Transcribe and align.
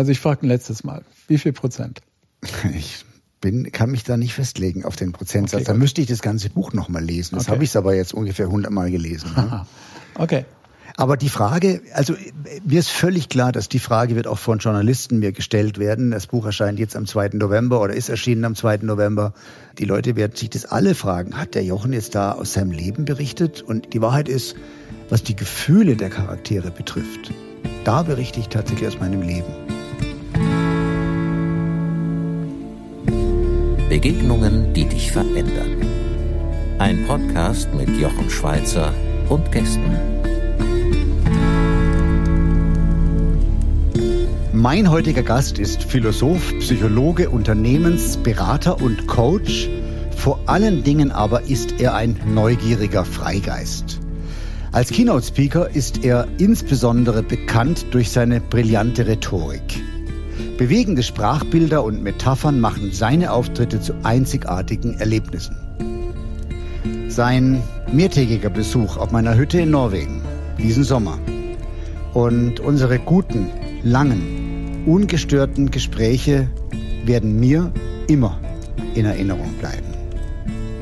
Also 0.00 0.12
ich 0.12 0.20
frage 0.20 0.46
ein 0.46 0.48
letztes 0.48 0.82
Mal, 0.82 1.02
wie 1.28 1.36
viel 1.36 1.52
Prozent? 1.52 2.00
Ich 2.74 3.04
bin, 3.42 3.70
kann 3.70 3.90
mich 3.90 4.02
da 4.02 4.16
nicht 4.16 4.32
festlegen 4.32 4.82
auf 4.86 4.96
den 4.96 5.12
Prozentsatz. 5.12 5.60
Okay, 5.60 5.72
da 5.72 5.74
müsste 5.74 6.00
ich 6.00 6.06
das 6.06 6.22
ganze 6.22 6.48
Buch 6.48 6.72
nochmal 6.72 7.04
lesen. 7.04 7.34
Das 7.34 7.44
okay. 7.44 7.52
habe 7.52 7.64
ich 7.64 7.76
aber 7.76 7.94
jetzt 7.94 8.14
ungefähr 8.14 8.46
100 8.46 8.72
Mal 8.72 8.90
gelesen. 8.90 9.30
Ne? 9.36 9.66
okay. 10.14 10.46
Aber 10.96 11.18
die 11.18 11.28
Frage, 11.28 11.82
also 11.92 12.14
mir 12.64 12.78
ist 12.78 12.88
völlig 12.88 13.28
klar, 13.28 13.52
dass 13.52 13.68
die 13.68 13.78
Frage 13.78 14.16
wird 14.16 14.26
auch 14.26 14.38
von 14.38 14.56
Journalisten 14.56 15.18
mir 15.18 15.32
gestellt 15.32 15.76
werden. 15.76 16.12
Das 16.12 16.28
Buch 16.28 16.46
erscheint 16.46 16.78
jetzt 16.78 16.96
am 16.96 17.04
2. 17.04 17.32
November 17.34 17.82
oder 17.82 17.92
ist 17.92 18.08
erschienen 18.08 18.46
am 18.46 18.54
2. 18.54 18.78
November. 18.78 19.34
Die 19.78 19.84
Leute 19.84 20.16
werden 20.16 20.34
sich 20.34 20.48
das 20.48 20.64
alle 20.64 20.94
fragen. 20.94 21.36
Hat 21.36 21.54
der 21.54 21.64
Jochen 21.64 21.92
jetzt 21.92 22.14
da 22.14 22.32
aus 22.32 22.54
seinem 22.54 22.70
Leben 22.70 23.04
berichtet? 23.04 23.60
Und 23.60 23.92
die 23.92 24.00
Wahrheit 24.00 24.30
ist, 24.30 24.56
was 25.10 25.22
die 25.22 25.36
Gefühle 25.36 25.96
der 25.96 26.08
Charaktere 26.08 26.70
betrifft, 26.70 27.34
da 27.84 28.02
berichte 28.02 28.40
ich 28.40 28.48
tatsächlich 28.48 28.88
aus 28.88 28.98
meinem 28.98 29.20
Leben. 29.20 29.79
Begegnungen, 33.90 34.72
die 34.72 34.84
dich 34.84 35.10
verändern. 35.10 35.84
Ein 36.78 37.04
Podcast 37.08 37.74
mit 37.74 37.88
Jochen 37.98 38.30
Schweizer 38.30 38.94
und 39.28 39.50
Gästen. 39.50 39.96
Mein 44.52 44.88
heutiger 44.88 45.24
Gast 45.24 45.58
ist 45.58 45.82
Philosoph, 45.82 46.56
Psychologe, 46.60 47.30
Unternehmensberater 47.30 48.80
und 48.80 49.08
Coach. 49.08 49.68
Vor 50.16 50.38
allen 50.46 50.84
Dingen 50.84 51.10
aber 51.10 51.42
ist 51.42 51.80
er 51.80 51.96
ein 51.96 52.16
neugieriger 52.32 53.04
Freigeist. 53.04 53.98
Als 54.70 54.90
Keynote-Speaker 54.92 55.68
ist 55.68 56.04
er 56.04 56.28
insbesondere 56.38 57.24
bekannt 57.24 57.86
durch 57.90 58.10
seine 58.10 58.40
brillante 58.40 59.08
Rhetorik. 59.08 59.82
Bewegende 60.60 61.02
Sprachbilder 61.02 61.82
und 61.82 62.02
Metaphern 62.02 62.60
machen 62.60 62.92
seine 62.92 63.32
Auftritte 63.32 63.80
zu 63.80 63.94
einzigartigen 64.02 65.00
Erlebnissen. 65.00 65.56
Sein 67.08 67.62
mehrtägiger 67.90 68.50
Besuch 68.50 68.98
auf 68.98 69.10
meiner 69.10 69.38
Hütte 69.38 69.62
in 69.62 69.70
Norwegen 69.70 70.20
diesen 70.58 70.84
Sommer 70.84 71.18
und 72.12 72.60
unsere 72.60 72.98
guten, 72.98 73.46
langen, 73.82 74.84
ungestörten 74.84 75.70
Gespräche 75.70 76.50
werden 77.06 77.40
mir 77.40 77.72
immer 78.06 78.38
in 78.94 79.06
Erinnerung 79.06 79.54
bleiben. 79.60 79.94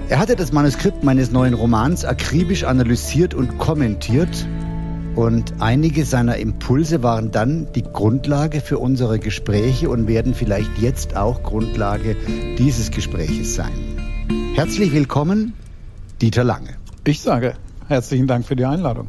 Er 0.08 0.18
hatte 0.18 0.34
das 0.34 0.50
Manuskript 0.50 1.04
meines 1.04 1.30
neuen 1.30 1.54
Romans 1.54 2.04
akribisch 2.04 2.64
analysiert 2.64 3.32
und 3.32 3.58
kommentiert 3.58 4.44
und 5.18 5.54
einige 5.58 6.04
seiner 6.04 6.36
Impulse 6.36 7.02
waren 7.02 7.32
dann 7.32 7.66
die 7.74 7.82
Grundlage 7.82 8.60
für 8.60 8.78
unsere 8.78 9.18
Gespräche 9.18 9.90
und 9.90 10.06
werden 10.06 10.32
vielleicht 10.32 10.78
jetzt 10.78 11.16
auch 11.16 11.42
Grundlage 11.42 12.14
dieses 12.56 12.92
Gespräches 12.92 13.56
sein. 13.56 13.72
Herzlich 14.54 14.92
willkommen, 14.92 15.54
Dieter 16.22 16.44
Lange. 16.44 16.76
Ich 17.04 17.20
sage 17.20 17.54
herzlichen 17.88 18.28
Dank 18.28 18.46
für 18.46 18.54
die 18.54 18.64
Einladung. 18.64 19.08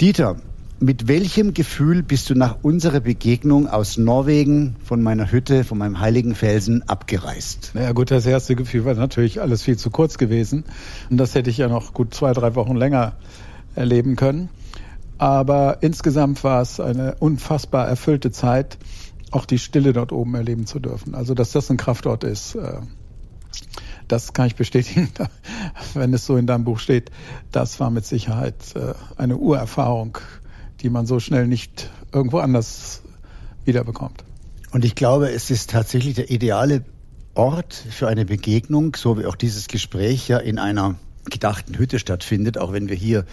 Dieter, 0.00 0.36
mit 0.78 1.08
welchem 1.08 1.54
Gefühl 1.54 2.04
bist 2.04 2.30
du 2.30 2.36
nach 2.36 2.58
unserer 2.62 3.00
Begegnung 3.00 3.66
aus 3.66 3.98
Norwegen 3.98 4.76
von 4.84 5.02
meiner 5.02 5.32
Hütte, 5.32 5.64
von 5.64 5.78
meinem 5.78 5.98
heiligen 5.98 6.36
Felsen 6.36 6.88
abgereist? 6.88 7.72
Naja 7.74 7.90
gut, 7.90 8.12
das 8.12 8.26
erste 8.26 8.54
Gefühl 8.54 8.84
war 8.84 8.94
natürlich 8.94 9.40
alles 9.40 9.62
viel 9.62 9.76
zu 9.76 9.90
kurz 9.90 10.18
gewesen. 10.18 10.62
Und 11.10 11.16
das 11.16 11.34
hätte 11.34 11.50
ich 11.50 11.58
ja 11.58 11.66
noch 11.66 11.94
gut 11.94 12.14
zwei, 12.14 12.32
drei 12.32 12.54
Wochen 12.54 12.76
länger 12.76 13.14
erleben 13.74 14.14
können. 14.14 14.50
Aber 15.18 15.78
insgesamt 15.82 16.44
war 16.44 16.62
es 16.62 16.80
eine 16.80 17.16
unfassbar 17.16 17.86
erfüllte 17.88 18.30
Zeit, 18.30 18.78
auch 19.30 19.44
die 19.44 19.58
Stille 19.58 19.92
dort 19.92 20.12
oben 20.12 20.34
erleben 20.34 20.66
zu 20.66 20.78
dürfen. 20.78 21.14
Also, 21.14 21.34
dass 21.34 21.52
das 21.52 21.70
ein 21.70 21.76
Kraftort 21.76 22.24
ist, 22.24 22.54
äh, 22.54 22.80
das 24.06 24.32
kann 24.32 24.46
ich 24.46 24.56
bestätigen, 24.56 25.10
wenn 25.94 26.14
es 26.14 26.24
so 26.24 26.36
in 26.36 26.46
deinem 26.46 26.64
Buch 26.64 26.78
steht. 26.78 27.10
Das 27.52 27.78
war 27.80 27.90
mit 27.90 28.06
Sicherheit 28.06 28.54
äh, 28.74 28.94
eine 29.16 29.36
Urerfahrung, 29.36 30.18
die 30.80 30.88
man 30.88 31.06
so 31.06 31.20
schnell 31.20 31.46
nicht 31.46 31.90
irgendwo 32.12 32.38
anders 32.38 33.02
wiederbekommt. 33.64 34.24
Und 34.70 34.84
ich 34.84 34.94
glaube, 34.94 35.30
es 35.30 35.50
ist 35.50 35.70
tatsächlich 35.70 36.14
der 36.14 36.30
ideale 36.30 36.84
Ort 37.34 37.74
für 37.74 38.08
eine 38.08 38.24
Begegnung, 38.24 38.96
so 38.96 39.18
wie 39.18 39.26
auch 39.26 39.36
dieses 39.36 39.68
Gespräch 39.68 40.28
ja 40.28 40.38
in 40.38 40.58
einer 40.58 40.96
gedachten 41.30 41.76
Hütte 41.76 41.98
stattfindet, 41.98 42.58
auch 42.58 42.72
wenn 42.72 42.88
wir 42.88 42.96
hier 42.96 43.24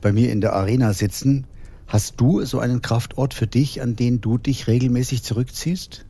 bei 0.00 0.12
mir 0.12 0.32
in 0.32 0.40
der 0.40 0.54
Arena 0.54 0.92
sitzen. 0.92 1.46
Hast 1.86 2.20
du 2.20 2.44
so 2.44 2.58
einen 2.58 2.82
Kraftort 2.82 3.34
für 3.34 3.46
dich, 3.46 3.80
an 3.80 3.94
den 3.96 4.20
du 4.20 4.38
dich 4.38 4.66
regelmäßig 4.66 5.22
zurückziehst? 5.22 6.04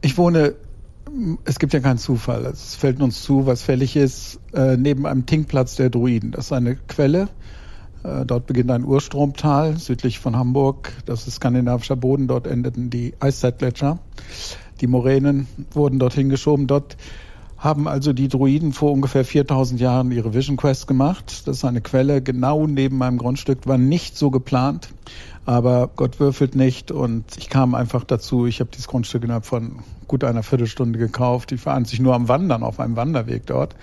Ich 0.00 0.16
wohne, 0.16 0.54
es 1.44 1.58
gibt 1.58 1.72
ja 1.72 1.80
keinen 1.80 1.98
Zufall. 1.98 2.46
Es 2.46 2.76
fällt 2.76 3.00
uns 3.00 3.22
zu, 3.22 3.46
was 3.46 3.62
fällig 3.62 3.96
ist, 3.96 4.38
äh, 4.52 4.76
neben 4.76 5.06
einem 5.06 5.26
Tinkplatz 5.26 5.76
der 5.76 5.90
Druiden. 5.90 6.30
Das 6.30 6.46
ist 6.46 6.52
eine 6.52 6.76
Quelle. 6.76 7.28
Äh, 8.04 8.24
dort 8.24 8.46
beginnt 8.46 8.70
ein 8.70 8.84
Urstromtal 8.84 9.76
südlich 9.78 10.20
von 10.20 10.36
Hamburg. 10.36 10.92
Das 11.06 11.26
ist 11.26 11.36
skandinavischer 11.36 11.96
Boden. 11.96 12.28
Dort 12.28 12.46
endeten 12.46 12.90
die 12.90 13.14
Eiszeitgletscher. 13.18 13.98
Die 14.80 14.86
Moränen 14.86 15.48
wurden 15.72 15.98
dorthin 15.98 16.28
geschoben. 16.28 16.66
Dort 16.66 16.96
haben 17.58 17.88
also 17.88 18.12
die 18.12 18.28
Druiden 18.28 18.72
vor 18.72 18.92
ungefähr 18.92 19.24
4000 19.24 19.80
Jahren 19.80 20.12
ihre 20.12 20.34
Vision 20.34 20.56
Quest 20.56 20.86
gemacht. 20.86 21.46
Das 21.46 21.58
ist 21.58 21.64
eine 21.64 21.80
Quelle 21.80 22.20
genau 22.22 22.66
neben 22.66 22.98
meinem 22.98 23.18
Grundstück, 23.18 23.66
war 23.66 23.78
nicht 23.78 24.16
so 24.16 24.30
geplant, 24.30 24.90
aber 25.46 25.90
Gott 25.96 26.20
würfelt 26.20 26.54
nicht 26.54 26.90
und 26.90 27.24
ich 27.38 27.48
kam 27.48 27.74
einfach 27.74 28.04
dazu. 28.04 28.46
Ich 28.46 28.60
habe 28.60 28.70
dieses 28.70 28.88
Grundstück 28.88 29.24
innerhalb 29.24 29.46
von 29.46 29.76
gut 30.06 30.22
einer 30.24 30.42
Viertelstunde 30.42 30.98
gekauft. 30.98 31.52
Ich 31.52 31.64
war 31.64 31.82
sich 31.84 32.00
nur 32.00 32.14
am 32.14 32.28
Wandern 32.28 32.62
auf 32.62 32.78
einem 32.78 32.96
Wanderweg 32.96 33.46
dort. 33.46 33.74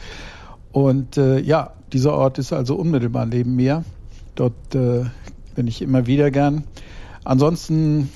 Und 0.72 1.18
äh, 1.18 1.40
ja, 1.40 1.74
dieser 1.92 2.14
Ort 2.14 2.40
ist 2.40 2.54
also 2.54 2.76
unmittelbar 2.76 3.26
neben 3.26 3.56
mir. 3.56 3.84
Dort 4.36 4.76
äh, 4.76 5.06
bin 5.56 5.68
ich 5.68 5.82
immer 5.82 6.08
wieder 6.08 6.32
gern. 6.32 6.64
Ansonsten 7.24 8.10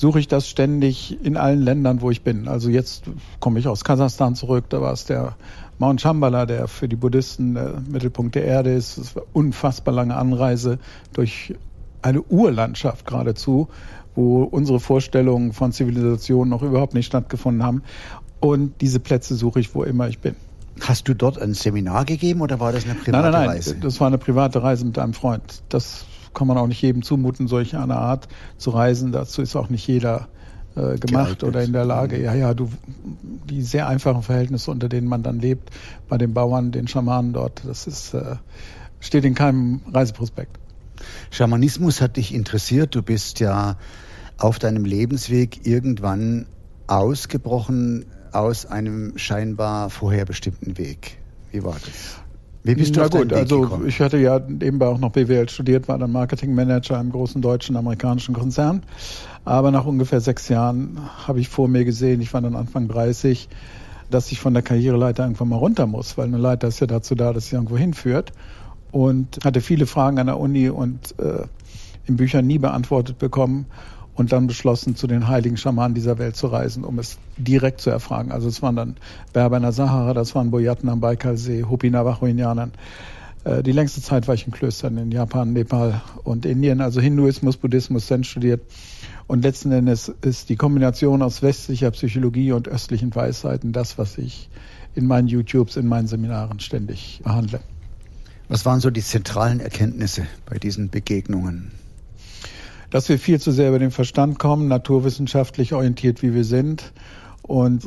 suche 0.00 0.18
ich 0.18 0.28
das 0.28 0.48
ständig 0.48 1.22
in 1.22 1.36
allen 1.36 1.60
Ländern, 1.60 2.00
wo 2.00 2.10
ich 2.10 2.22
bin. 2.22 2.48
Also 2.48 2.70
jetzt 2.70 3.04
komme 3.38 3.58
ich 3.58 3.68
aus 3.68 3.84
Kasachstan 3.84 4.34
zurück, 4.34 4.64
da 4.70 4.80
war 4.80 4.94
es 4.94 5.04
der 5.04 5.36
Mount 5.78 6.00
Shambhala, 6.00 6.46
der 6.46 6.68
für 6.68 6.88
die 6.88 6.96
Buddhisten 6.96 7.52
der 7.52 7.82
Mittelpunkt 7.86 8.34
der 8.34 8.46
Erde 8.46 8.72
ist. 8.72 8.96
Es 8.96 9.14
war 9.14 9.24
unfassbar 9.34 9.92
lange 9.92 10.16
Anreise 10.16 10.78
durch 11.12 11.54
eine 12.00 12.22
Urlandschaft 12.22 13.04
geradezu, 13.06 13.68
wo 14.14 14.42
unsere 14.44 14.80
Vorstellungen 14.80 15.52
von 15.52 15.70
Zivilisation 15.70 16.48
noch 16.48 16.62
überhaupt 16.62 16.94
nicht 16.94 17.06
stattgefunden 17.06 17.62
haben. 17.62 17.82
Und 18.40 18.80
diese 18.80 19.00
Plätze 19.00 19.34
suche 19.34 19.60
ich, 19.60 19.74
wo 19.74 19.82
immer 19.82 20.08
ich 20.08 20.18
bin. 20.18 20.34
Hast 20.80 21.08
du 21.08 21.14
dort 21.14 21.38
ein 21.38 21.52
Seminar 21.52 22.06
gegeben 22.06 22.40
oder 22.40 22.58
war 22.58 22.72
das 22.72 22.84
eine 22.84 22.94
private 22.94 23.10
nein, 23.12 23.22
nein, 23.22 23.32
nein, 23.32 23.48
Reise? 23.50 23.76
Das 23.76 24.00
war 24.00 24.06
eine 24.06 24.16
private 24.16 24.62
Reise 24.62 24.86
mit 24.86 24.98
einem 24.98 25.12
Freund. 25.12 25.62
Das 25.68 26.06
kann 26.34 26.46
man 26.46 26.58
auch 26.58 26.66
nicht 26.66 26.82
jedem 26.82 27.02
zumuten, 27.02 27.48
solch 27.48 27.76
eine 27.76 27.96
Art 27.96 28.28
zu 28.56 28.70
reisen. 28.70 29.12
Dazu 29.12 29.42
ist 29.42 29.56
auch 29.56 29.68
nicht 29.68 29.86
jeder 29.86 30.28
äh, 30.76 30.96
gemacht 30.96 31.42
oder 31.42 31.62
in 31.62 31.72
der 31.72 31.84
Lage. 31.84 32.20
Ja, 32.22 32.34
ja, 32.34 32.54
du, 32.54 32.70
die 33.48 33.62
sehr 33.62 33.88
einfachen 33.88 34.22
Verhältnisse, 34.22 34.70
unter 34.70 34.88
denen 34.88 35.08
man 35.08 35.22
dann 35.22 35.40
lebt, 35.40 35.70
bei 36.08 36.18
den 36.18 36.32
Bauern, 36.34 36.72
den 36.72 36.88
Schamanen 36.88 37.32
dort, 37.32 37.62
das 37.64 37.86
ist, 37.86 38.14
äh, 38.14 38.36
steht 39.00 39.24
in 39.24 39.34
keinem 39.34 39.80
Reiseprospekt. 39.92 40.58
Schamanismus 41.30 42.00
hat 42.00 42.16
dich 42.16 42.34
interessiert. 42.34 42.94
Du 42.94 43.02
bist 43.02 43.40
ja 43.40 43.76
auf 44.38 44.58
deinem 44.58 44.84
Lebensweg 44.84 45.66
irgendwann 45.66 46.46
ausgebrochen 46.86 48.06
aus 48.32 48.66
einem 48.66 49.16
scheinbar 49.16 49.90
vorherbestimmten 49.90 50.78
Weg. 50.78 51.18
Wie 51.50 51.64
war 51.64 51.74
das? 51.74 52.20
Wie 52.62 52.74
bist 52.74 52.94
du 52.94 53.00
Na 53.00 53.08
gut, 53.08 53.32
also 53.32 53.62
gekommen? 53.62 53.88
ich 53.88 54.00
hatte 54.00 54.18
ja 54.18 54.38
nebenbei 54.38 54.86
auch 54.86 54.98
noch 54.98 55.12
BWL 55.12 55.48
studiert, 55.48 55.88
war 55.88 55.98
dann 55.98 56.12
Marketingmanager 56.12 57.00
im 57.00 57.10
großen 57.10 57.40
deutschen 57.40 57.76
amerikanischen 57.76 58.34
Konzern. 58.34 58.82
Aber 59.44 59.70
nach 59.70 59.86
ungefähr 59.86 60.20
sechs 60.20 60.48
Jahren 60.48 61.00
habe 61.26 61.40
ich 61.40 61.48
vor 61.48 61.68
mir 61.68 61.84
gesehen, 61.84 62.20
ich 62.20 62.34
war 62.34 62.42
dann 62.42 62.54
Anfang 62.54 62.88
30, 62.88 63.48
dass 64.10 64.30
ich 64.30 64.40
von 64.40 64.52
der 64.52 64.62
Karriereleiter 64.62 65.22
irgendwann 65.22 65.48
mal 65.48 65.56
runter 65.56 65.86
muss, 65.86 66.18
weil 66.18 66.26
eine 66.26 66.36
Leiter 66.36 66.68
ist 66.68 66.80
ja 66.80 66.86
dazu 66.86 67.14
da, 67.14 67.32
dass 67.32 67.46
sie 67.46 67.56
irgendwo 67.56 67.78
hinführt. 67.78 68.32
Und 68.92 69.38
hatte 69.44 69.60
viele 69.60 69.86
Fragen 69.86 70.18
an 70.18 70.26
der 70.26 70.38
Uni 70.38 70.68
und 70.68 71.18
äh, 71.18 71.44
in 72.06 72.16
Büchern 72.16 72.46
nie 72.46 72.58
beantwortet 72.58 73.18
bekommen 73.18 73.66
und 74.20 74.32
dann 74.32 74.46
beschlossen, 74.46 74.96
zu 74.96 75.06
den 75.06 75.28
heiligen 75.28 75.56
Schamanen 75.56 75.94
dieser 75.94 76.18
Welt 76.18 76.36
zu 76.36 76.48
reisen, 76.48 76.84
um 76.84 76.98
es 76.98 77.16
direkt 77.38 77.80
zu 77.80 77.88
erfragen. 77.88 78.32
Also 78.32 78.48
es 78.48 78.60
waren 78.60 78.76
dann 78.76 78.96
Berber 79.32 79.56
in 79.56 79.62
der 79.62 79.72
Sahara, 79.72 80.12
das 80.12 80.34
waren 80.34 80.50
Boyaten 80.50 80.90
am 80.90 81.00
Baikalsee, 81.00 81.64
Hopi 81.64 81.88
Navajo-Indianern. 81.88 82.72
Äh, 83.44 83.62
die 83.62 83.72
längste 83.72 84.02
Zeit 84.02 84.28
war 84.28 84.34
ich 84.34 84.46
in 84.46 84.52
Klöstern 84.52 84.98
in 84.98 85.10
Japan, 85.10 85.54
Nepal 85.54 86.02
und 86.22 86.44
Indien, 86.44 86.82
also 86.82 87.00
Hinduismus, 87.00 87.56
Buddhismus, 87.56 88.08
Zen 88.08 88.22
studiert. 88.22 88.60
Und 89.26 89.42
letzten 89.42 89.72
Endes 89.72 90.12
ist 90.20 90.50
die 90.50 90.56
Kombination 90.56 91.22
aus 91.22 91.40
westlicher 91.40 91.90
Psychologie 91.90 92.52
und 92.52 92.68
östlichen 92.68 93.14
Weisheiten 93.14 93.72
das, 93.72 93.96
was 93.96 94.18
ich 94.18 94.50
in 94.94 95.06
meinen 95.06 95.28
YouTubes, 95.28 95.76
in 95.76 95.86
meinen 95.86 96.08
Seminaren 96.08 96.60
ständig 96.60 97.22
behandle. 97.24 97.60
Was 98.48 98.66
waren 98.66 98.80
so 98.80 98.90
die 98.90 99.02
zentralen 99.02 99.60
Erkenntnisse 99.60 100.26
bei 100.44 100.58
diesen 100.58 100.90
Begegnungen? 100.90 101.70
Dass 102.90 103.08
wir 103.08 103.18
viel 103.18 103.40
zu 103.40 103.52
sehr 103.52 103.68
über 103.68 103.78
den 103.78 103.90
Verstand 103.90 104.38
kommen, 104.38 104.68
naturwissenschaftlich 104.68 105.72
orientiert, 105.72 106.22
wie 106.22 106.34
wir 106.34 106.44
sind. 106.44 106.92
Und 107.42 107.84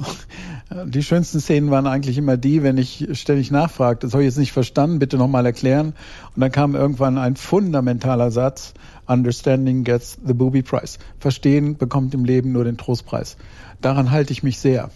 die 0.86 1.04
schönsten 1.04 1.40
Szenen 1.40 1.72
waren 1.72 1.88
eigentlich 1.88 2.18
immer 2.18 2.36
die, 2.36 2.64
wenn 2.64 2.78
ich 2.78 3.08
ständig 3.14 3.52
nachfragte, 3.52 4.08
das 4.08 4.14
habe 4.14 4.24
ich 4.24 4.28
jetzt 4.28 4.38
nicht 4.38 4.52
verstanden, 4.52 5.00
bitte 5.00 5.18
nochmal 5.18 5.46
erklären. 5.46 5.94
Und 6.36 6.42
dann 6.42 6.52
kam 6.52 6.76
irgendwann 6.76 7.18
ein 7.18 7.36
fundamentaler 7.36 8.32
Satz, 8.32 8.74
Understanding 9.06 9.84
gets 9.84 10.18
the 10.26 10.34
booby 10.34 10.64
prize. 10.64 10.98
Verstehen 11.20 11.78
bekommt 11.78 12.14
im 12.14 12.26
Leben 12.26 12.52
nur 12.52 12.64
den 12.64 12.78
Trostpreis. 12.78 13.38
Daran 13.82 14.12
halte 14.12 14.34
ich 14.34 14.44
mich 14.44 14.60
sehr. 14.60 14.90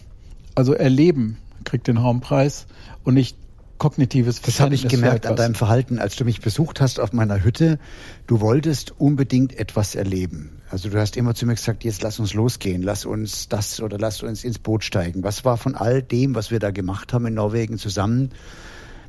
Also 0.54 0.74
erleben 0.74 1.38
kriegt 1.64 1.86
den 1.86 2.02
Haumpreis 2.02 2.66
und 3.04 3.14
nicht 3.14 3.36
kognitives 3.78 4.40
Das 4.42 4.60
habe 4.60 4.74
ich 4.74 4.88
gemerkt 4.88 5.26
an 5.26 5.36
deinem 5.36 5.54
Verhalten, 5.54 5.98
als 5.98 6.16
du 6.16 6.24
mich 6.24 6.40
besucht 6.40 6.80
hast 6.80 7.00
auf 7.00 7.12
meiner 7.12 7.42
Hütte. 7.42 7.78
Du 8.26 8.40
wolltest 8.40 8.92
unbedingt 8.98 9.58
etwas 9.58 9.94
erleben. 9.94 10.60
Also 10.70 10.90
du 10.90 11.00
hast 11.00 11.16
immer 11.16 11.34
zu 11.34 11.46
mir 11.46 11.54
gesagt, 11.54 11.84
jetzt 11.84 12.02
lass 12.02 12.18
uns 12.18 12.34
losgehen, 12.34 12.82
lass 12.82 13.04
uns 13.04 13.48
das 13.48 13.80
oder 13.80 13.98
lass 13.98 14.22
uns 14.22 14.44
ins 14.44 14.58
Boot 14.58 14.84
steigen. 14.84 15.22
Was 15.22 15.44
war 15.44 15.56
von 15.56 15.74
all 15.74 16.02
dem, 16.02 16.34
was 16.34 16.50
wir 16.50 16.58
da 16.58 16.70
gemacht 16.70 17.12
haben 17.12 17.26
in 17.26 17.34
Norwegen 17.34 17.78
zusammen? 17.78 18.30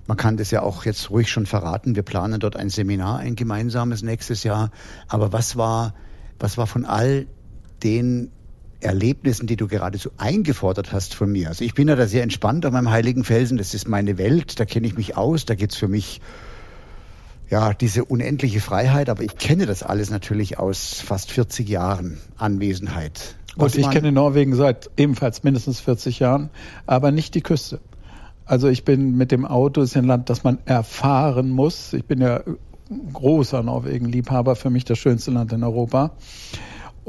Man 0.07 0.17
kann 0.17 0.37
das 0.37 0.51
ja 0.51 0.61
auch 0.61 0.85
jetzt 0.85 1.11
ruhig 1.11 1.29
schon 1.29 1.45
verraten. 1.45 1.95
Wir 1.95 2.03
planen 2.03 2.39
dort 2.39 2.55
ein 2.55 2.69
Seminar, 2.69 3.19
ein 3.19 3.35
gemeinsames 3.35 4.01
nächstes 4.01 4.43
Jahr. 4.43 4.71
Aber 5.07 5.33
was 5.33 5.55
war, 5.57 5.93
was 6.39 6.57
war 6.57 6.65
von 6.65 6.85
all 6.85 7.27
den 7.83 8.31
Erlebnissen, 8.81 9.47
die 9.47 9.57
du 9.57 9.67
geradezu 9.67 10.09
eingefordert 10.17 10.93
hast 10.93 11.13
von 11.13 11.31
mir. 11.31 11.49
Also 11.49 11.65
ich 11.65 11.73
bin 11.73 11.87
ja 11.87 11.95
da 11.95 12.07
sehr 12.07 12.23
entspannt 12.23 12.65
an 12.65 12.73
meinem 12.73 12.89
heiligen 12.89 13.23
Felsen. 13.23 13.57
Das 13.57 13.73
ist 13.73 13.87
meine 13.87 14.17
Welt, 14.17 14.59
da 14.59 14.65
kenne 14.65 14.87
ich 14.87 14.95
mich 14.95 15.17
aus, 15.17 15.45
da 15.45 15.55
geht's 15.55 15.75
für 15.75 15.87
mich 15.87 16.21
ja 17.49 17.73
diese 17.73 18.05
unendliche 18.05 18.61
Freiheit. 18.61 19.09
Aber 19.09 19.23
ich 19.23 19.37
kenne 19.37 19.65
das 19.65 19.83
alles 19.83 20.09
natürlich 20.09 20.59
aus 20.59 21.01
fast 21.01 21.31
40 21.31 21.67
Jahren 21.67 22.19
Anwesenheit. 22.37 23.35
Und 23.57 23.75
ich 23.75 23.89
kenne 23.89 24.11
Norwegen 24.11 24.55
seit 24.55 24.89
ebenfalls 24.95 25.43
mindestens 25.43 25.81
40 25.81 26.19
Jahren, 26.19 26.49
aber 26.85 27.11
nicht 27.11 27.35
die 27.35 27.41
Küste. 27.41 27.79
Also 28.45 28.69
ich 28.69 28.85
bin 28.85 29.17
mit 29.17 29.31
dem 29.31 29.45
Auto, 29.45 29.81
ist 29.81 29.97
ein 29.97 30.05
Land, 30.05 30.29
das 30.29 30.43
man 30.43 30.59
erfahren 30.65 31.49
muss. 31.49 31.93
Ich 31.93 32.05
bin 32.05 32.21
ja 32.21 32.41
großer 33.13 33.61
Norwegen-Liebhaber, 33.61 34.55
für 34.55 34.69
mich 34.69 34.85
das 34.85 34.97
schönste 34.97 35.31
Land 35.31 35.51
in 35.53 35.63
Europa. 35.63 36.11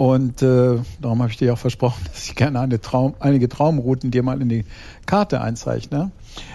Und 0.00 0.40
äh, 0.40 0.78
darum 1.02 1.20
habe 1.20 1.30
ich 1.30 1.36
dir 1.36 1.52
auch 1.52 1.58
versprochen, 1.58 2.02
dass 2.10 2.24
ich 2.24 2.34
gerne 2.34 2.58
eine 2.58 2.80
Traum, 2.80 3.12
einige 3.20 3.50
Traumrouten 3.50 4.10
dir 4.10 4.22
mal 4.22 4.40
in 4.40 4.48
die 4.48 4.64
Karte 5.04 5.42
einzeichne. 5.42 6.10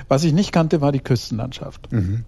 Was 0.08 0.24
ich 0.24 0.34
nicht 0.34 0.52
kannte, 0.52 0.82
war 0.82 0.92
die 0.92 1.00
Küstenlandschaft. 1.00 1.92
Mhm. 1.92 2.26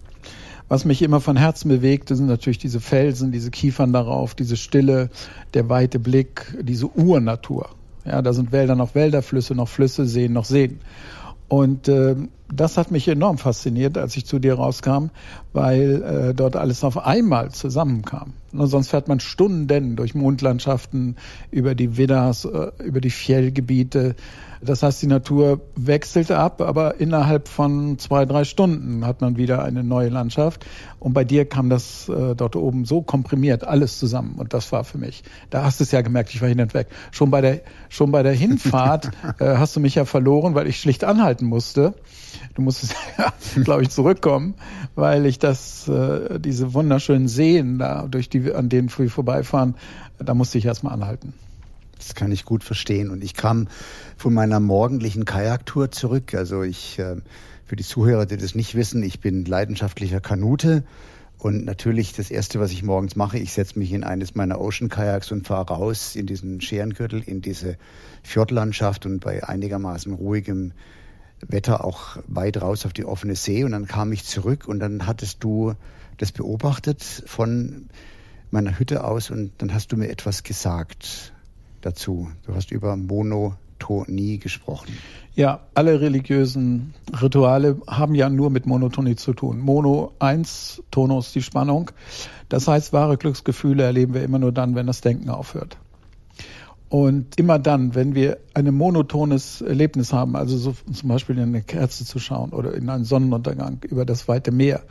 Was 0.68 0.84
mich 0.84 1.02
immer 1.02 1.20
von 1.20 1.36
Herzen 1.36 1.70
bewegt, 1.70 2.10
sind 2.10 2.26
natürlich 2.26 2.58
diese 2.58 2.78
Felsen, 2.78 3.32
diese 3.32 3.50
Kiefern 3.50 3.92
darauf, 3.92 4.36
diese 4.36 4.56
Stille, 4.56 5.10
der 5.54 5.68
weite 5.68 5.98
Blick, 5.98 6.54
diese 6.62 6.86
Urnatur. 6.86 7.70
Ja, 8.04 8.22
da 8.22 8.32
sind 8.32 8.52
Wälder 8.52 8.76
noch 8.76 8.94
Wälder, 8.94 9.20
Flüsse 9.20 9.56
noch 9.56 9.68
Flüsse, 9.68 10.06
Seen 10.06 10.32
noch 10.32 10.44
Seen. 10.44 10.78
Und 11.48 11.88
äh, 11.88 12.14
das 12.52 12.76
hat 12.76 12.90
mich 12.90 13.08
enorm 13.08 13.38
fasziniert, 13.38 13.98
als 13.98 14.16
ich 14.16 14.26
zu 14.26 14.38
dir 14.38 14.54
rauskam, 14.54 15.06
weil 15.52 16.02
äh, 16.02 16.34
dort 16.34 16.56
alles 16.56 16.84
auf 16.84 16.98
einmal 16.98 17.50
zusammenkam. 17.50 18.34
Ne, 18.52 18.66
sonst 18.66 18.88
fährt 18.88 19.08
man 19.08 19.20
Stunden 19.20 19.96
durch 19.96 20.14
Mondlandschaften, 20.14 21.16
über 21.50 21.74
die 21.74 21.96
Widdas, 21.96 22.44
äh, 22.44 22.70
über 22.82 23.00
die 23.00 23.10
Fjellgebiete. 23.10 24.14
Das 24.60 24.82
heißt, 24.82 25.00
die 25.02 25.06
Natur 25.06 25.60
wechselte 25.76 26.38
ab, 26.38 26.60
aber 26.60 27.00
innerhalb 27.00 27.48
von 27.48 27.98
zwei, 27.98 28.24
drei 28.24 28.44
Stunden 28.44 29.06
hat 29.06 29.20
man 29.20 29.36
wieder 29.36 29.62
eine 29.62 29.84
neue 29.84 30.08
Landschaft. 30.08 30.66
Und 30.98 31.12
bei 31.12 31.24
dir 31.24 31.44
kam 31.44 31.70
das 31.70 32.08
äh, 32.08 32.34
dort 32.34 32.56
oben 32.56 32.84
so 32.84 33.02
komprimiert, 33.02 33.64
alles 33.64 33.98
zusammen. 33.98 34.34
Und 34.36 34.54
das 34.54 34.72
war 34.72 34.84
für 34.84 34.98
mich. 34.98 35.22
Da 35.50 35.64
hast 35.64 35.80
du 35.80 35.84
es 35.84 35.92
ja 35.92 36.00
gemerkt, 36.00 36.34
ich 36.34 36.40
war 36.40 36.48
hin 36.48 36.60
und 36.60 36.74
weg. 36.74 36.88
Schon 37.12 37.30
bei 37.30 37.40
der, 37.40 37.60
schon 37.88 38.10
bei 38.10 38.22
der 38.22 38.32
Hinfahrt 38.32 39.10
äh, 39.38 39.56
hast 39.56 39.76
du 39.76 39.80
mich 39.80 39.94
ja 39.94 40.04
verloren, 40.04 40.54
weil 40.54 40.66
ich 40.66 40.80
schlicht 40.80 41.04
anhalten 41.04 41.46
musste. 41.46 41.94
Du 42.54 42.62
musstest 42.62 42.94
ja, 43.18 43.32
glaube 43.62 43.82
ich, 43.82 43.90
zurückkommen, 43.90 44.54
weil 44.94 45.26
ich 45.26 45.38
das, 45.38 45.88
äh, 45.88 46.40
diese 46.40 46.74
wunderschönen 46.74 47.28
Seen 47.28 47.78
da, 47.78 48.06
durch 48.08 48.28
die, 48.28 48.52
an 48.52 48.68
denen 48.68 48.90
wir 48.96 49.10
vorbeifahren, 49.10 49.76
da 50.18 50.34
musste 50.34 50.58
ich 50.58 50.64
erstmal 50.64 50.92
anhalten. 50.92 51.32
Das 51.98 52.14
kann 52.14 52.32
ich 52.32 52.44
gut 52.44 52.64
verstehen. 52.64 53.10
Und 53.10 53.22
ich 53.22 53.34
kam 53.34 53.68
von 54.16 54.32
meiner 54.32 54.60
morgendlichen 54.60 55.24
Kajaktour 55.24 55.90
zurück. 55.90 56.34
Also 56.34 56.62
ich, 56.62 56.98
äh, 56.98 57.16
für 57.64 57.76
die 57.76 57.84
Zuhörer, 57.84 58.26
die 58.26 58.36
das 58.36 58.54
nicht 58.54 58.74
wissen, 58.74 59.02
ich 59.02 59.20
bin 59.20 59.44
leidenschaftlicher 59.44 60.20
Kanute. 60.20 60.84
Und 61.38 61.64
natürlich 61.64 62.12
das 62.14 62.32
Erste, 62.32 62.58
was 62.58 62.72
ich 62.72 62.82
morgens 62.82 63.14
mache, 63.14 63.38
ich 63.38 63.52
setze 63.52 63.78
mich 63.78 63.92
in 63.92 64.02
eines 64.02 64.34
meiner 64.34 64.60
Ocean-Kajaks 64.60 65.30
und 65.30 65.46
fahre 65.46 65.72
raus 65.72 66.16
in 66.16 66.26
diesen 66.26 66.60
Scherengürtel, 66.60 67.22
in 67.22 67.42
diese 67.42 67.76
Fjordlandschaft 68.24 69.06
und 69.06 69.20
bei 69.20 69.44
einigermaßen 69.44 70.12
ruhigem 70.12 70.72
Wetter 71.46 71.84
auch 71.84 72.16
weit 72.26 72.60
raus 72.60 72.84
auf 72.86 72.92
die 72.92 73.04
offene 73.04 73.36
See. 73.36 73.62
Und 73.62 73.70
dann 73.70 73.86
kam 73.86 74.10
ich 74.12 74.24
zurück 74.24 74.66
und 74.66 74.80
dann 74.80 75.06
hattest 75.06 75.44
du 75.44 75.74
das 76.16 76.32
beobachtet 76.32 77.02
von 77.26 77.88
meiner 78.50 78.78
Hütte 78.78 79.04
aus 79.04 79.30
und 79.30 79.52
dann 79.58 79.72
hast 79.72 79.92
du 79.92 79.96
mir 79.96 80.08
etwas 80.08 80.42
gesagt 80.42 81.32
dazu. 81.80 82.28
Du 82.46 82.54
hast 82.54 82.70
über 82.70 82.96
Monotonie 82.96 84.38
gesprochen. 84.38 84.92
Ja, 85.34 85.60
alle 85.74 86.00
religiösen 86.00 86.94
Rituale 87.22 87.80
haben 87.86 88.14
ja 88.14 88.28
nur 88.28 88.50
mit 88.50 88.66
Monotonie 88.66 89.16
zu 89.16 89.32
tun. 89.32 89.60
Mono 89.60 90.12
eins, 90.18 90.82
Tonus 90.90 91.32
die 91.32 91.42
Spannung. 91.42 91.90
Das 92.48 92.66
heißt, 92.66 92.92
wahre 92.92 93.16
Glücksgefühle 93.16 93.84
erleben 93.84 94.14
wir 94.14 94.22
immer 94.22 94.38
nur 94.38 94.52
dann, 94.52 94.74
wenn 94.74 94.86
das 94.86 95.00
Denken 95.00 95.30
aufhört. 95.30 95.78
Und 96.88 97.38
immer 97.38 97.58
dann, 97.58 97.94
wenn 97.94 98.14
wir 98.14 98.38
ein 98.54 98.74
monotones 98.74 99.60
Erlebnis 99.60 100.12
haben, 100.12 100.36
also 100.36 100.56
so 100.56 100.74
zum 100.90 101.08
Beispiel 101.08 101.36
in 101.36 101.42
eine 101.42 101.62
Kerze 101.62 102.06
zu 102.06 102.18
schauen 102.18 102.50
oder 102.50 102.72
in 102.74 102.88
einen 102.88 103.04
Sonnenuntergang 103.04 103.80
über 103.88 104.06
das 104.06 104.26
weite 104.26 104.52
Meer, 104.52 104.82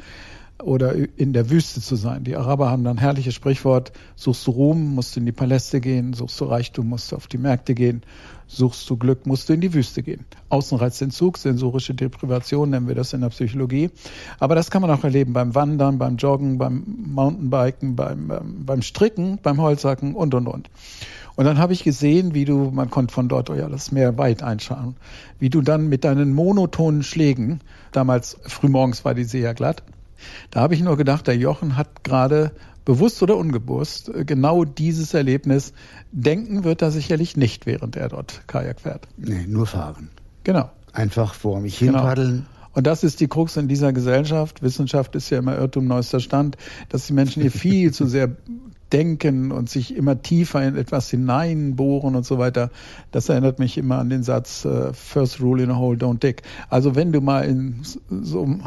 oder 0.64 0.96
in 1.18 1.34
der 1.34 1.50
Wüste 1.50 1.82
zu 1.82 1.96
sein. 1.96 2.24
Die 2.24 2.36
Araber 2.36 2.70
haben 2.70 2.84
dann 2.84 2.98
herrliches 2.98 3.36
Sprichwort, 3.36 3.92
suchst 4.16 4.46
du 4.48 4.52
Ruhm, 4.52 4.96
musst 4.96 5.16
du 5.16 5.20
in 5.20 5.26
die 5.26 5.32
Paläste 5.32 5.80
gehen, 5.80 6.14
suchst 6.14 6.40
du 6.42 6.46
Reichtum, 6.46 6.90
musst 6.90 7.12
du 7.12 7.16
auf 7.16 7.28
die 7.28 7.38
Märkte 7.38 7.76
gehen, 7.76 8.02
suchst 8.48 8.90
du 8.90 8.98
Glück, 8.98 9.28
musst 9.28 9.50
du 9.50 9.54
in 9.54 9.62
die 9.62 9.74
Wüste 9.74 10.02
gehen. 10.02 10.26
Außenreizentzug, 10.50 11.38
sensorische 11.38 11.94
Deprivation 11.94 12.72
nennen 12.72 12.88
wir 12.88 12.96
das 12.96 13.14
in 13.14 13.22
der 13.22 13.30
Psychologie. 13.30 13.92
Aber 14.40 14.56
das 14.56 14.72
kann 14.72 14.82
man 14.82 14.90
auch 14.90 15.04
erleben 15.04 15.34
beim 15.34 15.54
Wandern, 15.54 16.00
beim 16.00 16.18
Joggen, 16.18 16.58
beim 16.58 16.84
Mountainbiken, 17.06 17.96
beim, 17.96 18.32
ähm, 18.32 18.66
beim 18.66 18.82
Stricken, 18.82 19.40
beim 19.44 19.62
Holzhacken 19.62 20.16
und, 20.16 20.34
und, 20.34 20.48
und. 20.48 20.70
Und 21.36 21.46
dann 21.46 21.60
habe 21.60 21.74
ich 21.74 21.84
gesehen, 21.84 22.34
wie 22.34 22.46
du, 22.46 22.72
man 22.72 22.90
konnte 22.90 23.14
von 23.14 23.30
dort 23.30 23.50
ja 23.50 23.70
das 23.70 23.92
Meer 23.92 24.18
weit 24.18 24.42
einschauen, 24.42 24.96
wie 25.38 25.52
du 25.52 25.62
dann 25.62 25.88
mit 25.88 26.04
deinen 26.04 26.34
monotonen 26.34 27.04
Schlägen, 27.04 27.62
damals 27.92 28.40
frühmorgens 28.42 29.06
war 29.06 29.14
die 29.14 29.24
See 29.24 29.42
ja 29.42 29.54
glatt, 29.54 29.84
da 30.52 30.62
habe 30.62 30.74
ich 30.74 30.82
nur 30.82 30.98
gedacht, 30.98 31.28
der 31.28 31.38
Jochen 31.38 31.78
hat 31.78 32.04
gerade 32.04 32.52
bewusst 32.86 33.22
oder 33.22 33.36
unbewusst 33.36 34.12
genau 34.26 34.64
dieses 34.64 35.14
Erlebnis. 35.14 35.74
Denken 36.12 36.64
wird 36.64 36.82
er 36.82 36.92
sicherlich 36.92 37.36
nicht, 37.36 37.66
während 37.66 37.96
er 37.96 38.10
dort 38.10 38.42
Kajak 38.48 38.80
fährt. 38.80 39.08
Nee, 39.18 39.46
nur 39.48 39.68
fahren. 39.68 40.10
Genau. 40.44 40.70
Einfach 40.94 41.34
vor 41.34 41.60
mich 41.60 41.78
hin 41.78 41.90
genau. 41.90 42.04
Und 42.78 42.86
das 42.86 43.04
ist 43.04 43.22
die 43.22 43.28
Krux 43.28 43.58
in 43.58 43.68
dieser 43.68 43.92
Gesellschaft. 43.92 44.62
Wissenschaft 44.62 45.16
ist 45.16 45.32
ja 45.32 45.40
immer 45.40 45.58
Irrtum 45.58 45.88
neuester 45.88 46.20
Stand, 46.20 46.58
dass 46.90 47.08
die 47.08 47.14
Menschen 47.14 47.42
hier 47.42 47.50
viel 47.50 47.92
zu 47.92 48.06
sehr 48.06 48.36
denken 48.94 49.52
und 49.52 49.68
sich 49.68 49.96
immer 49.96 50.22
tiefer 50.22 50.62
in 50.62 50.76
etwas 50.76 51.10
hineinbohren 51.10 52.16
und 52.16 52.24
so 52.24 52.38
weiter. 52.38 52.70
Das 53.10 53.30
erinnert 53.30 53.58
mich 53.58 53.80
immer 53.80 53.98
an 53.98 54.12
den 54.12 54.22
Satz 54.22 54.64
uh, 54.64 54.94
First 54.94 55.42
Rule 55.42 55.64
in 55.64 55.72
a 55.72 55.78
Hole, 55.78 55.98
don't 55.98 56.20
dig. 56.20 56.44
Also 56.70 56.94
wenn 56.94 57.12
du 57.12 57.20
mal 57.20 57.46
in 57.46 57.82
so 58.12 58.44
einem 58.44 58.66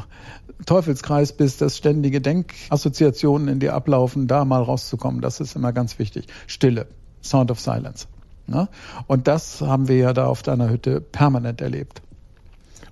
Teufelskreis 0.66 1.32
bist, 1.32 1.60
dass 1.60 1.76
ständige 1.76 2.20
Denkassoziationen 2.20 3.46
in 3.46 3.60
dir 3.60 3.74
ablaufen, 3.74 4.26
da 4.26 4.44
mal 4.44 4.64
rauszukommen, 4.64 5.20
das 5.20 5.38
ist 5.38 5.54
immer 5.54 5.72
ganz 5.72 6.00
wichtig. 6.00 6.26
Stille, 6.48 6.88
Sound 7.22 7.52
of 7.52 7.60
Silence. 7.60 8.08
Ne? 8.48 8.68
Und 9.06 9.28
das 9.28 9.60
haben 9.60 9.86
wir 9.86 9.98
ja 9.98 10.12
da 10.12 10.26
auf 10.26 10.42
deiner 10.42 10.68
Hütte 10.68 11.00
permanent 11.00 11.60
erlebt. 11.60 12.02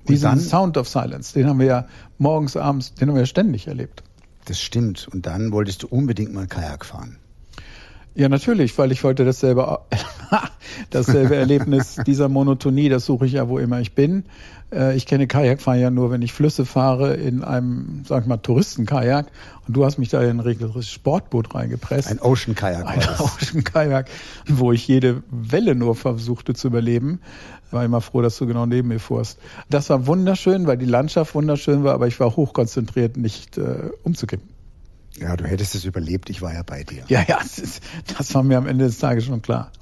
Diesen 0.08 0.40
Sound 0.40 0.76
of 0.76 0.88
Silence, 0.88 1.32
den 1.34 1.46
haben 1.48 1.58
wir 1.58 1.66
ja 1.66 1.86
morgens, 2.18 2.56
abends, 2.56 2.94
den 2.94 3.08
haben 3.08 3.14
wir 3.14 3.22
ja 3.22 3.26
ständig 3.26 3.66
erlebt. 3.66 4.02
Das 4.46 4.60
stimmt. 4.60 5.08
Und 5.12 5.26
dann 5.26 5.52
wolltest 5.52 5.82
du 5.82 5.88
unbedingt 5.88 6.32
mal 6.32 6.46
Kajak 6.46 6.84
fahren. 6.84 7.18
Ja, 8.14 8.28
natürlich, 8.28 8.76
weil 8.78 8.90
ich 8.90 9.04
wollte 9.04 9.24
dasselbe, 9.24 9.80
dasselbe 10.90 11.36
Erlebnis 11.36 11.96
dieser 12.06 12.28
Monotonie, 12.28 12.88
das 12.88 13.06
suche 13.06 13.26
ich 13.26 13.32
ja, 13.32 13.48
wo 13.48 13.58
immer 13.58 13.80
ich 13.80 13.94
bin. 13.94 14.24
Äh, 14.72 14.96
ich 14.96 15.06
kenne 15.06 15.26
Kajakfahren 15.26 15.80
ja 15.80 15.90
nur, 15.90 16.10
wenn 16.10 16.22
ich 16.22 16.32
Flüsse 16.32 16.66
fahre 16.66 17.14
in 17.14 17.42
einem, 17.42 18.04
sag 18.06 18.22
ich 18.22 18.28
mal, 18.28 18.36
Touristenkajak. 18.38 19.26
Und 19.66 19.76
du 19.76 19.84
hast 19.84 19.98
mich 19.98 20.08
da 20.08 20.22
in 20.22 20.30
ein 20.30 20.40
regelrechtes 20.40 20.90
Sportboot 20.90 21.54
reingepresst. 21.54 22.08
Ein 22.08 22.20
Ocean 22.20 22.54
Kajak. 22.54 22.86
Ein 22.86 22.98
Ocean 23.18 23.64
Kajak, 23.64 24.08
wo 24.46 24.72
ich 24.72 24.86
jede 24.86 25.22
Welle 25.30 25.74
nur 25.74 25.94
versuchte 25.94 26.54
zu 26.54 26.68
überleben. 26.68 27.20
War 27.70 27.84
immer 27.84 28.00
froh, 28.00 28.22
dass 28.22 28.38
du 28.38 28.46
genau 28.46 28.66
neben 28.66 28.88
mir 28.88 29.00
fuhrst. 29.00 29.38
Das 29.68 29.90
war 29.90 30.06
wunderschön, 30.06 30.66
weil 30.66 30.78
die 30.78 30.86
Landschaft 30.86 31.34
wunderschön 31.34 31.84
war, 31.84 31.94
aber 31.94 32.06
ich 32.06 32.18
war 32.18 32.34
hochkonzentriert, 32.34 33.16
nicht 33.16 33.58
äh, 33.58 33.90
umzukippen. 34.02 34.48
Ja, 35.18 35.36
du 35.36 35.44
hättest 35.44 35.74
es 35.74 35.84
überlebt, 35.84 36.30
ich 36.30 36.42
war 36.42 36.54
ja 36.54 36.62
bei 36.62 36.84
dir. 36.84 37.02
Ja, 37.08 37.24
ja, 37.26 37.38
das, 37.56 37.80
das 38.16 38.34
war 38.34 38.42
mir 38.42 38.56
am 38.56 38.66
Ende 38.66 38.86
des 38.86 38.98
Tages 38.98 39.24
schon 39.24 39.42
klar. 39.42 39.72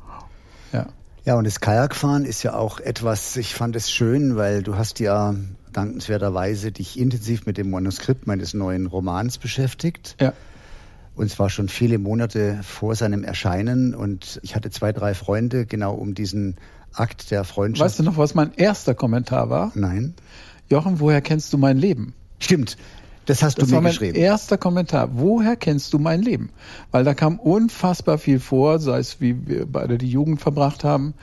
Ja. 0.73 0.87
Ja, 1.27 1.35
und 1.35 1.45
das 1.45 1.59
Kajakfahren 1.59 2.25
ist 2.25 2.45
ja 2.45 2.55
auch 2.55 2.79
etwas, 2.79 3.37
ich 3.37 3.53
fand 3.53 3.75
es 3.75 3.91
schön, 3.91 4.37
weil 4.37 4.63
du 4.63 4.77
hast 4.77 5.01
ja 5.01 5.35
dankenswerterweise 5.73 6.71
dich 6.71 6.97
intensiv 6.97 7.47
mit 7.47 7.59
dem 7.59 7.69
Manuskript 7.69 8.29
meines 8.29 8.55
neuen 8.55 8.87
Romans 8.87 9.37
beschäftigt. 9.39 10.15
Ja. 10.21 10.33
Und 11.17 11.29
zwar 11.29 11.51
schon 11.51 11.69
viele 11.69 11.99
Monate 11.99 12.61
vor 12.63 12.95
seinem 12.95 13.25
Erscheinen. 13.25 13.93
Und 13.93 14.39
ich 14.45 14.55
hatte 14.55 14.71
zwei, 14.71 14.93
drei 14.93 15.15
Freunde 15.15 15.67
genau 15.67 15.95
um 15.95 16.15
diesen 16.15 16.59
Akt 16.93 17.33
der 17.33 17.43
Freundschaft. 17.43 17.85
Weißt 17.85 17.99
du 17.99 18.05
noch, 18.05 18.19
was 18.19 18.37
mein 18.37 18.55
erster 18.55 18.95
Kommentar 18.95 19.51
war? 19.51 19.73
Nein. 19.75 20.15
Jochen, 20.69 21.01
woher 21.01 21.23
kennst 21.23 21.53
du 21.53 21.59
mein 21.59 21.77
Leben? 21.77 22.15
Stimmt. 22.39 22.77
Das 23.27 23.43
hast 23.43 23.59
das 23.59 23.69
du 23.69 23.75
mir 23.75 23.83
geschrieben. 23.83 24.15
Das 24.15 24.21
war 24.21 24.23
mein 24.23 24.31
erster 24.33 24.59
Kommentar. 24.59 25.09
Woher 25.13 25.57
kennst 25.57 25.93
du 25.93 25.99
mein 25.99 26.23
Leben? 26.23 26.51
Weil 26.91 27.05
da 27.05 27.15
kam 27.15 27.39
unfassbar 27.39 28.19
viel 28.19 28.41
vor, 28.41 28.79
sei 28.79 28.99
es 28.99 29.21
wie 29.21 29.47
wir 29.47 29.67
beide 29.67 29.99
die 29.99 30.09
Jugend 30.11 30.41
verbracht 30.41 30.85
haben, 30.85 31.15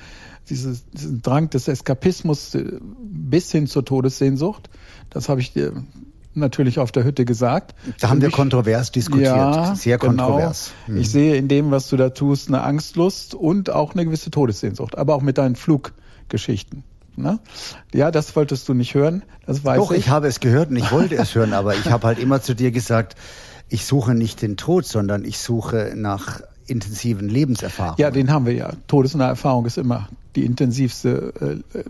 dieses, 0.50 0.86
diesen 0.92 1.22
Drang 1.22 1.50
des 1.50 1.68
Eskapismus 1.68 2.54
äh, 2.56 2.80
bis 3.00 3.52
hin 3.52 3.68
zur 3.68 3.86
Todessehnsucht. 3.86 4.70
Das 5.10 5.30
habe 5.30 5.42
ich 5.42 5.54
dir 5.54 5.84
natürlich 6.36 6.80
auf 6.80 6.92
der 6.92 7.04
Hütte 7.04 7.26
gesagt. 7.26 7.76
Da 8.00 8.10
haben 8.10 8.22
wir 8.22 8.32
kontrovers 8.32 8.92
diskutiert, 8.92 9.28
ja, 9.28 9.76
sehr 9.76 9.98
genau. 9.98 10.28
kontrovers. 10.28 10.72
Genau. 10.88 11.00
Ich 11.00 11.10
sehe 11.10 11.36
in 11.36 11.48
dem, 11.48 11.72
was 11.72 11.90
du 11.90 11.98
da 11.98 12.10
tust, 12.10 12.48
eine 12.48 12.64
Angstlust 12.64 13.36
und 13.36 13.70
auch 13.70 13.94
eine 13.94 14.06
gewisse 14.06 14.32
Todessehnsucht, 14.32 14.98
aber 14.98 15.16
auch 15.16 15.22
mit 15.22 15.38
deinen 15.38 15.56
Fluggeschichten. 15.56 16.84
Ne? 17.16 17.40
Ja, 17.94 18.12
das 18.12 18.36
wolltest 18.36 18.68
du 18.68 18.74
nicht 18.74 18.96
hören, 18.96 19.24
das 19.46 19.64
weiß 19.64 19.78
Doch, 19.78 19.92
ich. 19.92 20.00
ich 20.00 20.10
habe 20.10 20.28
es 20.28 20.40
gehört 20.40 20.70
und 20.70 20.78
ich 20.78 20.92
wollte 20.92 21.16
es 21.16 21.36
hören, 21.36 21.54
aber 21.54 21.76
ich 21.76 21.92
habe 21.92 22.08
halt 22.08 22.20
immer 22.20 22.42
zu 22.42 22.56
dir 22.56 22.72
gesagt, 22.72 23.16
ich 23.70 23.86
suche 23.86 24.16
nicht 24.16 24.42
den 24.42 24.58
Tod, 24.58 24.86
sondern 24.86 25.26
ich 25.26 25.38
suche 25.40 25.94
nach 25.96 26.42
intensiven 26.68 27.30
Lebenserfahrungen. 27.30 28.00
Ja, 28.00 28.12
den 28.12 28.32
haben 28.32 28.46
wir 28.46 28.54
ja. 28.54 28.72
Todesnahe 28.88 29.30
Erfahrung 29.30 29.66
ist 29.66 29.78
immer 29.78 30.08
die 30.36 30.46
intensivste. 30.46 31.64
Äh, 31.74 31.84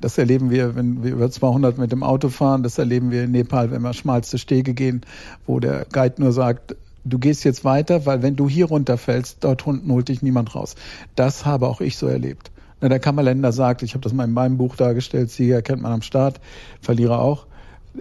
das 0.00 0.18
erleben 0.18 0.50
wir, 0.50 0.76
wenn 0.76 1.02
wir 1.02 1.12
über 1.12 1.30
200 1.30 1.78
mit 1.78 1.92
dem 1.92 2.02
Auto 2.02 2.28
fahren. 2.28 2.62
Das 2.62 2.78
erleben 2.78 3.10
wir 3.10 3.24
in 3.24 3.32
Nepal, 3.32 3.70
wenn 3.70 3.82
wir 3.82 3.92
schmalste 3.94 4.38
Stege 4.38 4.74
gehen, 4.74 5.02
wo 5.46 5.60
der 5.60 5.86
Guide 5.92 6.22
nur 6.22 6.32
sagt, 6.32 6.76
du 7.04 7.18
gehst 7.18 7.44
jetzt 7.44 7.64
weiter, 7.64 8.06
weil 8.06 8.22
wenn 8.22 8.36
du 8.36 8.48
hier 8.48 8.66
runterfällst, 8.66 9.38
dort 9.40 9.66
unten 9.66 9.90
holt 9.90 10.08
dich 10.08 10.22
niemand 10.22 10.54
raus. 10.54 10.76
Das 11.16 11.46
habe 11.46 11.66
auch 11.66 11.80
ich 11.80 11.96
so 11.96 12.06
erlebt. 12.06 12.50
Der 12.80 13.00
Kammerländer 13.00 13.52
sagt, 13.52 13.82
ich 13.82 13.94
habe 13.94 14.02
das 14.02 14.12
mal 14.12 14.24
in 14.24 14.32
meinem 14.32 14.56
Buch 14.56 14.76
dargestellt, 14.76 15.30
Sieger 15.30 15.62
kennt 15.62 15.82
man 15.82 15.92
am 15.92 16.02
Start, 16.02 16.40
Verlierer 16.80 17.20
auch, 17.20 17.46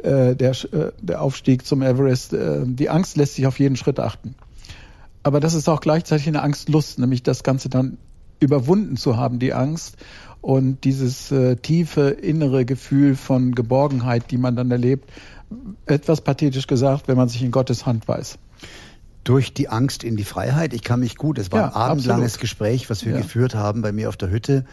äh, 0.03 0.35
der, 0.35 0.51
äh, 0.51 0.91
der 1.01 1.21
Aufstieg 1.21 1.65
zum 1.65 1.81
Everest, 1.81 2.33
äh, 2.33 2.61
die 2.65 2.89
Angst 2.89 3.17
lässt 3.17 3.35
sich 3.35 3.47
auf 3.47 3.59
jeden 3.59 3.75
Schritt 3.75 3.99
achten. 3.99 4.35
Aber 5.23 5.39
das 5.39 5.55
ist 5.55 5.67
auch 5.67 5.81
gleichzeitig 5.81 6.27
eine 6.27 6.43
Angstlust, 6.43 6.99
nämlich 6.99 7.23
das 7.23 7.43
Ganze 7.43 7.69
dann 7.69 7.97
überwunden 8.39 8.97
zu 8.97 9.17
haben, 9.17 9.39
die 9.39 9.53
Angst 9.53 9.97
und 10.41 10.83
dieses 10.83 11.31
äh, 11.31 11.55
tiefe 11.55 12.09
innere 12.09 12.63
Gefühl 12.63 13.15
von 13.15 13.55
Geborgenheit, 13.55 14.29
die 14.29 14.37
man 14.37 14.55
dann 14.55 14.69
erlebt, 14.69 15.09
etwas 15.87 16.21
pathetisch 16.21 16.67
gesagt, 16.67 17.07
wenn 17.07 17.17
man 17.17 17.29
sich 17.29 17.41
in 17.41 17.51
Gottes 17.51 17.85
Hand 17.85 18.07
weiß 18.07 18.37
durch 19.27 19.53
die 19.53 19.67
Angst 19.67 20.05
in 20.05 20.15
die 20.15 20.23
Freiheit. 20.23 20.73
Ich 20.73 20.83
kann 20.83 21.01
mich 21.01 21.17
gut, 21.17 21.37
es 21.37 21.51
war 21.51 21.59
ja, 21.59 21.67
ein 21.67 21.73
abendlanges 21.73 22.35
absolut. 22.35 22.41
Gespräch, 22.41 22.89
was 22.89 23.05
wir 23.05 23.11
ja. 23.11 23.17
geführt 23.17 23.55
haben 23.55 23.81
bei 23.81 23.91
mir 23.91 24.07
auf 24.07 24.15
der 24.15 24.29
Hütte. 24.29 24.63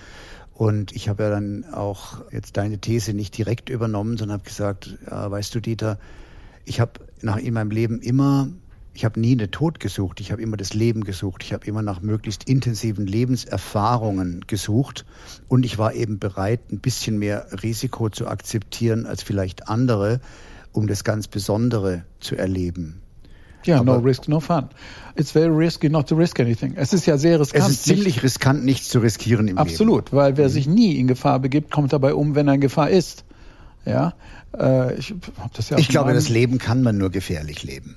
Und 0.52 0.92
ich 0.92 1.08
habe 1.08 1.24
ja 1.24 1.30
dann 1.30 1.64
auch 1.72 2.30
jetzt 2.30 2.56
deine 2.56 2.78
These 2.78 3.14
nicht 3.14 3.36
direkt 3.36 3.68
übernommen, 3.68 4.16
sondern 4.16 4.38
habe 4.38 4.48
gesagt, 4.48 4.96
ja, 5.10 5.28
weißt 5.28 5.52
du, 5.56 5.60
Dieter, 5.60 5.98
ich 6.64 6.78
habe 6.78 6.92
nach 7.20 7.36
in 7.36 7.54
meinem 7.54 7.72
Leben 7.72 8.00
immer, 8.00 8.48
ich 8.92 9.04
habe 9.04 9.18
nie 9.18 9.34
den 9.34 9.50
Tod 9.50 9.80
gesucht, 9.80 10.20
ich 10.20 10.30
habe 10.30 10.40
immer 10.40 10.56
das 10.56 10.72
Leben 10.72 11.02
gesucht, 11.02 11.42
ich 11.42 11.52
habe 11.52 11.66
immer 11.66 11.82
nach 11.82 12.00
möglichst 12.00 12.48
intensiven 12.48 13.08
Lebenserfahrungen 13.08 14.44
gesucht 14.46 15.04
und 15.48 15.64
ich 15.64 15.78
war 15.78 15.94
eben 15.94 16.20
bereit, 16.20 16.60
ein 16.70 16.78
bisschen 16.78 17.18
mehr 17.18 17.48
Risiko 17.64 18.08
zu 18.08 18.28
akzeptieren 18.28 19.04
als 19.04 19.24
vielleicht 19.24 19.66
andere, 19.66 20.20
um 20.70 20.86
das 20.86 21.02
ganz 21.02 21.26
Besondere 21.26 22.04
zu 22.20 22.36
erleben. 22.36 23.00
Ja, 23.66 23.82
no 23.82 23.96
risk, 23.96 24.28
no 24.28 24.40
fun. 24.40 24.68
It's 25.16 25.30
very 25.32 25.54
risky 25.54 25.88
not 25.88 26.08
to 26.08 26.16
risk 26.16 26.40
anything. 26.40 26.74
Es 26.76 26.92
ist 26.92 27.06
ja 27.06 27.16
sehr 27.16 27.40
riskant. 27.40 27.64
Es 27.64 27.70
ist 27.70 27.84
ziemlich 27.84 28.22
riskant, 28.22 28.64
nichts 28.64 28.88
zu 28.88 28.98
riskieren 28.98 29.48
im 29.48 29.58
Absolut, 29.58 30.06
Leben. 30.06 30.16
weil 30.16 30.36
wer 30.36 30.48
mhm. 30.48 30.52
sich 30.52 30.66
nie 30.66 30.98
in 30.98 31.06
Gefahr 31.06 31.38
begibt, 31.38 31.70
kommt 31.70 31.92
dabei 31.92 32.14
um, 32.14 32.34
wenn 32.34 32.48
er 32.48 32.54
in 32.54 32.60
Gefahr 32.60 32.90
ist. 32.90 33.24
Ja, 33.86 34.14
äh, 34.58 34.94
ich 34.94 35.14
hab 35.38 35.52
das 35.54 35.70
ja. 35.70 35.78
Ich 35.78 35.88
glaube, 35.88 36.12
das 36.14 36.28
Leben 36.28 36.58
kann 36.58 36.82
man 36.82 36.98
nur 36.98 37.10
gefährlich 37.10 37.62
leben. 37.62 37.96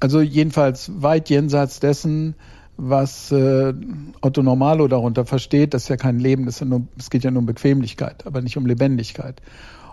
Also 0.00 0.20
jedenfalls 0.20 0.90
weit 1.00 1.30
jenseits 1.30 1.80
dessen, 1.80 2.34
was 2.76 3.30
äh, 3.32 3.72
Otto 4.20 4.42
Normalo 4.42 4.88
darunter 4.88 5.24
versteht, 5.24 5.72
das 5.72 5.84
ist 5.84 5.88
ja 5.88 5.96
kein 5.96 6.18
Leben, 6.18 6.44
das 6.44 6.60
ja 6.60 6.66
nur, 6.66 6.86
es 6.98 7.08
geht 7.08 7.24
ja 7.24 7.30
nur 7.30 7.40
um 7.40 7.46
Bequemlichkeit, 7.46 8.26
aber 8.26 8.42
nicht 8.42 8.56
um 8.56 8.66
Lebendigkeit. 8.66 9.40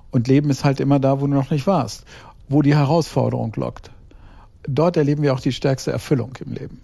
Und 0.09 0.27
Leben 0.27 0.49
ist 0.49 0.65
halt 0.65 0.81
immer 0.81 0.99
da, 0.99 1.21
wo 1.21 1.27
du 1.27 1.33
noch 1.33 1.51
nicht 1.51 1.67
warst 1.67 2.03
wo 2.51 2.61
die 2.61 2.75
Herausforderung 2.75 3.53
lockt. 3.55 3.91
Dort 4.67 4.97
erleben 4.97 5.23
wir 5.23 5.33
auch 5.33 5.39
die 5.39 5.51
stärkste 5.51 5.91
Erfüllung 5.91 6.33
im 6.45 6.53
Leben. 6.53 6.81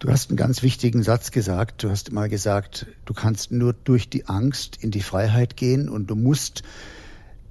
Du 0.00 0.08
hast 0.10 0.30
einen 0.30 0.38
ganz 0.38 0.62
wichtigen 0.62 1.02
Satz 1.02 1.30
gesagt. 1.30 1.82
Du 1.82 1.90
hast 1.90 2.10
mal 2.10 2.28
gesagt, 2.28 2.86
du 3.04 3.12
kannst 3.12 3.52
nur 3.52 3.74
durch 3.74 4.08
die 4.08 4.26
Angst 4.26 4.78
in 4.80 4.90
die 4.90 5.02
Freiheit 5.02 5.56
gehen 5.56 5.88
und 5.88 6.06
du 6.06 6.16
musst 6.16 6.62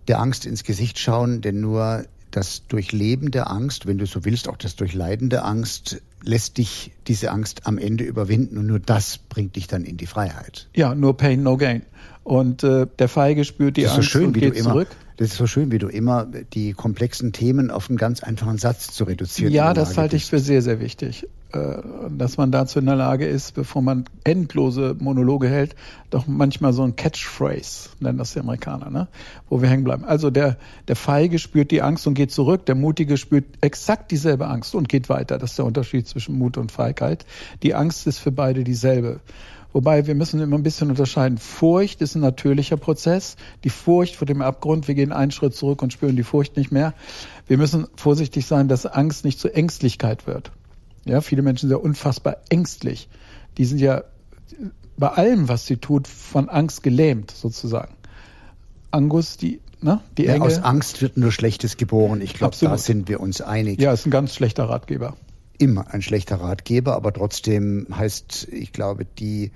der 0.07 0.19
Angst 0.19 0.47
ins 0.47 0.63
Gesicht 0.63 0.97
schauen, 0.97 1.41
denn 1.41 1.61
nur 1.61 2.05
das 2.31 2.67
Durchleben 2.67 3.31
der 3.31 3.49
Angst, 3.51 3.85
wenn 3.85 3.97
du 3.97 4.05
so 4.05 4.25
willst, 4.25 4.47
auch 4.47 4.57
das 4.57 4.75
Durchleiden 4.75 5.29
der 5.29 5.45
Angst, 5.45 6.01
lässt 6.23 6.57
dich 6.57 6.91
diese 7.07 7.31
Angst 7.31 7.65
am 7.65 7.77
Ende 7.77 8.03
überwinden 8.03 8.57
und 8.57 8.67
nur 8.67 8.79
das 8.79 9.17
bringt 9.17 9.55
dich 9.55 9.67
dann 9.67 9.83
in 9.83 9.97
die 9.97 10.05
Freiheit. 10.05 10.67
Ja, 10.75 10.93
nur 10.95 11.17
Pain, 11.17 11.43
no 11.43 11.57
Gain. 11.57 11.83
Und 12.23 12.63
äh, 12.63 12.87
der 12.97 13.09
Feige 13.09 13.45
spürt 13.45 13.77
die 13.77 13.87
Angst 13.87 13.95
so 13.95 14.01
schön, 14.01 14.27
und 14.27 14.35
wie 14.35 14.41
geht 14.41 14.55
du 14.55 14.59
immer, 14.59 14.71
zurück. 14.71 14.87
Das 15.19 15.31
ist 15.31 15.37
so 15.37 15.47
schön, 15.47 15.69
wie 15.69 15.79
du 15.79 15.89
immer 15.89 16.25
die 16.25 16.71
komplexen 16.71 17.33
Themen 17.33 17.71
auf 17.71 17.89
einen 17.89 17.97
ganz 17.97 18.23
einfachen 18.23 18.57
Satz 18.57 18.93
zu 18.93 19.03
reduzieren. 19.03 19.51
Ja, 19.51 19.73
das 19.73 19.97
halte 19.97 20.15
ich 20.15 20.25
für 20.25 20.39
sehr, 20.39 20.61
sehr 20.61 20.79
wichtig. 20.79 21.27
Äh, 21.51 21.81
dass 22.09 22.37
man 22.37 22.53
dazu 22.53 22.79
in 22.79 22.85
der 22.85 22.95
Lage 22.95 23.27
ist, 23.27 23.53
bevor 23.53 23.81
man 23.81 24.05
endlose 24.23 24.95
Monologe 24.97 25.49
hält, 25.49 25.75
doch 26.09 26.25
manchmal 26.25 26.71
so 26.71 26.83
ein 26.83 26.95
Catchphrase, 26.95 27.89
nennen 27.99 28.17
das 28.17 28.31
die 28.31 28.39
Amerikaner, 28.39 28.89
ne? 28.89 29.07
wo 29.49 29.61
wir 29.61 29.67
hängen 29.67 29.83
bleiben. 29.83 30.05
Also 30.05 30.29
der, 30.29 30.55
der 30.87 30.95
Feige 30.95 31.37
spürt 31.37 31.71
die 31.71 31.81
Angst 31.81 32.07
und 32.07 32.13
geht 32.13 32.31
zurück, 32.31 32.65
der 32.65 32.75
Mutige 32.75 33.17
spürt 33.17 33.43
exakt 33.59 34.11
dieselbe 34.11 34.47
Angst 34.47 34.73
und 34.73 34.87
geht 34.87 35.09
weiter. 35.09 35.37
Das 35.37 35.49
ist 35.49 35.59
der 35.59 35.65
Unterschied 35.65 36.07
zwischen 36.07 36.37
Mut 36.37 36.55
und 36.55 36.71
Feigheit. 36.71 37.25
Die 37.61 37.75
Angst 37.75 38.07
ist 38.07 38.19
für 38.19 38.31
beide 38.31 38.63
dieselbe. 38.63 39.19
Wobei 39.71 40.07
wir 40.07 40.15
müssen 40.15 40.41
immer 40.41 40.57
ein 40.57 40.63
bisschen 40.63 40.89
unterscheiden. 40.89 41.37
Furcht 41.37 42.01
ist 42.01 42.15
ein 42.15 42.21
natürlicher 42.21 42.77
Prozess. 42.77 43.35
Die 43.63 43.69
Furcht 43.69 44.15
vor 44.15 44.25
dem 44.25 44.41
Abgrund, 44.41 44.87
wir 44.87 44.95
gehen 44.95 45.11
einen 45.11 45.31
Schritt 45.31 45.55
zurück 45.55 45.83
und 45.83 45.93
spüren 45.93 46.15
die 46.15 46.23
Furcht 46.23 46.57
nicht 46.57 46.71
mehr. 46.71 46.93
Wir 47.47 47.57
müssen 47.57 47.87
vorsichtig 47.95 48.47
sein, 48.47 48.67
dass 48.67 48.85
Angst 48.85 49.25
nicht 49.25 49.39
zur 49.39 49.55
Ängstlichkeit 49.55 50.25
wird. 50.25 50.51
Ja, 51.05 51.21
viele 51.21 51.43
Menschen 51.43 51.69
sind 51.69 51.77
ja 51.77 51.83
unfassbar 51.83 52.37
ängstlich. 52.49 53.09
Die 53.57 53.65
sind 53.65 53.79
ja 53.79 54.03
bei 54.97 55.09
allem, 55.09 55.47
was 55.47 55.65
sie 55.65 55.77
tut, 55.77 56.07
von 56.07 56.49
Angst 56.49 56.81
gelähmt, 56.83 57.31
sozusagen. 57.31 57.93
Angus, 58.91 59.37
die, 59.37 59.61
ne, 59.81 60.01
die 60.17 60.25
ja, 60.25 60.41
Aus 60.41 60.57
Angst 60.57 61.01
wird 61.01 61.15
nur 61.15 61.31
Schlechtes 61.31 61.77
geboren. 61.77 62.21
Ich 62.21 62.33
glaube, 62.33 62.55
da 62.59 62.77
sind 62.77 63.07
wir 63.07 63.19
uns 63.19 63.39
einig. 63.39 63.79
Ja, 63.79 63.93
ist 63.93 64.07
ein 64.07 64.11
ganz 64.11 64.33
schlechter 64.33 64.65
Ratgeber 64.65 65.15
immer 65.59 65.93
ein 65.93 66.01
schlechter 66.01 66.37
Ratgeber, 66.37 66.95
aber 66.95 67.13
trotzdem 67.13 67.85
heißt, 67.91 68.47
ich 68.51 68.73
glaube, 68.73 69.05
die, 69.05 69.51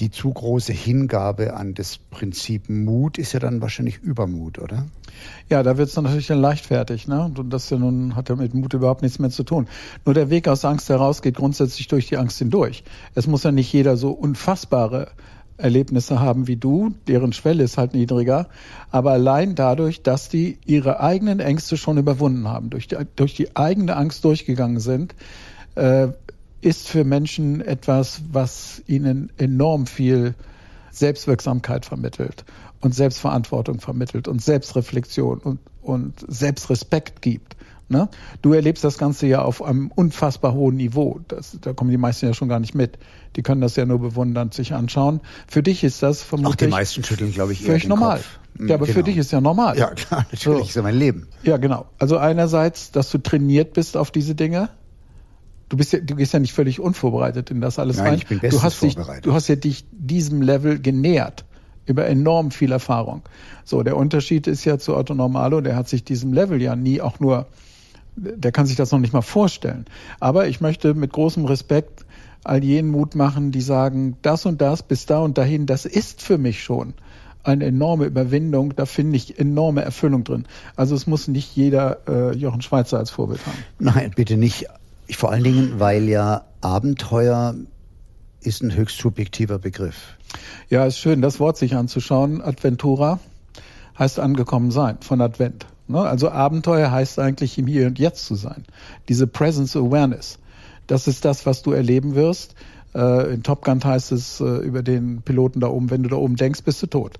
die 0.00 0.10
zu 0.10 0.32
große 0.32 0.72
Hingabe 0.72 1.54
an 1.54 1.74
das 1.74 1.98
Prinzip 1.98 2.70
Mut 2.70 3.18
ist 3.18 3.32
ja 3.32 3.40
dann 3.40 3.60
wahrscheinlich 3.60 3.98
Übermut, 3.98 4.58
oder? 4.58 4.86
Ja, 5.50 5.62
da 5.62 5.76
wird 5.76 5.88
es 5.88 5.96
natürlich 5.96 6.28
dann 6.28 6.40
leichtfertig, 6.40 7.08
ne? 7.08 7.24
Und 7.24 7.50
das 7.50 7.68
ja 7.68 7.78
nun 7.78 8.14
hat 8.14 8.28
ja 8.28 8.36
mit 8.36 8.54
Mut 8.54 8.72
überhaupt 8.74 9.02
nichts 9.02 9.18
mehr 9.18 9.30
zu 9.30 9.42
tun. 9.42 9.66
Nur 10.04 10.14
der 10.14 10.30
Weg 10.30 10.46
aus 10.46 10.64
Angst 10.64 10.88
heraus 10.88 11.20
geht 11.20 11.36
grundsätzlich 11.36 11.88
durch 11.88 12.06
die 12.06 12.16
Angst 12.16 12.38
hindurch. 12.38 12.84
Es 13.14 13.26
muss 13.26 13.42
ja 13.42 13.50
nicht 13.50 13.72
jeder 13.72 13.96
so 13.96 14.12
unfassbare 14.12 15.10
Erlebnisse 15.58 16.20
haben 16.20 16.46
wie 16.46 16.56
du, 16.56 16.94
deren 17.08 17.32
Schwelle 17.32 17.64
ist 17.64 17.78
halt 17.78 17.92
niedriger, 17.92 18.48
aber 18.90 19.12
allein 19.12 19.54
dadurch, 19.54 20.02
dass 20.02 20.28
die 20.28 20.58
ihre 20.64 21.00
eigenen 21.00 21.40
Ängste 21.40 21.76
schon 21.76 21.98
überwunden 21.98 22.48
haben, 22.48 22.70
durch 22.70 22.88
die, 22.88 22.96
durch 23.16 23.34
die 23.34 23.56
eigene 23.56 23.96
Angst 23.96 24.24
durchgegangen 24.24 24.80
sind, 24.80 25.14
äh, 25.74 26.08
ist 26.60 26.88
für 26.88 27.04
Menschen 27.04 27.60
etwas, 27.60 28.22
was 28.32 28.82
ihnen 28.86 29.30
enorm 29.36 29.86
viel 29.86 30.34
Selbstwirksamkeit 30.90 31.84
vermittelt 31.84 32.44
und 32.80 32.94
Selbstverantwortung 32.94 33.80
vermittelt 33.80 34.28
und 34.28 34.42
Selbstreflexion 34.42 35.38
und, 35.38 35.60
und 35.82 36.24
Selbstrespekt 36.26 37.22
gibt. 37.22 37.56
Ne? 37.90 38.08
Du 38.42 38.52
erlebst 38.52 38.84
das 38.84 38.98
Ganze 38.98 39.26
ja 39.26 39.42
auf 39.42 39.62
einem 39.62 39.90
unfassbar 39.94 40.52
hohen 40.52 40.76
Niveau. 40.76 41.20
Das, 41.28 41.56
da 41.60 41.72
kommen 41.72 41.90
die 41.90 41.96
meisten 41.96 42.26
ja 42.26 42.34
schon 42.34 42.48
gar 42.48 42.60
nicht 42.60 42.74
mit. 42.74 42.98
Die 43.36 43.42
können 43.42 43.62
das 43.62 43.76
ja 43.76 43.86
nur 43.86 43.98
bewundernd 43.98 44.52
sich 44.52 44.74
anschauen. 44.74 45.20
Für 45.46 45.62
dich 45.62 45.84
ist 45.84 46.02
das 46.02 46.22
vermutlich... 46.22 46.52
Auch 46.52 46.56
die 46.56 46.66
meisten 46.66 47.02
schütteln, 47.02 47.32
glaube 47.32 47.54
ich, 47.54 47.62
eher 47.62 47.68
völlig 47.68 47.88
normal. 47.88 48.18
Kopf. 48.18 48.68
Ja, 48.68 48.74
aber 48.74 48.86
genau. 48.86 48.96
für 48.96 49.02
dich 49.04 49.16
ist 49.16 49.32
ja 49.32 49.40
normal. 49.40 49.78
Ja, 49.78 49.90
klar, 49.94 50.26
natürlich, 50.30 50.58
so. 50.58 50.64
ist 50.64 50.74
ja 50.74 50.82
mein 50.82 50.96
Leben. 50.96 51.28
Ja, 51.44 51.56
genau. 51.56 51.86
Also 51.98 52.18
einerseits, 52.18 52.90
dass 52.90 53.10
du 53.10 53.18
trainiert 53.18 53.72
bist 53.72 53.96
auf 53.96 54.10
diese 54.10 54.34
Dinge. 54.34 54.68
Du 55.68 55.76
bist 55.76 55.92
ja, 55.92 56.00
du 56.00 56.16
gehst 56.16 56.32
ja 56.32 56.40
nicht 56.40 56.52
völlig 56.52 56.80
unvorbereitet 56.80 57.50
in 57.50 57.60
das 57.60 57.78
alles 57.78 57.98
Nein, 57.98 58.06
rein. 58.06 58.14
Ich 58.16 58.26
bin 58.26 58.40
bestens 58.40 58.60
du 58.60 58.66
hast 58.66 58.82
dich, 58.82 58.94
vorbereitet. 58.94 59.26
du 59.26 59.32
hast 59.32 59.48
ja 59.48 59.56
dich 59.56 59.86
diesem 59.92 60.42
Level 60.42 60.78
genähert 60.80 61.44
über 61.86 62.06
enorm 62.06 62.50
viel 62.50 62.72
Erfahrung. 62.72 63.22
So, 63.64 63.82
der 63.82 63.96
Unterschied 63.96 64.46
ist 64.46 64.64
ja 64.64 64.78
zu 64.78 64.96
Otto 64.96 65.14
Normalo, 65.14 65.60
der 65.60 65.76
hat 65.76 65.88
sich 65.88 66.04
diesem 66.04 66.32
Level 66.32 66.60
ja 66.60 66.76
nie 66.76 67.00
auch 67.00 67.20
nur 67.20 67.46
der 68.18 68.52
kann 68.52 68.66
sich 68.66 68.76
das 68.76 68.92
noch 68.92 68.98
nicht 68.98 69.12
mal 69.12 69.22
vorstellen. 69.22 69.86
Aber 70.20 70.48
ich 70.48 70.60
möchte 70.60 70.94
mit 70.94 71.12
großem 71.12 71.44
Respekt 71.44 72.04
all 72.44 72.62
jenen 72.64 72.90
Mut 72.90 73.14
machen, 73.14 73.52
die 73.52 73.60
sagen, 73.60 74.16
das 74.22 74.46
und 74.46 74.60
das 74.60 74.82
bis 74.82 75.06
da 75.06 75.18
und 75.18 75.38
dahin, 75.38 75.66
das 75.66 75.84
ist 75.84 76.22
für 76.22 76.38
mich 76.38 76.62
schon 76.62 76.94
eine 77.44 77.64
enorme 77.66 78.04
Überwindung, 78.04 78.76
da 78.76 78.84
finde 78.84 79.16
ich 79.16 79.38
enorme 79.38 79.82
Erfüllung 79.82 80.24
drin. 80.24 80.46
Also 80.76 80.94
es 80.94 81.06
muss 81.06 81.28
nicht 81.28 81.54
jeder 81.56 82.06
äh, 82.06 82.36
Jochen 82.36 82.62
Schweizer 82.62 82.98
als 82.98 83.10
Vorbild 83.10 83.40
haben. 83.46 83.58
Nein, 83.78 84.12
bitte 84.14 84.36
nicht. 84.36 84.66
Ich, 85.06 85.16
vor 85.16 85.30
allen 85.30 85.44
Dingen, 85.44 85.80
weil 85.80 86.08
ja 86.08 86.44
Abenteuer 86.60 87.54
ist 88.40 88.62
ein 88.62 88.74
höchst 88.74 88.98
subjektiver 88.98 89.58
Begriff. 89.58 90.16
Ja, 90.68 90.84
ist 90.84 90.98
schön, 90.98 91.22
das 91.22 91.40
Wort 91.40 91.56
sich 91.56 91.74
anzuschauen. 91.74 92.42
Adventura 92.42 93.18
heißt 93.98 94.20
angekommen 94.20 94.70
sein 94.70 94.98
von 95.00 95.20
Advent. 95.20 95.66
Ne? 95.88 96.00
Also 96.00 96.30
Abenteuer 96.30 96.90
heißt 96.90 97.18
eigentlich 97.18 97.58
im 97.58 97.66
Hier 97.66 97.86
und 97.86 97.98
Jetzt 97.98 98.26
zu 98.26 98.34
sein. 98.34 98.64
Diese 99.08 99.26
Presence 99.26 99.76
Awareness. 99.76 100.38
Das 100.86 101.08
ist 101.08 101.24
das, 101.24 101.46
was 101.46 101.62
du 101.62 101.72
erleben 101.72 102.14
wirst. 102.14 102.54
Äh, 102.94 103.34
in 103.34 103.42
Top 103.42 103.64
Gun 103.64 103.82
heißt 103.82 104.12
es 104.12 104.40
äh, 104.40 104.44
über 104.44 104.82
den 104.82 105.22
Piloten 105.22 105.60
da 105.60 105.68
oben, 105.68 105.90
wenn 105.90 106.02
du 106.02 106.08
da 106.08 106.16
oben 106.16 106.36
denkst, 106.36 106.62
bist 106.62 106.82
du 106.82 106.86
tot. 106.86 107.18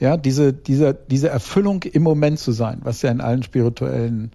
Ja, 0.00 0.16
diese, 0.16 0.52
diese, 0.52 0.94
diese 0.94 1.28
Erfüllung 1.28 1.82
im 1.82 2.02
Moment 2.02 2.38
zu 2.38 2.52
sein, 2.52 2.80
was 2.84 3.02
ja 3.02 3.10
in 3.10 3.20
allen 3.20 3.42
spirituellen 3.42 4.30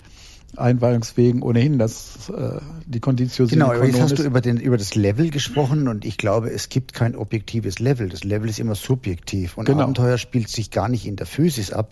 Einweihungswegen 0.57 1.41
ohnehin 1.41 1.79
das 1.79 2.29
äh, 2.29 2.59
die 2.85 2.99
Kondition 2.99 3.47
Genau, 3.47 3.71
aber 3.71 3.85
jetzt 3.85 4.01
hast 4.01 4.19
du 4.19 4.23
über, 4.23 4.41
den, 4.41 4.57
über 4.57 4.77
das 4.77 4.95
Level 4.95 5.29
gesprochen 5.29 5.87
und 5.87 6.05
ich 6.05 6.17
glaube, 6.17 6.49
es 6.49 6.69
gibt 6.69 6.93
kein 6.93 7.15
objektives 7.15 7.79
Level. 7.79 8.09
Das 8.09 8.23
Level 8.23 8.49
ist 8.49 8.59
immer 8.59 8.75
subjektiv 8.75 9.57
und 9.57 9.65
genau. 9.65 9.83
Abenteuer 9.83 10.17
spielt 10.17 10.49
sich 10.49 10.71
gar 10.71 10.89
nicht 10.89 11.05
in 11.05 11.15
der 11.15 11.25
Physis 11.25 11.71
ab, 11.71 11.91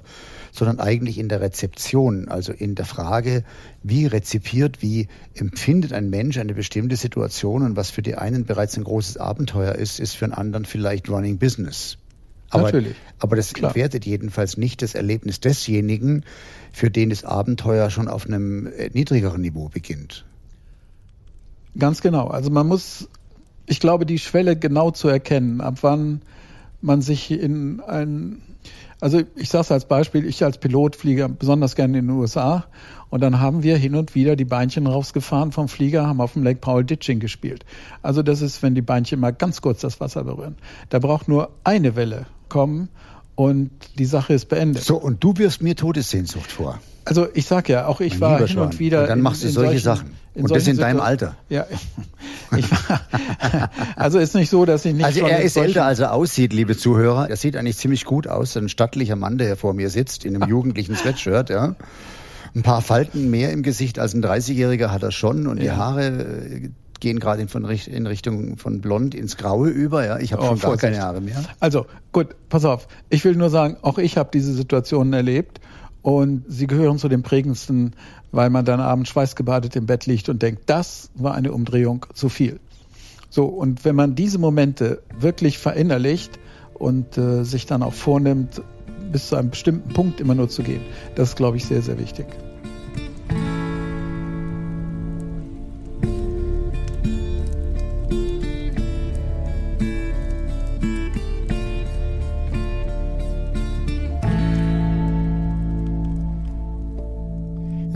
sondern 0.52 0.80
eigentlich 0.80 1.18
in 1.18 1.30
der 1.30 1.42
Rezeption, 1.42 2.28
also 2.28 2.52
in 2.52 2.76
der 2.76 2.86
Frage, 2.86 3.44
wie 3.84 4.06
rezipiert, 4.06 4.82
wie 4.82 5.08
empfindet 5.34 5.94
ein 5.94 6.10
Mensch 6.10 6.38
eine 6.38 6.54
bestimmte 6.54 6.96
Situation 6.96 7.64
und 7.64 7.76
was 7.76 7.90
für 7.90 8.02
die 8.02 8.16
einen 8.16 8.46
bereits 8.46 8.78
ein 8.78 8.84
großes 8.84 9.18
Abenteuer 9.18 9.76
ist, 9.76 10.00
ist 10.00 10.16
für 10.16 10.26
einen 10.26 10.34
anderen 10.34 10.66
vielleicht 10.66 11.10
Running 11.10 11.38
Business. 11.38 11.98
Aber, 12.52 12.64
Natürlich. 12.64 12.96
aber 13.20 13.38
das 13.38 13.54
Klar. 13.54 13.72
entwertet 13.72 14.06
jedenfalls 14.06 14.58
nicht 14.58 14.82
das 14.82 14.94
Erlebnis 14.94 15.40
desjenigen, 15.40 16.26
für 16.74 16.92
den 16.92 17.10
das 17.10 17.24
Abenteuer 17.24 17.90
schon 17.90 18.10
auf 18.10 18.26
einem 18.26 18.68
äh, 18.68 18.90
niedrigeren 18.94 19.42
Niveau 19.42 19.70
beginnt. 19.70 20.26
Ganz 21.78 22.02
genau. 22.02 22.28
Also 22.28 22.50
man 22.50 22.68
muss, 22.68 23.08
ich 23.66 23.80
glaube, 23.80 24.06
die 24.06 24.20
Schwelle 24.20 24.58
genau 24.58 24.92
zu 24.92 25.08
erkennen, 25.08 25.62
ab 25.62 25.78
wann 25.82 26.22
man 26.82 27.02
sich 27.02 27.32
in 27.32 27.80
ein, 27.80 28.42
also 29.00 29.22
ich 29.36 29.50
sage 29.50 29.62
es 29.62 29.72
als 29.72 29.86
Beispiel, 29.86 30.26
ich 30.26 30.44
als 30.44 30.58
Pilot 30.58 30.98
fliege 30.98 31.30
besonders 31.30 31.76
gerne 31.76 32.00
in 32.00 32.08
den 32.08 32.18
USA 32.18 32.66
und 33.10 33.22
dann 33.22 33.40
haben 33.40 33.64
wir 33.64 33.78
hin 33.78 33.96
und 33.96 34.14
wieder 34.14 34.36
die 34.36 34.46
Beinchen 34.46 34.88
rausgefahren 34.88 35.54
vom 35.54 35.70
Flieger, 35.70 36.06
haben 36.06 36.20
auf 36.20 36.34
dem 36.34 36.44
Lake 36.44 36.60
Powell 36.60 36.84
Ditching 36.84 37.22
gespielt. 37.22 37.66
Also 38.02 38.24
das 38.24 38.42
ist, 38.42 38.62
wenn 38.62 38.76
die 38.76 38.82
Beinchen 38.82 39.22
mal 39.22 39.32
ganz 39.32 39.62
kurz 39.62 39.80
das 39.80 40.02
Wasser 40.02 40.26
berühren. 40.26 40.58
Da 40.90 41.00
braucht 41.00 41.30
nur 41.30 41.52
eine 41.64 41.96
Welle 41.96 42.26
kommen 42.52 42.90
und 43.36 43.72
die 43.98 44.06
Sache 44.06 44.34
ist 44.34 44.50
beendet. 44.50 44.84
So, 44.84 44.98
und 44.98 45.24
du 45.24 45.38
wirst 45.38 45.62
mir 45.62 45.76
Todessehnsucht 45.76 46.52
vor. 46.52 46.80
Also 47.06 47.28
ich 47.34 47.48
sag 47.48 47.70
ja, 47.70 47.88
auch 47.88 48.02
ich 48.02 48.20
mein 48.20 48.40
war 48.40 48.48
hin 48.48 48.60
und 48.60 48.78
wieder. 48.78 49.04
Und 49.04 49.10
dann 49.10 49.22
machst 49.22 49.42
du 49.42 49.48
in, 49.48 49.54
solche 49.54 49.80
solchen, 49.80 49.84
Sachen. 49.84 50.16
Und 50.36 50.52
das 50.52 50.68
in 50.68 50.78
deinem 50.78 51.00
Alter. 51.00 51.36
Ja. 51.50 51.66
War, 52.52 53.00
also 53.96 54.20
ist 54.20 54.36
nicht 54.36 54.50
so, 54.50 54.66
dass 54.66 54.84
ich 54.84 54.94
nicht. 54.94 55.06
Also 55.06 55.26
er 55.26 55.42
ist 55.42 55.56
älter, 55.56 55.86
als 55.86 56.00
er 56.00 56.14
aussieht, 56.14 56.52
liebe 56.52 56.76
Zuhörer. 56.76 57.30
Er 57.30 57.38
sieht 57.38 57.56
eigentlich 57.56 57.78
ziemlich 57.78 58.04
gut 58.04 58.28
aus. 58.28 58.58
Ein 58.58 58.68
stattlicher 58.68 59.16
Mann, 59.16 59.38
der 59.38 59.48
hier 59.48 59.56
vor 59.56 59.74
mir 59.74 59.90
sitzt, 59.90 60.26
in 60.26 60.36
einem 60.36 60.50
jugendlichen 60.50 60.96
Sweatshirt, 60.96 61.50
ja. 61.50 61.76
Ein 62.54 62.64
paar 62.64 62.82
Falten 62.82 63.30
mehr 63.30 63.54
im 63.54 63.64
Gesicht 63.64 63.98
als 63.98 64.14
ein 64.14 64.22
30-Jähriger 64.24 64.90
hat 64.90 65.04
er 65.04 65.12
schon 65.12 65.48
und 65.48 65.58
ja. 65.58 65.64
die 65.64 65.72
Haare 65.72 66.72
gehen 67.02 67.20
gerade 67.20 67.42
in, 67.42 67.50
in, 67.94 68.08
Richtung 68.08 68.58
von 68.58 68.80
blond 68.80 69.14
ins 69.14 69.36
Graue 69.36 69.68
über. 69.68 70.06
Ja, 70.06 70.20
ich 70.20 70.32
habe 70.32 70.44
oh, 70.44 70.56
schon 70.56 70.60
gar 70.60 70.78
keine 70.78 71.02
Haare 71.02 71.20
mehr. 71.20 71.44
Also 71.60 71.86
gut, 72.14 72.28
pass 72.48 72.64
auf. 72.64 72.88
Ich 73.10 73.26
will 73.26 73.36
nur 73.36 73.50
sagen, 73.50 73.76
auch 73.82 73.98
ich 73.98 74.18
habe 74.18 74.30
diese 74.34 74.54
Situationen 74.54 75.12
erlebt 75.12 75.60
und 76.02 76.46
sie 76.48 76.68
gehören 76.68 76.98
zu 76.98 77.10
den 77.10 77.24
prägendsten, 77.24 77.96
weil 78.32 78.50
man 78.50 78.64
dann 78.64 78.80
abends 78.80 79.10
schweißgebadet 79.10 79.76
im 79.76 79.88
Bett 79.88 80.06
liegt 80.06 80.30
und 80.30 80.42
denkt, 80.42 80.64
das 80.68 81.10
war 81.16 81.34
eine 81.34 81.52
Umdrehung 81.52 82.06
zu 82.14 82.30
viel. 82.30 82.60
So 83.30 83.46
und 83.46 83.84
wenn 83.84 83.96
man 83.96 84.16
diese 84.16 84.40
Momente 84.40 85.02
wirklich 85.20 85.58
verinnerlicht 85.58 86.40
und 86.76 87.18
äh, 87.18 87.44
sich 87.44 87.66
dann 87.66 87.84
auch 87.84 87.94
vornimmt, 87.94 88.62
bis 89.12 89.30
zu 89.30 89.36
einem 89.36 89.50
bestimmten 89.50 89.90
Punkt 89.94 90.22
immer 90.22 90.36
nur 90.36 90.50
zu 90.50 90.64
gehen, 90.64 90.82
das 91.16 91.30
ist, 91.30 91.36
glaube 91.36 91.58
ich, 91.58 91.66
sehr, 91.66 91.82
sehr 91.82 92.00
wichtig. 92.00 92.28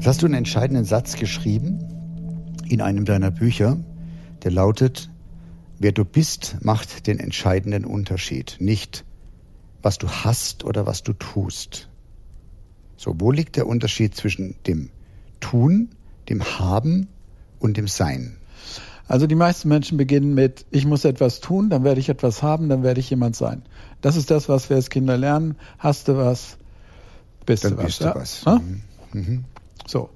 Jetzt 0.06 0.18
hast 0.18 0.22
du 0.22 0.28
einen 0.28 0.36
entscheidenden 0.36 0.86
Satz 0.86 1.16
geschrieben 1.16 1.80
in 2.70 2.80
einem 2.80 3.06
deiner 3.06 3.32
Bücher, 3.32 3.78
der 4.44 4.52
lautet, 4.52 5.10
wer 5.80 5.94
du 5.94 6.06
bist, 6.06 6.58
macht 6.62 7.08
den 7.08 7.18
entscheidenden 7.18 7.86
Unterschied, 7.86 8.58
nicht 8.60 9.04
was 9.82 9.98
du 9.98 10.08
hast 10.08 10.64
oder 10.64 10.86
was 10.86 11.02
du 11.02 11.14
tust. 11.14 11.90
So, 12.98 13.16
wo 13.18 13.32
liegt 13.32 13.56
der 13.56 13.66
Unterschied 13.66 14.16
zwischen 14.16 14.54
dem 14.68 14.92
Tun, 15.40 15.90
dem 16.30 16.44
Haben 16.60 17.08
und 17.58 17.76
dem 17.76 17.88
Sein? 17.88 18.38
Also 19.08 19.26
die 19.26 19.34
meisten 19.34 19.70
Menschen 19.70 19.98
beginnen 19.98 20.36
mit, 20.36 20.68
ich 20.70 20.86
muss 20.86 21.04
etwas 21.04 21.40
tun, 21.40 21.72
dann 21.72 21.84
werde 21.84 22.00
ich 22.00 22.10
etwas 22.10 22.44
haben, 22.44 22.70
dann 22.70 22.84
werde 22.84 23.00
ich 23.00 23.10
jemand 23.10 23.36
sein. 23.36 23.64
Das 24.02 24.18
ist 24.18 24.30
das, 24.30 24.50
was 24.50 24.70
wir 24.70 24.76
als 24.76 24.92
Kinder 24.92 25.18
lernen. 25.18 25.56
Hast 25.80 26.10
du 26.10 26.16
was, 26.16 26.60
bist 27.48 27.64
dann 27.64 27.72
du 27.72 27.78
was. 27.80 27.86
Bist 27.86 28.02
du 28.02 28.14
was. 28.14 28.44
Ja? 28.46 28.62
Mhm. 29.14 29.46
So. 29.88 30.10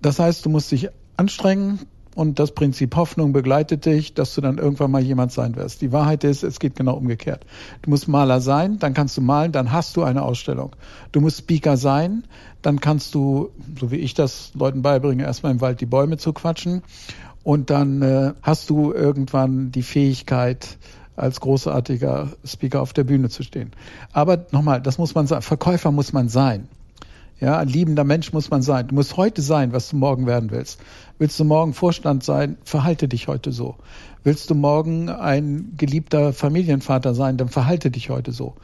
Das 0.00 0.18
heißt, 0.18 0.44
du 0.44 0.50
musst 0.50 0.70
dich 0.70 0.88
anstrengen 1.16 1.80
und 2.14 2.38
das 2.38 2.52
Prinzip 2.52 2.96
Hoffnung 2.96 3.32
begleitet 3.32 3.84
dich, 3.84 4.14
dass 4.14 4.34
du 4.34 4.40
dann 4.40 4.56
irgendwann 4.56 4.90
mal 4.90 5.02
jemand 5.02 5.32
sein 5.32 5.54
wirst. 5.54 5.82
Die 5.82 5.92
Wahrheit 5.92 6.24
ist, 6.24 6.42
es 6.42 6.58
geht 6.58 6.74
genau 6.74 6.94
umgekehrt. 6.94 7.44
Du 7.82 7.90
musst 7.90 8.08
Maler 8.08 8.40
sein, 8.40 8.78
dann 8.78 8.94
kannst 8.94 9.16
du 9.18 9.20
malen, 9.20 9.52
dann 9.52 9.70
hast 9.70 9.96
du 9.96 10.02
eine 10.02 10.22
Ausstellung. 10.22 10.74
Du 11.12 11.20
musst 11.20 11.38
Speaker 11.38 11.76
sein, 11.76 12.24
dann 12.62 12.80
kannst 12.80 13.14
du, 13.14 13.50
so 13.78 13.90
wie 13.90 13.96
ich 13.96 14.14
das 14.14 14.52
Leuten 14.54 14.80
beibringe, 14.80 15.24
erstmal 15.24 15.52
im 15.52 15.60
Wald 15.60 15.80
die 15.80 15.86
Bäume 15.86 16.16
zu 16.16 16.32
quatschen 16.32 16.82
und 17.42 17.68
dann 17.68 18.00
äh, 18.00 18.32
hast 18.40 18.70
du 18.70 18.92
irgendwann 18.92 19.70
die 19.70 19.82
Fähigkeit, 19.82 20.78
als 21.16 21.40
großartiger 21.40 22.28
Speaker 22.44 22.82
auf 22.82 22.92
der 22.92 23.04
Bühne 23.04 23.28
zu 23.28 23.42
stehen. 23.42 23.72
Aber 24.12 24.46
nochmal, 24.52 24.80
das 24.82 24.98
muss 24.98 25.14
man 25.14 25.26
sagen, 25.26 25.42
Verkäufer 25.42 25.90
muss 25.90 26.12
man 26.12 26.28
sein. 26.28 26.68
Ja, 27.38 27.58
ein 27.58 27.68
liebender 27.68 28.04
Mensch 28.04 28.32
muss 28.32 28.50
man 28.50 28.62
sein. 28.62 28.88
Du 28.88 28.94
musst 28.94 29.18
heute 29.18 29.42
sein, 29.42 29.72
was 29.72 29.90
du 29.90 29.96
morgen 29.96 30.26
werden 30.26 30.50
willst. 30.50 30.80
Willst 31.18 31.38
du 31.38 31.44
morgen 31.44 31.74
Vorstand 31.74 32.24
sein, 32.24 32.56
verhalte 32.64 33.08
dich 33.08 33.28
heute 33.28 33.52
so. 33.52 33.76
Willst 34.24 34.48
du 34.48 34.54
morgen 34.54 35.10
ein 35.10 35.74
geliebter 35.76 36.32
Familienvater 36.32 37.14
sein, 37.14 37.36
dann 37.36 37.48
verhalte 37.48 37.90
dich 37.90 38.08
heute 38.08 38.32
so. 38.32 38.54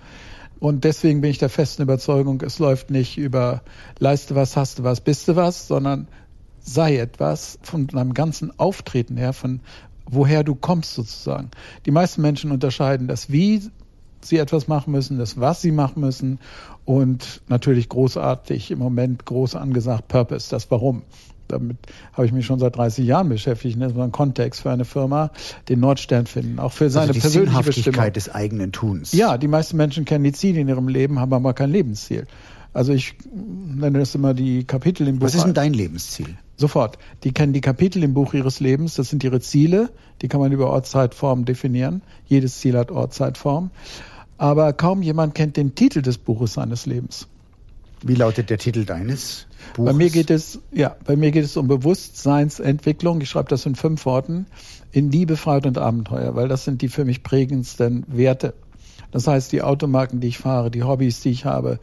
Und 0.59 0.85
deswegen 0.85 1.21
bin 1.21 1.31
ich 1.31 1.39
der 1.39 1.51
festen 1.51 1.83
Überzeugung, 1.83 2.41
es 2.41 2.59
läuft 2.59 2.91
nicht 2.91 3.19
über 3.19 3.63
leiste 3.99 4.35
was, 4.37 4.57
hast 4.57 4.79
du 4.79 4.85
was, 4.85 5.01
bist 5.01 5.29
du 5.29 5.37
was, 5.37 5.67
sondern 5.67 6.09
sei 6.61 6.97
etwas 6.97 7.59
von 7.63 7.89
deinem 7.89 8.15
ganzen 8.15 8.59
Auftreten 8.59 9.17
her, 9.17 9.33
von 9.33 9.61
woher 10.07 10.45
du 10.45 10.55
kommst 10.55 10.95
sozusagen. 10.95 11.51
Die 11.85 11.91
meisten 11.91 12.23
Menschen 12.23 12.53
unterscheiden 12.53 13.09
das 13.09 13.31
Wie 13.31 13.71
sie 14.25 14.39
etwas 14.39 14.69
machen 14.69 14.93
müssen, 14.93 15.19
das 15.19 15.39
was 15.39 15.61
sie 15.61 15.73
machen 15.73 16.01
müssen 16.01 16.39
und 16.85 17.43
natürlich 17.49 17.89
großartig 17.89 18.71
im 18.71 18.79
Moment 18.79 19.25
groß 19.25 19.55
angesagt 19.57 20.09
Purpose, 20.09 20.51
das 20.51 20.71
Warum. 20.71 21.03
Damit 21.49 21.77
habe 22.15 22.25
ich 22.25 22.33
mich 22.33 22.47
schon 22.47 22.59
seit 22.59 22.77
30 22.77 23.05
Jahren 23.05 23.29
beschäftigt. 23.29 23.77
Das 23.81 23.95
war 23.95 24.05
ein 24.05 24.13
Kontext 24.13 24.63
für 24.63 24.71
eine 24.71 24.87
Firma, 24.87 25.31
den 25.69 25.81
Nordstern 25.81 26.27
finden, 26.27 26.59
auch 26.59 26.73
für 26.73 26.89
seine 26.89 27.09
also 27.09 27.13
die 27.15 27.21
persönliche 27.21 27.51
Sinnhaftigkeit 27.51 28.15
Bestimmung. 28.15 28.35
des 28.35 28.35
eigenen 28.35 28.73
Tuns. 28.73 29.13
Ja, 29.13 29.37
die 29.37 29.49
meisten 29.49 29.77
Menschen 29.77 30.05
kennen 30.07 30.25
die 30.25 30.33
Ziele 30.33 30.61
in 30.61 30.69
ihrem 30.69 30.89
Leben, 30.89 31.19
haben 31.19 31.33
aber 31.35 31.53
kein 31.53 31.71
Lebensziel. 31.71 32.27
Also 32.73 32.95
ich 32.95 33.17
nenne 33.31 33.99
das 33.99 34.15
immer 34.15 34.33
die 34.33 34.65
Kapitel 34.65 35.07
im 35.07 35.19
Buch. 35.19 35.27
Was 35.27 35.35
ist 35.35 35.45
denn 35.45 35.55
dein 35.55 35.75
Lebensziel? 35.75 36.39
Sofort. 36.57 36.97
Die 37.23 37.33
kennen 37.33 37.53
die 37.53 37.61
Kapitel 37.61 38.03
im 38.03 38.15
Buch 38.15 38.33
ihres 38.35 38.61
Lebens. 38.61 38.95
Das 38.95 39.11
sind 39.11 39.23
ihre 39.25 39.41
Ziele. 39.41 39.91
Die 40.23 40.29
kann 40.29 40.41
man 40.41 40.53
über 40.53 40.71
Ortszeitform 40.71 41.45
definieren. 41.45 42.03
Jedes 42.27 42.61
Ziel 42.61 42.79
hat 42.79 42.91
Ortszeitform. 42.91 43.71
Aber 44.39 44.73
kaum 44.73 45.03
jemand 45.03 45.35
kennt 45.35 45.57
den 45.57 45.75
Titel 45.75 46.03
des 46.03 46.19
Buches 46.19 46.55
seines 46.55 46.87
Lebens. 46.87 47.29
Wie 48.03 48.15
lautet 48.15 48.51
der 48.51 48.59
Titel 48.59 48.85
deines 48.85 49.47
Buches? 49.75 49.93
Bei 49.93 49.97
mir 49.97 50.11
geht 50.11 50.31
es, 50.31 50.59
ja, 50.73 50.97
bei 51.05 51.17
mir 51.17 51.31
geht 51.31 51.45
es 51.45 51.57
um 51.57 51.69
Bewusstseinsentwicklung. 51.69 53.21
Ich 53.21 53.31
schreibe 53.31 53.49
das 53.49 53.65
in 53.67 53.77
fünf 53.77 54.05
Worten. 54.07 54.47
In 54.91 55.11
Liebe, 55.11 55.37
Freiheit 55.37 55.67
und 55.67 55.79
Abenteuer, 55.79 56.35
weil 56.35 56.49
das 56.49 56.65
sind 56.65 56.83
die 56.83 56.89
für 56.89 57.05
mich 57.05 57.23
prägendsten 57.23 58.05
Werte. 58.09 58.55
Das 59.13 59.27
heißt, 59.27 59.53
die 59.53 59.63
Automarken, 59.63 60.21
die 60.21 60.29
ich 60.29 60.39
fahre, 60.39 60.71
die 60.71 60.83
Hobbys, 60.83 61.21
die 61.21 61.31
ich 61.31 61.45
habe, 61.45 61.79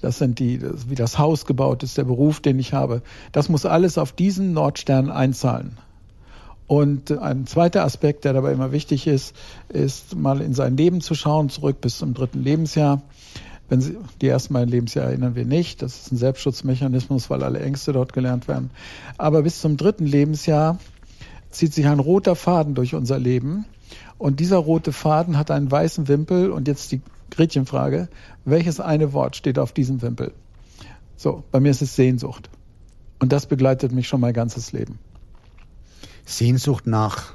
das 0.00 0.18
sind 0.18 0.38
die, 0.38 0.60
wie 0.88 0.94
das 0.94 1.18
Haus 1.18 1.44
gebaut 1.44 1.82
ist, 1.82 1.98
der 1.98 2.04
Beruf, 2.04 2.40
den 2.40 2.58
ich 2.58 2.72
habe. 2.72 3.02
Das 3.32 3.48
muss 3.48 3.66
alles 3.66 3.98
auf 3.98 4.12
diesen 4.12 4.52
Nordstern 4.52 5.10
einzahlen. 5.10 5.76
Und 6.68 7.10
ein 7.10 7.46
zweiter 7.46 7.82
Aspekt, 7.82 8.26
der 8.26 8.34
dabei 8.34 8.52
immer 8.52 8.72
wichtig 8.72 9.06
ist, 9.06 9.34
ist 9.70 10.14
mal 10.14 10.42
in 10.42 10.52
sein 10.52 10.76
Leben 10.76 11.00
zu 11.00 11.14
schauen, 11.14 11.48
zurück 11.48 11.80
bis 11.80 11.96
zum 11.96 12.12
dritten 12.12 12.44
Lebensjahr. 12.44 13.00
Wenn 13.70 13.80
Sie, 13.80 13.96
die 14.20 14.28
ersten 14.28 14.52
beiden 14.52 14.68
Lebensjahr 14.68 15.06
erinnern 15.06 15.34
wir 15.34 15.46
nicht. 15.46 15.80
Das 15.80 15.98
ist 15.98 16.12
ein 16.12 16.18
Selbstschutzmechanismus, 16.18 17.30
weil 17.30 17.42
alle 17.42 17.60
Ängste 17.60 17.94
dort 17.94 18.12
gelernt 18.12 18.48
werden. 18.48 18.70
Aber 19.16 19.42
bis 19.42 19.60
zum 19.60 19.78
dritten 19.78 20.04
Lebensjahr 20.04 20.78
zieht 21.50 21.72
sich 21.72 21.86
ein 21.86 22.00
roter 22.00 22.36
Faden 22.36 22.74
durch 22.74 22.94
unser 22.94 23.18
Leben. 23.18 23.64
Und 24.18 24.38
dieser 24.38 24.58
rote 24.58 24.92
Faden 24.92 25.38
hat 25.38 25.50
einen 25.50 25.70
weißen 25.70 26.06
Wimpel. 26.06 26.50
Und 26.50 26.68
jetzt 26.68 26.92
die 26.92 27.00
Gretchenfrage. 27.30 28.08
Welches 28.44 28.78
eine 28.78 29.14
Wort 29.14 29.36
steht 29.36 29.58
auf 29.58 29.72
diesem 29.72 30.02
Wimpel? 30.02 30.32
So, 31.16 31.44
bei 31.50 31.60
mir 31.60 31.70
ist 31.70 31.80
es 31.80 31.96
Sehnsucht. 31.96 32.50
Und 33.20 33.32
das 33.32 33.46
begleitet 33.46 33.92
mich 33.92 34.06
schon 34.06 34.20
mein 34.20 34.34
ganzes 34.34 34.72
Leben. 34.72 34.98
Sehnsucht 36.28 36.86
nach 36.86 37.32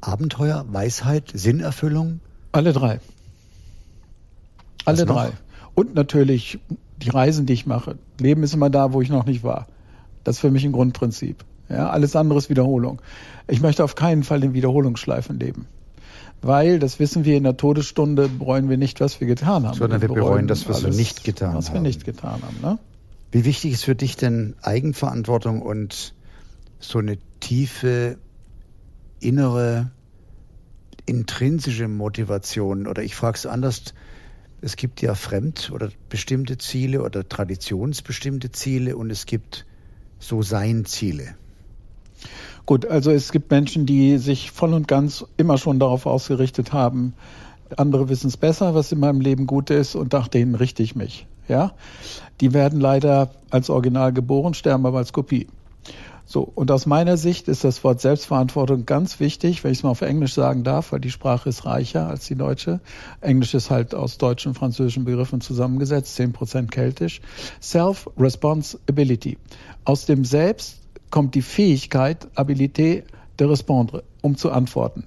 Abenteuer, 0.00 0.66
Weisheit, 0.68 1.30
Sinnerfüllung? 1.32 2.20
Alle 2.50 2.72
drei. 2.72 3.00
Alle 4.84 5.06
drei. 5.06 5.30
Und 5.74 5.94
natürlich 5.94 6.58
die 7.00 7.10
Reisen, 7.10 7.46
die 7.46 7.52
ich 7.52 7.66
mache. 7.66 7.96
Leben 8.18 8.42
ist 8.42 8.52
immer 8.52 8.68
da, 8.68 8.92
wo 8.92 9.00
ich 9.00 9.08
noch 9.08 9.26
nicht 9.26 9.44
war. 9.44 9.68
Das 10.24 10.36
ist 10.36 10.40
für 10.40 10.50
mich 10.50 10.64
ein 10.64 10.72
Grundprinzip. 10.72 11.44
Ja, 11.68 11.90
alles 11.90 12.16
andere 12.16 12.38
ist 12.38 12.50
Wiederholung. 12.50 13.00
Ich 13.46 13.60
möchte 13.60 13.84
auf 13.84 13.94
keinen 13.94 14.24
Fall 14.24 14.42
in 14.42 14.54
Wiederholungsschleifen 14.54 15.38
leben. 15.38 15.66
Weil, 16.42 16.80
das 16.80 16.98
wissen 16.98 17.24
wir, 17.24 17.36
in 17.36 17.44
der 17.44 17.56
Todesstunde 17.56 18.28
bereuen 18.28 18.68
wir 18.68 18.76
nicht, 18.76 19.00
was 19.00 19.20
wir 19.20 19.28
getan 19.28 19.64
haben. 19.66 19.78
Sondern 19.78 20.02
wir, 20.02 20.08
wir 20.08 20.16
bereuen, 20.16 20.48
das, 20.48 20.68
was 20.68 20.82
alles, 20.82 20.96
wir 20.96 21.00
nicht 21.00 21.22
getan 21.22 21.50
haben. 21.50 21.58
Was 21.58 21.72
wir 21.72 21.80
nicht 21.80 22.04
getan 22.04 22.42
haben. 22.42 22.56
Ne? 22.60 22.78
Wie 23.30 23.44
wichtig 23.44 23.72
ist 23.72 23.84
für 23.84 23.94
dich 23.94 24.16
denn 24.16 24.56
Eigenverantwortung 24.62 25.62
und 25.62 26.12
so 26.80 26.98
eine 26.98 27.18
tiefe 27.38 28.18
innere 29.22 29.90
intrinsische 31.06 31.88
Motivation? 31.88 32.86
Oder 32.86 33.02
ich 33.02 33.14
frage 33.14 33.36
es 33.36 33.46
anders, 33.46 33.94
es 34.60 34.76
gibt 34.76 35.02
ja 35.02 35.14
fremd 35.14 35.70
oder 35.74 35.90
bestimmte 36.08 36.58
Ziele 36.58 37.02
oder 37.02 37.28
traditionsbestimmte 37.28 38.52
Ziele 38.52 38.96
und 38.96 39.10
es 39.10 39.26
gibt 39.26 39.66
so 40.18 40.42
sein 40.42 40.84
Ziele. 40.84 41.34
Gut, 42.64 42.86
also 42.86 43.10
es 43.10 43.32
gibt 43.32 43.50
Menschen, 43.50 43.86
die 43.86 44.18
sich 44.18 44.52
voll 44.52 44.72
und 44.72 44.86
ganz 44.86 45.24
immer 45.36 45.58
schon 45.58 45.80
darauf 45.80 46.06
ausgerichtet 46.06 46.72
haben, 46.72 47.14
andere 47.76 48.08
wissen 48.08 48.28
es 48.28 48.36
besser, 48.36 48.74
was 48.74 48.92
in 48.92 49.00
meinem 49.00 49.20
Leben 49.20 49.46
gut 49.46 49.70
ist 49.70 49.94
und 49.94 50.12
nach 50.12 50.28
denen 50.28 50.54
richte 50.54 50.82
ich 50.82 50.94
mich. 50.94 51.26
Ja, 51.48 51.72
die 52.40 52.52
werden 52.52 52.80
leider 52.80 53.32
als 53.50 53.68
Original 53.68 54.12
geboren, 54.12 54.54
sterben 54.54 54.86
aber 54.86 54.98
als 54.98 55.12
Kopie. 55.12 55.48
So, 56.32 56.50
und 56.54 56.70
aus 56.70 56.86
meiner 56.86 57.18
Sicht 57.18 57.46
ist 57.48 57.62
das 57.62 57.84
Wort 57.84 58.00
Selbstverantwortung 58.00 58.86
ganz 58.86 59.20
wichtig, 59.20 59.62
wenn 59.62 59.70
ich 59.70 59.80
es 59.80 59.82
mal 59.82 59.90
auf 59.90 60.00
Englisch 60.00 60.32
sagen 60.32 60.64
darf, 60.64 60.90
weil 60.90 60.98
die 61.00 61.10
Sprache 61.10 61.50
ist 61.50 61.66
reicher 61.66 62.08
als 62.08 62.26
die 62.26 62.36
deutsche. 62.36 62.80
Englisch 63.20 63.52
ist 63.52 63.70
halt 63.70 63.94
aus 63.94 64.16
deutschen 64.16 64.48
und 64.48 64.54
französischen 64.54 65.04
Begriffen 65.04 65.42
zusammengesetzt, 65.42 66.14
zehn 66.14 66.32
Prozent 66.32 66.70
keltisch. 66.70 67.20
Self-Responsibility. 67.60 69.36
Aus 69.84 70.06
dem 70.06 70.24
Selbst 70.24 70.78
kommt 71.10 71.34
die 71.34 71.42
Fähigkeit, 71.42 72.26
Abilité 72.34 73.02
de 73.38 73.46
répondre, 73.46 74.02
um 74.22 74.38
zu 74.38 74.50
antworten. 74.52 75.04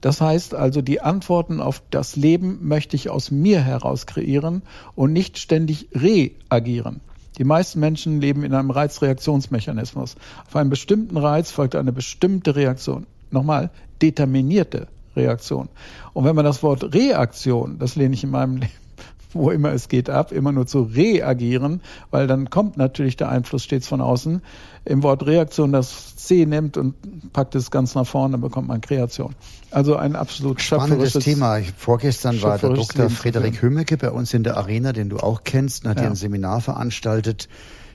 Das 0.00 0.20
heißt 0.20 0.54
also, 0.54 0.80
die 0.80 1.00
Antworten 1.00 1.60
auf 1.60 1.82
das 1.90 2.14
Leben 2.14 2.60
möchte 2.68 2.94
ich 2.94 3.10
aus 3.10 3.32
mir 3.32 3.62
heraus 3.62 4.06
kreieren 4.06 4.62
und 4.94 5.12
nicht 5.12 5.38
ständig 5.38 5.88
reagieren. 5.92 7.00
Die 7.38 7.44
meisten 7.44 7.80
Menschen 7.80 8.20
leben 8.20 8.42
in 8.42 8.52
einem 8.52 8.70
Reizreaktionsmechanismus. 8.70 10.16
Auf 10.46 10.56
einen 10.56 10.70
bestimmten 10.70 11.16
Reiz 11.16 11.50
folgt 11.50 11.76
eine 11.76 11.92
bestimmte 11.92 12.56
Reaktion. 12.56 13.06
Nochmal, 13.30 13.70
determinierte 14.02 14.88
Reaktion. 15.16 15.68
Und 16.12 16.24
wenn 16.24 16.36
man 16.36 16.44
das 16.44 16.62
Wort 16.62 16.94
Reaktion, 16.94 17.78
das 17.78 17.96
lehne 17.96 18.14
ich 18.14 18.24
in 18.24 18.30
meinem 18.30 18.56
Leben 18.56 18.87
wo 19.32 19.50
immer 19.50 19.72
es 19.72 19.88
geht, 19.88 20.10
ab, 20.10 20.32
immer 20.32 20.52
nur 20.52 20.66
zu 20.66 20.82
reagieren, 20.82 21.80
weil 22.10 22.26
dann 22.26 22.50
kommt 22.50 22.76
natürlich 22.76 23.16
der 23.16 23.28
Einfluss 23.28 23.64
stets 23.64 23.86
von 23.86 24.00
außen. 24.00 24.42
Im 24.84 25.02
Wort 25.02 25.26
Reaktion 25.26 25.72
das 25.72 26.16
C 26.16 26.46
nimmt 26.46 26.76
und 26.76 27.32
packt 27.32 27.54
es 27.54 27.70
ganz 27.70 27.94
nach 27.94 28.06
vorne, 28.06 28.32
dann 28.32 28.40
bekommt 28.40 28.68
man 28.68 28.80
Kreation. 28.80 29.34
Also 29.70 29.96
ein 29.96 30.16
absolut 30.16 30.60
spannendes 30.60 31.12
Thema. 31.14 31.60
Vorgestern 31.76 32.40
war 32.42 32.58
der 32.58 32.70
Dr. 32.70 33.10
Frederik 33.10 33.60
Hümmecke 33.60 33.96
bei 33.96 34.10
uns 34.10 34.32
in 34.32 34.44
der 34.44 34.56
Arena, 34.56 34.92
den 34.92 35.10
du 35.10 35.18
auch 35.18 35.44
kennst, 35.44 35.84
und 35.84 35.90
hat 35.90 36.00
ja. 36.00 36.06
ein 36.06 36.14
Seminar 36.14 36.60
veranstaltet. 36.60 37.48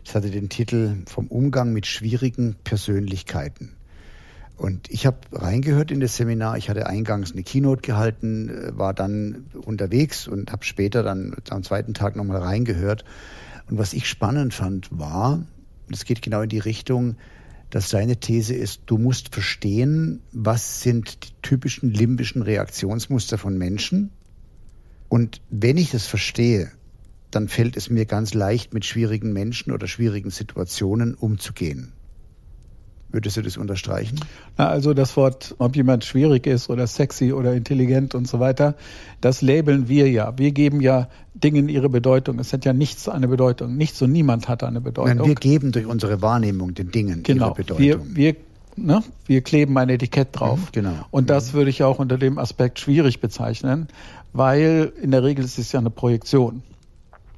Es 0.06 0.13
hatte 0.15 0.30
den 0.30 0.50
Titel 0.50 0.98
vom 1.08 1.28
Umgang 1.28 1.74
mit 1.74 1.88
schwierigen 1.88 2.56
Persönlichkeiten. 2.63 3.76
Und 4.55 4.89
ich 4.91 5.05
habe 5.05 5.17
reingehört 5.31 5.91
in 5.91 5.99
das 5.99 6.15
Seminar. 6.15 6.57
Ich 6.57 6.69
hatte 6.69 6.87
eingangs 6.87 7.31
eine 7.31 7.43
Keynote 7.43 7.81
gehalten, 7.81 8.49
äh, 8.49 8.77
war 8.77 8.93
dann 8.93 9.45
unterwegs 9.65 10.27
und 10.27 10.51
habe 10.51 10.63
später 10.63 11.03
dann 11.03 11.35
am 11.49 11.63
zweiten 11.63 11.93
Tag 11.93 12.15
nochmal 12.15 12.41
reingehört. 12.41 13.03
Und 13.69 13.77
was 13.77 13.93
ich 13.93 14.07
spannend 14.07 14.53
fand, 14.53 14.89
war, 14.91 15.43
es 15.91 16.05
geht 16.05 16.21
genau 16.21 16.41
in 16.41 16.49
die 16.49 16.59
Richtung, 16.59 17.15
dass 17.69 17.89
seine 17.89 18.17
These 18.17 18.53
ist, 18.53 18.83
du 18.85 18.99
musst 18.99 19.33
verstehen, 19.33 20.21
was 20.31 20.81
sind 20.81 21.23
die 21.23 21.33
typischen 21.41 21.91
limbischen 21.91 22.43
Reaktionsmuster 22.43 23.39
von 23.39 23.57
Menschen. 23.57 24.11
Und 25.09 25.41
wenn 25.49 25.77
ich 25.77 25.89
das 25.89 26.05
verstehe, 26.05 26.71
dann 27.31 27.47
fällt 27.47 27.75
es 27.75 27.89
mir 27.89 28.05
ganz 28.05 28.35
leicht, 28.35 28.75
mit 28.75 28.85
schwierigen 28.85 29.33
Menschen 29.33 29.73
oder 29.73 29.87
schwierigen 29.87 30.29
Situationen 30.29 31.15
umzugehen. 31.15 31.93
Würdest 33.13 33.38
du 33.38 33.43
das 33.43 33.58
unterstreichen? 33.58 34.19
Na, 34.58 34.69
also 34.69 34.95
das 34.95 35.15
Wort, 35.17 35.54
ob 35.60 35.76
jemand 35.76 36.04
schwierig 36.04 36.47
ist 36.47 36.71
oder 36.71 36.88
sexy 36.88 37.32
oder 37.32 37.54
intelligent 37.54 38.15
und 38.15 38.28
so 38.28 38.39
weiter, 38.39 38.73
das 39.21 39.43
labeln 39.43 39.88
wir 39.88 40.10
ja. 40.10 40.36
Wir 40.39 40.52
geben 40.52 40.82
ja 40.82 41.10
Dingen 41.36 41.69
ihre 41.69 41.89
Bedeutung. 41.89 42.39
Es 42.39 42.52
hat 42.54 42.65
ja 42.65 42.73
nichts 42.73 43.08
eine 43.08 43.28
Bedeutung. 43.28 43.78
Nichts 43.78 44.02
und 44.02 44.12
niemand 44.12 44.49
hat 44.49 44.63
eine 44.63 44.82
Bedeutung. 44.82 45.15
Nein, 45.15 45.28
wir 45.28 45.36
geben 45.36 45.71
durch 45.71 45.86
unsere 45.86 46.23
Wahrnehmung 46.23 46.73
den 46.73 46.89
Dingen 46.89 47.21
genau. 47.21 47.49
ihre 47.49 47.54
Bedeutung. 47.54 47.84
Wir, 47.84 48.15
wir, 48.15 48.36
ne, 48.78 49.04
wir 49.28 49.41
kleben 49.41 49.78
ein 49.78 49.89
Etikett 49.89 50.30
drauf. 50.32 50.60
Mhm, 50.60 50.67
genau. 50.71 51.06
Und 51.12 51.30
das 51.30 51.54
mhm. 51.54 51.58
würde 51.58 51.69
ich 51.69 51.84
auch 51.84 51.99
unter 51.99 52.17
dem 52.17 52.39
Aspekt 52.39 52.80
schwierig 52.80 53.21
bezeichnen, 53.21 53.89
weil 54.34 54.91
in 54.99 55.12
der 55.12 55.21
Regel 55.21 55.45
ist 55.45 55.60
es 55.60 55.71
ja 55.71 55.80
eine 55.80 55.91
Projektion. 55.91 56.63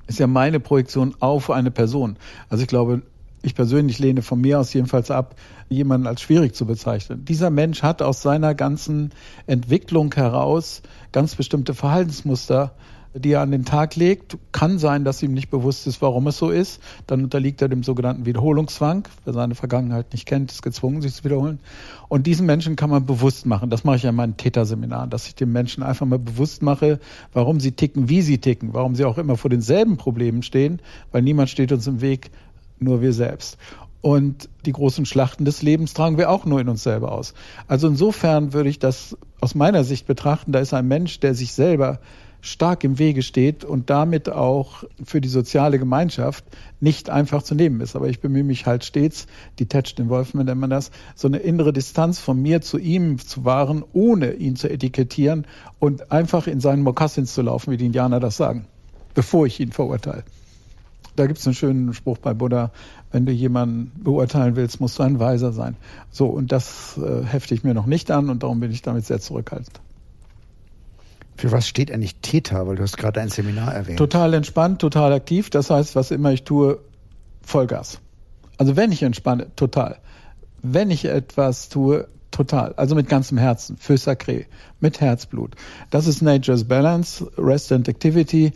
Ist 0.08 0.20
ja 0.20 0.28
meine 0.28 0.62
Projektion 0.62 1.16
auf 1.20 1.50
eine 1.50 1.70
Person. 1.70 2.16
Also 2.48 2.62
ich 2.62 2.70
glaube, 2.70 3.02
ich 3.46 3.56
persönlich 3.56 4.00
lehne 4.00 4.22
von 4.22 4.42
mir 4.42 4.60
aus 4.60 4.74
jedenfalls 4.74 5.12
ab, 5.12 5.36
jemanden 5.70 6.08
als 6.08 6.22
schwierig 6.22 6.56
zu 6.56 6.66
bezeichnen. 6.66 7.26
Dieser 7.26 7.50
Mensch 7.50 7.84
hat 7.84 8.02
aus 8.02 8.22
seiner 8.22 8.56
ganzen 8.56 9.12
Entwicklung 9.48 10.14
heraus 10.14 10.82
ganz 11.12 11.36
bestimmte 11.36 11.74
Verhaltensmuster, 11.74 12.74
die 13.18 13.32
er 13.32 13.42
an 13.42 13.52
den 13.52 13.64
Tag 13.64 13.96
legt. 13.96 14.38
Kann 14.52 14.78
sein, 14.78 15.06
dass 15.06 15.24
ihm 15.24 15.34
nicht 15.34 15.50
bewusst 15.50 15.88
ist, 15.88 16.02
warum 16.02 16.28
es 16.28 16.38
so 16.38 16.50
ist. 16.50 16.82
Dann 17.08 17.24
unterliegt 17.24 17.62
er 17.62 17.70
dem 17.70 17.82
sogenannten 17.82 18.26
Wiederholungszwang. 18.26 19.08
Wer 19.24 19.34
seine 19.34 19.56
Vergangenheit 19.56 20.12
nicht 20.12 20.26
kennt, 20.26 20.52
ist 20.52 20.62
gezwungen, 20.62 21.02
sich 21.02 21.14
zu 21.14 21.24
wiederholen. 21.24 21.60
Und 22.10 22.28
diesen 22.28 22.46
Menschen 22.46 22.76
kann 22.76 22.90
man 22.90 23.06
bewusst 23.06 23.46
machen. 23.46 23.70
Das 23.70 23.84
mache 23.84 23.96
ich 23.96 24.04
ja 24.04 24.10
in 24.10 24.16
meinen 24.16 24.38
Täterseminaren, 24.38 25.10
dass 25.10 25.28
ich 25.28 25.36
den 25.36 25.52
Menschen 25.52 25.82
einfach 25.82 26.06
mal 26.06 26.20
bewusst 26.20 26.62
mache, 26.62 27.00
warum 27.32 27.60
sie 27.60 27.72
ticken, 27.72 28.10
wie 28.10 28.22
sie 28.22 28.40
ticken, 28.40 28.74
warum 28.74 28.96
sie 28.96 29.06
auch 29.06 29.18
immer 29.18 29.38
vor 29.38 29.50
denselben 29.50 29.98
Problemen 29.98 30.44
stehen, 30.44 30.82
weil 31.12 31.22
niemand 31.22 31.50
steht 31.50 31.72
uns 31.72 31.88
im 31.88 32.02
Weg, 32.02 32.32
nur 32.80 33.02
wir 33.02 33.14
selbst. 33.14 33.58
Und 34.02 34.50
die 34.66 34.72
großen 34.72 35.06
Schlachten 35.06 35.46
des 35.46 35.64
Lebens 35.64 35.96
tragen 35.96 36.18
wir 36.18 36.30
auch 36.30 36.46
nur 36.46 36.62
in 36.62 36.70
uns 36.70 36.84
selber 36.84 37.12
aus. 37.12 37.34
Also 37.68 37.88
insofern 37.88 38.54
würde 38.54 38.70
ich 38.70 38.78
das 38.78 39.18
aus 39.42 39.56
meiner 39.56 39.84
Sicht 39.84 40.06
betrachten, 40.06 40.52
da 40.52 40.60
ist 40.60 40.74
ein 40.74 40.88
Mensch, 40.88 41.20
der 41.20 41.34
sich 41.34 41.54
selber 41.54 42.00
stark 42.46 42.84
im 42.84 43.00
Wege 43.00 43.24
steht 43.24 43.66
und 43.66 43.90
damit 43.90 44.30
auch 44.30 44.84
für 45.04 45.20
die 45.20 45.30
soziale 45.30 45.80
Gemeinschaft 45.80 46.46
nicht 46.80 47.10
einfach 47.10 47.42
zu 47.42 47.56
nehmen 47.56 47.82
ist. 47.82 47.96
Aber 47.96 48.08
ich 48.08 48.20
bemühe 48.20 48.44
mich 48.44 48.68
halt 48.68 48.86
stets, 48.86 49.26
detached 49.60 50.00
involvement 50.00 50.48
nennt 50.48 50.62
man 50.62 50.70
das, 50.70 50.92
so 51.16 51.28
eine 51.28 51.38
innere 51.38 51.74
Distanz 51.74 52.20
von 52.20 52.40
mir 52.40 52.62
zu 52.62 52.78
ihm 52.78 53.18
zu 53.18 53.46
wahren, 53.46 53.84
ohne 53.94 54.34
ihn 54.34 54.56
zu 54.56 54.70
etikettieren 54.70 55.48
und 55.80 56.12
einfach 56.12 56.46
in 56.46 56.60
seinen 56.60 56.84
Mokassins 56.84 57.34
zu 57.34 57.42
laufen, 57.42 57.72
wie 57.72 57.78
die 57.78 57.88
Indianer 57.88 58.20
das 58.20 58.38
sagen, 58.38 58.68
bevor 59.16 59.48
ich 59.48 59.60
ihn 59.60 59.72
verurteile. 59.72 60.24
Da 61.16 61.28
gibt 61.28 61.40
es 61.40 61.48
einen 61.48 61.56
schönen 61.56 61.94
Spruch 61.94 62.18
bei 62.18 62.34
Buddha, 62.34 62.72
wenn 63.12 63.26
du 63.26 63.32
jemanden 63.32 63.92
beurteilen 64.04 64.56
willst, 64.56 64.82
musst 64.82 65.00
du 65.00 65.04
ein 65.04 65.20
Weiser 65.20 65.54
sein. 65.54 65.78
So, 66.12 66.28
und 66.28 66.52
das 66.52 66.98
äh, 66.98 67.24
hefte 67.24 67.54
ich 67.54 67.64
mir 67.64 67.74
noch 67.74 67.86
nicht 67.86 68.12
an 68.12 68.30
und 68.30 68.44
darum 68.44 68.60
bin 68.60 68.72
ich 68.72 68.82
damit 68.82 69.06
sehr 69.06 69.20
zurückhaltend. 69.20 69.80
Für 71.38 71.52
was 71.52 71.68
steht 71.68 71.92
eigentlich 71.92 72.16
Theta? 72.22 72.66
Weil 72.68 72.76
du 72.76 72.84
hast 72.84 72.98
gerade 72.98 73.22
ein 73.22 73.30
Seminar 73.30 73.74
erwähnt. 73.74 73.98
Total 73.98 74.34
entspannt, 74.34 74.80
total 74.80 75.14
aktiv. 75.14 75.50
Das 75.50 75.70
heißt, 75.70 75.96
was 75.96 76.12
immer 76.12 76.32
ich 76.32 76.44
tue, 76.44 76.80
Vollgas. 77.42 78.00
Also 78.58 78.76
wenn 78.76 78.92
ich 78.92 79.04
entspanne, 79.04 79.48
total. 79.56 79.98
Wenn 80.62 80.92
ich 80.92 81.06
etwas 81.06 81.70
tue, 81.70 82.08
total. 82.32 82.74
Also 82.76 82.96
mit 82.96 83.10
ganzem 83.10 83.38
Herzen, 83.38 83.78
für 83.78 83.96
Sacré, 83.96 84.46
mit 84.80 85.02
Herzblut. 85.02 85.56
Das 85.90 86.08
ist 86.08 86.22
Nature's 86.22 86.66
Balance, 86.66 87.30
Rest 87.38 87.72
and 87.72 87.88
Activity. 87.88 88.54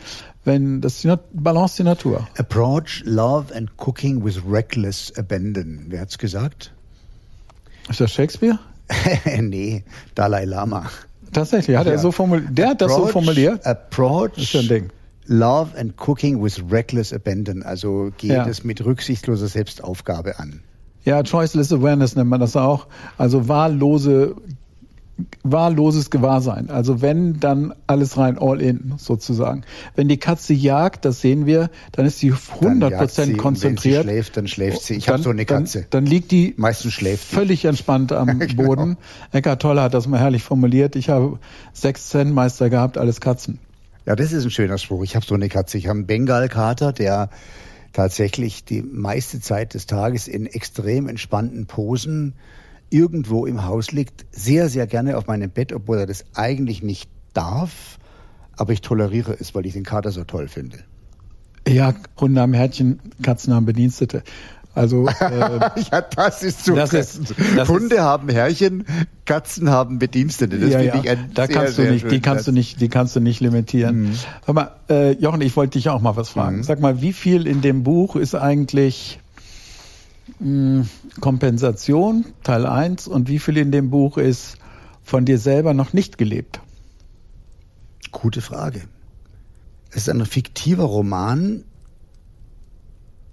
Wenn 0.50 0.82
das 0.82 1.02
die 1.02 1.14
Balance 1.32 1.78
die 1.78 1.84
Natur. 1.84 2.28
Approach 2.36 3.04
love 3.06 3.54
and 3.56 3.70
cooking 3.78 4.26
with 4.26 4.42
reckless 4.50 5.14
abandon. 5.16 5.86
Wer 5.90 6.02
hat's 6.02 6.18
gesagt? 6.18 6.74
Ist 7.88 8.02
das 8.02 8.12
Shakespeare? 8.12 8.58
nee, 9.40 9.84
Dalai 10.16 10.46
Lama. 10.46 10.90
Tatsächlich, 11.32 11.78
hat 11.78 11.86
ja. 11.86 11.92
er 11.92 12.00
so 12.00 12.12
formuliert. 12.12 12.58
Der 12.58 12.70
hat 12.70 12.82
das 12.82 12.96
so 12.96 13.06
formuliert. 13.06 13.64
Approach. 13.68 14.32
Das 14.38 14.46
ist 14.46 14.56
ein 14.56 14.68
Ding. 14.68 14.90
Love 15.28 15.78
and 15.78 15.94
cooking 15.98 16.42
with 16.42 16.60
reckless 16.72 17.14
abandon. 17.14 17.62
Also 17.62 18.10
geht 18.18 18.32
ja. 18.32 18.48
es 18.48 18.64
mit 18.64 18.84
rücksichtsloser 18.84 19.50
Selbstaufgabe 19.50 20.40
an. 20.40 20.64
Ja, 21.06 21.22
choiceless 21.22 21.72
awareness 21.72 22.16
nennt 22.16 22.32
man 22.32 22.40
das 22.40 22.56
auch. 22.56 22.88
Also 23.20 23.48
wahllose, 23.48 24.36
wahlloses 25.44 26.10
Gewahrsein. 26.10 26.70
Also 26.70 27.02
wenn, 27.02 27.40
dann 27.40 27.74
alles 27.88 28.18
rein, 28.18 28.38
all 28.38 28.62
in 28.62 28.94
sozusagen. 28.98 29.64
Wenn 29.96 30.08
die 30.08 30.18
Katze 30.18 30.54
jagt, 30.54 31.06
das 31.06 31.22
sehen 31.22 31.46
wir, 31.46 31.70
dann 31.92 32.06
ist 32.06 32.20
sie 32.20 32.34
100 32.34 32.98
Prozent 32.98 33.38
konzentriert. 33.38 34.06
Wenn 34.06 34.08
sie 34.08 34.14
schläft, 34.14 34.38
dann 34.38 34.48
schläft 34.48 34.82
sie. 34.84 34.96
Ich 34.96 35.10
habe 35.10 35.22
so 35.22 35.30
eine 35.30 35.46
Katze. 35.46 35.86
Dann, 35.90 36.04
dann 36.04 36.06
liegt 36.06 36.32
die 36.32 36.54
meistens 36.58 36.94
schläft 36.94 37.24
völlig 37.26 37.66
entspannt 37.66 38.12
am 38.12 38.40
genau. 38.40 38.64
Boden. 38.64 38.98
Eckart 39.32 39.62
Tolle 39.62 39.82
hat 39.82 39.94
das 39.94 40.08
mal 40.08 40.20
herrlich 40.20 40.44
formuliert. 40.44 40.96
Ich 40.96 41.10
habe 41.10 41.40
sechs 41.74 42.10
Zen-Meister 42.10 42.70
gehabt, 42.70 42.98
alles 42.98 43.22
Katzen. 43.22 43.60
Ja, 44.06 44.16
das 44.16 44.32
ist 44.32 44.44
ein 44.44 44.52
schöner 44.52 44.78
Spruch. 44.78 45.04
Ich 45.04 45.16
habe 45.16 45.26
so 45.26 45.36
eine 45.36 45.50
Katze. 45.50 45.78
Ich 45.78 45.88
habe 45.88 46.00
einen 46.00 46.08
Bengalkater, 46.08 46.94
der 46.94 47.30
tatsächlich 47.94 48.66
die 48.66 48.82
meiste 48.82 49.40
Zeit 49.42 49.74
des 49.74 49.86
Tages 49.86 50.28
in 50.28 50.46
extrem 50.46 51.08
entspannten 51.08 51.66
Posen 51.66 52.34
irgendwo 52.90 53.46
im 53.46 53.66
Haus 53.66 53.92
liegt, 53.92 54.26
sehr, 54.32 54.70
sehr 54.70 54.88
gerne 54.88 55.18
auf 55.18 55.28
meinem 55.28 55.50
Bett, 55.50 55.74
obwohl 55.74 56.00
er 56.00 56.06
das 56.06 56.26
eigentlich 56.36 56.84
nicht 56.84 57.10
darf. 57.34 58.00
Aber 58.56 58.74
ich 58.74 58.82
toleriere 58.82 59.36
es, 59.40 59.56
weil 59.56 59.66
ich 59.66 59.74
den 59.74 59.84
Kater 59.84 60.12
so 60.12 60.24
toll 60.24 60.48
finde. 60.48 60.80
Ja, 61.68 61.94
Hunde 62.20 62.42
haben 62.42 62.54
Härtchen, 62.54 63.00
Katzen 63.22 63.54
haben 63.54 63.66
Bedienstete. 63.66 64.24
Also 64.76 65.08
äh, 65.20 65.60
ja, 65.92 66.02
das 66.02 66.44
ist 66.44 66.66
so. 66.66 66.76
Das 66.76 66.94
ist, 66.94 67.34
das 67.56 67.68
Hunde 67.68 67.96
ist, 67.96 68.02
haben 68.02 68.30
Herrchen, 68.30 68.86
Katzen 69.26 69.70
haben 69.70 70.00
Bedienstete. 70.00 70.58
Das 70.58 70.72
ja, 70.72 70.80
ja. 70.80 71.16
da 71.34 71.48
sehr, 71.48 71.56
kannst 71.56 71.78
du 71.78 71.82
nicht, 71.84 72.10
die 72.10 72.20
kannst 72.22 72.48
du 72.48 72.52
nicht, 72.52 72.80
die 72.80 72.88
kannst 72.88 73.16
du 73.16 73.20
nicht 73.20 73.42
limitieren. 73.42 74.02
Mhm. 74.02 74.14
Sag 74.46 74.56
mal, 74.56 74.72
äh, 74.90 75.12
Jochen, 75.14 75.42
ich 75.42 75.56
wollte 75.56 75.80
dich 75.80 75.90
auch 75.90 76.02
mal 76.02 76.16
was 76.16 76.30
fragen. 76.30 76.58
Mhm. 76.58 76.64
Sag 76.64 76.80
mal, 76.80 77.02
wie 77.02 77.14
viel 77.14 77.48
in 77.48 77.62
dem 77.62 77.84
Buch 77.84 78.16
ist 78.16 78.36
eigentlich 78.36 79.20
Kompensation 81.20 82.26
Teil 82.44 82.66
1 82.66 83.08
und 83.08 83.28
wie 83.28 83.40
viel 83.40 83.58
in 83.58 83.72
dem 83.72 83.90
Buch 83.90 84.18
ist 84.18 84.58
von 85.04 85.26
dir 85.26 85.38
selber 85.38 85.74
noch 85.74 85.94
nicht 85.94 86.18
gelebt? 86.18 86.62
Gute 88.12 88.42
Frage. 88.42 88.82
Es 89.92 89.98
ist 89.98 90.10
ein 90.10 90.26
fiktiver 90.26 90.84
Roman, 90.84 91.64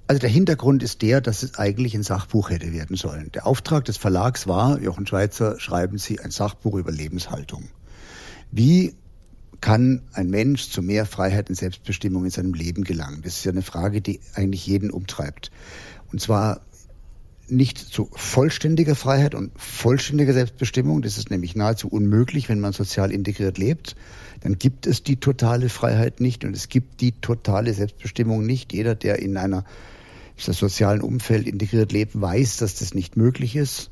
also 0.08 0.20
der 0.20 0.30
Hintergrund 0.30 0.82
ist 0.82 1.02
der, 1.02 1.20
dass 1.20 1.42
es 1.42 1.58
eigentlich 1.58 1.94
ein 1.96 2.04
Sachbuch 2.04 2.50
hätte 2.50 2.72
werden 2.72 2.96
sollen. 2.96 3.30
Der 3.32 3.46
Auftrag 3.46 3.84
des 3.86 3.96
Verlags 3.96 4.46
war, 4.46 4.80
Jochen 4.80 5.06
Schweizer, 5.06 5.58
schreiben 5.58 5.98
Sie 5.98 6.20
ein 6.20 6.30
Sachbuch 6.30 6.76
über 6.76 6.92
Lebenshaltung. 6.92 7.64
Wie 8.52 8.94
kann 9.60 10.02
ein 10.12 10.30
Mensch 10.30 10.70
zu 10.70 10.80
mehr 10.80 11.06
Freiheit 11.06 11.48
und 11.48 11.56
Selbstbestimmung 11.56 12.24
in 12.24 12.30
seinem 12.30 12.54
Leben 12.54 12.84
gelangen? 12.84 13.22
Das 13.22 13.38
ist 13.38 13.44
ja 13.44 13.50
eine 13.50 13.62
Frage, 13.62 14.00
die 14.00 14.20
eigentlich 14.34 14.64
jeden 14.66 14.90
umtreibt. 14.90 15.50
Und 16.12 16.20
zwar 16.20 16.60
nicht 17.48 17.78
zu 17.78 18.08
vollständiger 18.12 18.94
Freiheit 18.94 19.34
und 19.34 19.52
vollständiger 19.56 20.32
Selbstbestimmung. 20.32 21.02
Das 21.02 21.18
ist 21.18 21.30
nämlich 21.30 21.54
nahezu 21.54 21.88
unmöglich, 21.88 22.48
wenn 22.48 22.60
man 22.60 22.72
sozial 22.72 23.12
integriert 23.12 23.58
lebt. 23.58 23.96
Dann 24.40 24.58
gibt 24.58 24.86
es 24.86 25.02
die 25.02 25.16
totale 25.16 25.68
Freiheit 25.68 26.20
nicht 26.20 26.44
und 26.44 26.54
es 26.54 26.68
gibt 26.68 27.00
die 27.00 27.12
totale 27.12 27.72
Selbstbestimmung 27.72 28.44
nicht. 28.44 28.72
Jeder, 28.72 28.94
der 28.94 29.20
in 29.20 29.36
einer 29.36 29.64
das 30.44 30.58
sozialen 30.58 31.00
Umfeld 31.00 31.46
integriert 31.46 31.92
lebt, 31.92 32.20
weiß, 32.20 32.58
dass 32.58 32.74
das 32.76 32.94
nicht 32.94 33.16
möglich 33.16 33.56
ist. 33.56 33.90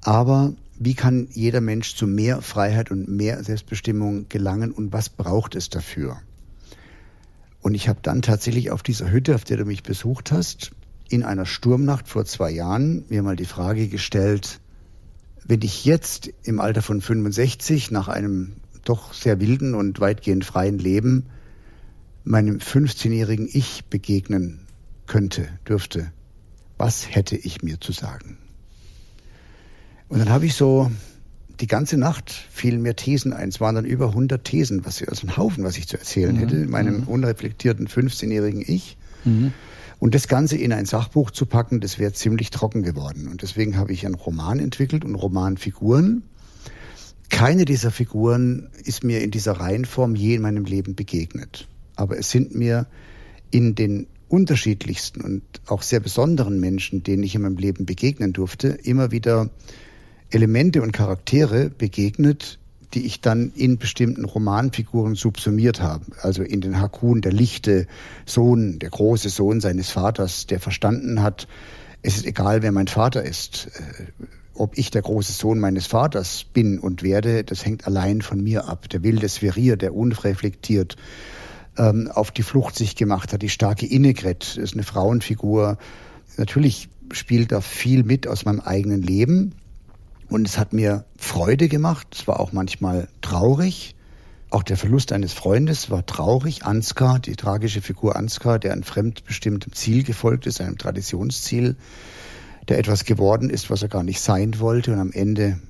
Aber 0.00 0.54
wie 0.78 0.94
kann 0.94 1.28
jeder 1.32 1.60
Mensch 1.60 1.94
zu 1.96 2.06
mehr 2.06 2.40
Freiheit 2.40 2.90
und 2.90 3.08
mehr 3.08 3.42
Selbstbestimmung 3.42 4.28
gelangen 4.28 4.72
und 4.72 4.92
was 4.92 5.08
braucht 5.08 5.54
es 5.54 5.68
dafür? 5.68 6.18
Und 7.60 7.74
ich 7.74 7.88
habe 7.88 7.98
dann 8.02 8.22
tatsächlich 8.22 8.70
auf 8.70 8.82
dieser 8.82 9.10
Hütte, 9.10 9.34
auf 9.34 9.44
der 9.44 9.56
du 9.56 9.64
mich 9.64 9.82
besucht 9.82 10.30
hast, 10.30 10.70
in 11.08 11.22
einer 11.22 11.46
Sturmnacht 11.46 12.08
vor 12.08 12.24
zwei 12.24 12.50
Jahren 12.50 13.04
mir 13.08 13.22
mal 13.22 13.36
die 13.36 13.44
Frage 13.44 13.88
gestellt, 13.88 14.60
wenn 15.46 15.62
ich 15.62 15.84
jetzt 15.84 16.32
im 16.42 16.60
Alter 16.60 16.82
von 16.82 17.00
65 17.00 17.90
nach 17.90 18.08
einem 18.08 18.54
doch 18.84 19.12
sehr 19.12 19.40
wilden 19.40 19.74
und 19.74 20.00
weitgehend 20.00 20.44
freien 20.44 20.78
Leben 20.78 21.26
meinem 22.24 22.58
15-jährigen 22.58 23.48
Ich 23.52 23.84
begegnen 23.84 24.60
könnte, 25.06 25.48
dürfte, 25.68 26.10
was 26.76 27.14
hätte 27.14 27.36
ich 27.36 27.62
mir 27.62 27.80
zu 27.80 27.92
sagen? 27.92 28.38
Und 30.08 30.18
dann 30.18 30.30
habe 30.30 30.46
ich 30.46 30.54
so 30.54 30.90
die 31.60 31.66
ganze 31.66 31.96
Nacht 31.96 32.30
fielen 32.30 32.82
mir 32.82 32.96
Thesen 32.96 33.32
ein. 33.32 33.48
Es 33.48 33.60
waren 33.60 33.74
dann 33.74 33.84
über 33.84 34.08
100 34.08 34.44
Thesen, 34.44 34.84
was 34.84 35.02
also 35.02 35.26
ein 35.26 35.36
Haufen, 35.36 35.64
was 35.64 35.78
ich 35.78 35.88
zu 35.88 35.96
erzählen 35.96 36.34
mhm. 36.34 36.40
hätte, 36.40 36.56
meinem 36.66 37.02
mhm. 37.02 37.08
unreflektierten 37.08 37.88
15-jährigen 37.88 38.62
Ich. 38.66 38.96
Mhm. 39.24 39.52
Und 39.98 40.14
das 40.14 40.28
Ganze 40.28 40.56
in 40.56 40.72
ein 40.72 40.84
Sachbuch 40.84 41.30
zu 41.30 41.46
packen, 41.46 41.80
das 41.80 41.98
wäre 41.98 42.12
ziemlich 42.12 42.50
trocken 42.50 42.82
geworden. 42.82 43.28
Und 43.28 43.42
deswegen 43.42 43.76
habe 43.76 43.92
ich 43.92 44.04
einen 44.04 44.14
Roman 44.14 44.58
entwickelt 44.58 45.04
und 45.04 45.14
Romanfiguren. 45.14 46.22
Keine 47.30 47.64
dieser 47.64 47.90
Figuren 47.90 48.68
ist 48.84 49.04
mir 49.04 49.22
in 49.22 49.30
dieser 49.30 49.52
Reihenform 49.52 50.14
je 50.14 50.34
in 50.34 50.42
meinem 50.42 50.64
Leben 50.64 50.94
begegnet. 50.94 51.66
Aber 51.96 52.18
es 52.18 52.30
sind 52.30 52.54
mir 52.54 52.86
in 53.50 53.74
den 53.74 54.06
unterschiedlichsten 54.28 55.22
und 55.22 55.42
auch 55.66 55.82
sehr 55.82 56.00
besonderen 56.00 56.60
Menschen, 56.60 57.02
denen 57.02 57.22
ich 57.22 57.34
in 57.34 57.42
meinem 57.42 57.56
Leben 57.56 57.86
begegnen 57.86 58.32
durfte, 58.32 58.68
immer 58.68 59.12
wieder 59.12 59.50
Elemente 60.30 60.82
und 60.82 60.92
Charaktere 60.92 61.70
begegnet, 61.70 62.58
die 62.96 63.06
ich 63.06 63.20
dann 63.20 63.52
in 63.54 63.76
bestimmten 63.76 64.24
Romanfiguren 64.24 65.14
subsumiert 65.14 65.82
habe. 65.82 66.06
Also 66.22 66.42
in 66.42 66.62
den 66.62 66.80
Hakun, 66.80 67.20
der 67.20 67.32
lichte 67.32 67.86
Sohn, 68.24 68.78
der 68.78 68.88
große 68.88 69.28
Sohn 69.28 69.60
seines 69.60 69.90
Vaters, 69.90 70.46
der 70.46 70.60
verstanden 70.60 71.22
hat, 71.22 71.46
es 72.00 72.16
ist 72.16 72.26
egal, 72.26 72.62
wer 72.62 72.72
mein 72.72 72.86
Vater 72.88 73.22
ist. 73.22 73.68
Äh, 73.74 74.24
ob 74.54 74.78
ich 74.78 74.90
der 74.90 75.02
große 75.02 75.32
Sohn 75.32 75.60
meines 75.60 75.86
Vaters 75.86 76.46
bin 76.50 76.78
und 76.78 77.02
werde, 77.02 77.44
das 77.44 77.66
hängt 77.66 77.86
allein 77.86 78.22
von 78.22 78.42
mir 78.42 78.66
ab. 78.66 78.88
Der 78.88 79.02
wilde 79.02 79.28
Sverier, 79.28 79.76
der 79.76 79.94
unreflektiert 79.94 80.96
ähm, 81.76 82.10
auf 82.10 82.30
die 82.30 82.42
Flucht 82.42 82.76
sich 82.76 82.96
gemacht 82.96 83.34
hat. 83.34 83.42
Die 83.42 83.50
starke 83.50 83.84
Innegret 83.84 84.56
ist 84.56 84.72
eine 84.72 84.84
Frauenfigur. 84.84 85.76
Natürlich 86.38 86.88
spielt 87.12 87.52
da 87.52 87.60
viel 87.60 88.04
mit 88.04 88.26
aus 88.26 88.46
meinem 88.46 88.60
eigenen 88.60 89.02
Leben. 89.02 89.52
Und 90.28 90.48
es 90.48 90.58
hat 90.58 90.72
mir 90.72 91.04
Freude 91.16 91.68
gemacht. 91.68 92.08
Es 92.12 92.26
war 92.26 92.40
auch 92.40 92.52
manchmal 92.52 93.08
traurig. 93.20 93.94
Auch 94.50 94.62
der 94.62 94.76
Verlust 94.76 95.12
eines 95.12 95.32
Freundes 95.32 95.90
war 95.90 96.06
traurig. 96.06 96.64
Ansgar, 96.64 97.18
die 97.18 97.36
tragische 97.36 97.82
Figur 97.82 98.16
Ansgar, 98.16 98.58
der 98.58 98.72
einem 98.72 98.82
fremdbestimmtem 98.82 99.72
Ziel 99.72 100.02
gefolgt 100.02 100.46
ist, 100.46 100.60
einem 100.60 100.78
Traditionsziel, 100.78 101.76
der 102.68 102.78
etwas 102.78 103.04
geworden 103.04 103.50
ist, 103.50 103.70
was 103.70 103.82
er 103.82 103.88
gar 103.88 104.02
nicht 104.02 104.20
sein 104.20 104.58
wollte 104.58 104.92
und 104.92 104.98
am 104.98 105.12
Ende 105.12 105.60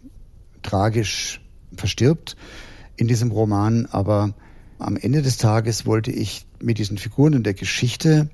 tragisch 0.62 1.40
verstirbt 1.76 2.36
in 2.96 3.08
diesem 3.08 3.30
Roman. 3.30 3.86
Aber 3.90 4.34
am 4.78 4.96
Ende 4.96 5.22
des 5.22 5.36
Tages 5.36 5.86
wollte 5.86 6.10
ich 6.10 6.46
mit 6.60 6.78
diesen 6.78 6.98
Figuren 6.98 7.34
in 7.34 7.42
der 7.42 7.54
Geschichte 7.54 8.30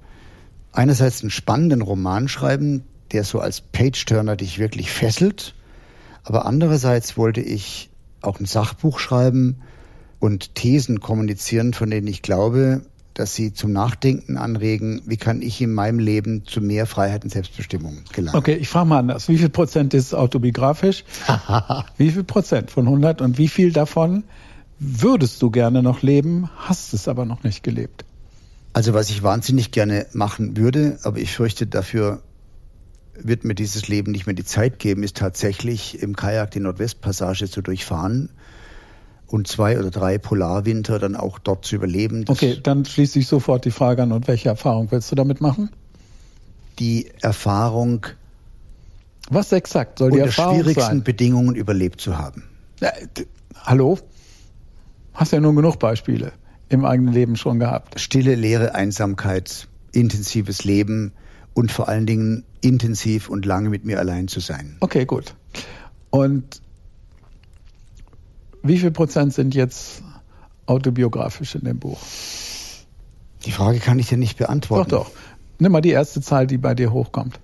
einerseits 0.72 1.22
einen 1.22 1.30
spannenden 1.30 1.82
Roman 1.82 2.28
schreiben, 2.28 2.84
der 3.12 3.24
so 3.24 3.40
als 3.40 3.60
Page-Turner 3.60 4.36
dich 4.36 4.58
wirklich 4.58 4.90
fesselt, 4.90 5.54
aber 6.24 6.46
andererseits 6.46 7.16
wollte 7.16 7.40
ich 7.40 7.90
auch 8.20 8.38
ein 8.40 8.46
Sachbuch 8.46 8.98
schreiben 8.98 9.62
und 10.20 10.54
Thesen 10.54 11.00
kommunizieren, 11.00 11.74
von 11.74 11.90
denen 11.90 12.06
ich 12.06 12.22
glaube, 12.22 12.82
dass 13.14 13.34
sie 13.34 13.52
zum 13.52 13.72
Nachdenken 13.72 14.36
anregen, 14.36 15.02
wie 15.04 15.16
kann 15.16 15.42
ich 15.42 15.60
in 15.60 15.72
meinem 15.72 15.98
Leben 15.98 16.46
zu 16.46 16.60
mehr 16.60 16.86
Freiheit 16.86 17.24
und 17.24 17.30
Selbstbestimmung 17.30 17.98
gelangen. 18.12 18.36
Okay, 18.36 18.54
ich 18.54 18.68
frage 18.68 18.88
mal 18.88 19.00
anders. 19.00 19.28
Wie 19.28 19.36
viel 19.36 19.50
Prozent 19.50 19.92
ist 19.94 20.14
autobiografisch? 20.14 21.04
wie 21.98 22.10
viel 22.10 22.24
Prozent 22.24 22.70
von 22.70 22.86
100 22.86 23.20
und 23.20 23.38
wie 23.38 23.48
viel 23.48 23.72
davon 23.72 24.24
würdest 24.78 25.42
du 25.42 25.50
gerne 25.50 25.82
noch 25.82 26.02
leben, 26.02 26.48
hast 26.56 26.94
es 26.94 27.06
aber 27.06 27.24
noch 27.24 27.44
nicht 27.44 27.62
gelebt? 27.62 28.04
Also 28.72 28.94
was 28.94 29.10
ich 29.10 29.22
wahnsinnig 29.22 29.70
gerne 29.70 30.06
machen 30.12 30.56
würde, 30.56 30.98
aber 31.02 31.18
ich 31.18 31.32
fürchte, 31.32 31.66
dafür 31.66 32.22
wird 33.14 33.44
mir 33.44 33.54
dieses 33.54 33.88
Leben 33.88 34.12
nicht 34.12 34.26
mehr 34.26 34.34
die 34.34 34.44
Zeit 34.44 34.78
geben, 34.78 35.02
ist 35.02 35.16
tatsächlich 35.16 36.02
im 36.02 36.16
Kajak 36.16 36.50
die 36.52 36.60
Nordwestpassage 36.60 37.48
zu 37.48 37.60
durchfahren 37.60 38.30
und 39.26 39.48
zwei 39.48 39.78
oder 39.78 39.90
drei 39.90 40.18
Polarwinter 40.18 40.98
dann 40.98 41.16
auch 41.16 41.38
dort 41.38 41.64
zu 41.64 41.76
überleben. 41.76 42.24
Okay, 42.28 42.58
dann 42.62 42.84
schließe 42.84 43.18
ich 43.18 43.26
sofort 43.26 43.64
die 43.64 43.70
Frage 43.70 44.02
an, 44.02 44.12
und 44.12 44.28
welche 44.28 44.48
Erfahrung 44.48 44.90
willst 44.90 45.10
du 45.10 45.14
damit 45.14 45.40
machen? 45.40 45.70
Die 46.78 47.10
Erfahrung, 47.20 48.06
was 49.30 49.52
exakt 49.52 49.98
soll 49.98 50.10
die 50.10 50.16
unter 50.16 50.26
Erfahrung 50.26 50.56
schwierigsten 50.56 50.82
sein? 50.82 51.04
Bedingungen 51.04 51.54
überlebt 51.54 52.00
zu 52.00 52.18
haben. 52.18 52.44
Ja, 52.80 52.92
hallo? 53.62 53.98
Hast 55.14 55.32
ja 55.32 55.40
nun 55.40 55.56
genug 55.56 55.78
Beispiele 55.78 56.32
im 56.68 56.86
eigenen 56.86 57.12
Leben 57.12 57.36
schon 57.36 57.58
gehabt. 57.58 58.00
Stille, 58.00 58.34
leere 58.34 58.74
Einsamkeit, 58.74 59.68
intensives 59.92 60.64
Leben 60.64 61.12
und 61.54 61.70
vor 61.70 61.88
allen 61.88 62.06
Dingen 62.06 62.44
intensiv 62.60 63.28
und 63.28 63.44
lange 63.46 63.68
mit 63.68 63.84
mir 63.84 63.98
allein 63.98 64.28
zu 64.28 64.40
sein. 64.40 64.76
Okay, 64.80 65.04
gut. 65.04 65.34
Und 66.10 66.60
wie 68.62 68.78
viel 68.78 68.90
Prozent 68.90 69.34
sind 69.34 69.54
jetzt 69.54 70.02
autobiografisch 70.66 71.54
in 71.54 71.62
dem 71.62 71.78
Buch? 71.78 72.00
Die 73.44 73.50
Frage 73.50 73.80
kann 73.80 73.98
ich 73.98 74.08
dir 74.08 74.18
nicht 74.18 74.38
beantworten. 74.38 74.90
Doch, 74.90 75.06
doch. 75.06 75.12
Nimm 75.58 75.72
mal 75.72 75.80
die 75.80 75.90
erste 75.90 76.20
Zahl, 76.20 76.46
die 76.46 76.58
bei 76.58 76.74
dir 76.74 76.92
hochkommt. 76.92 77.40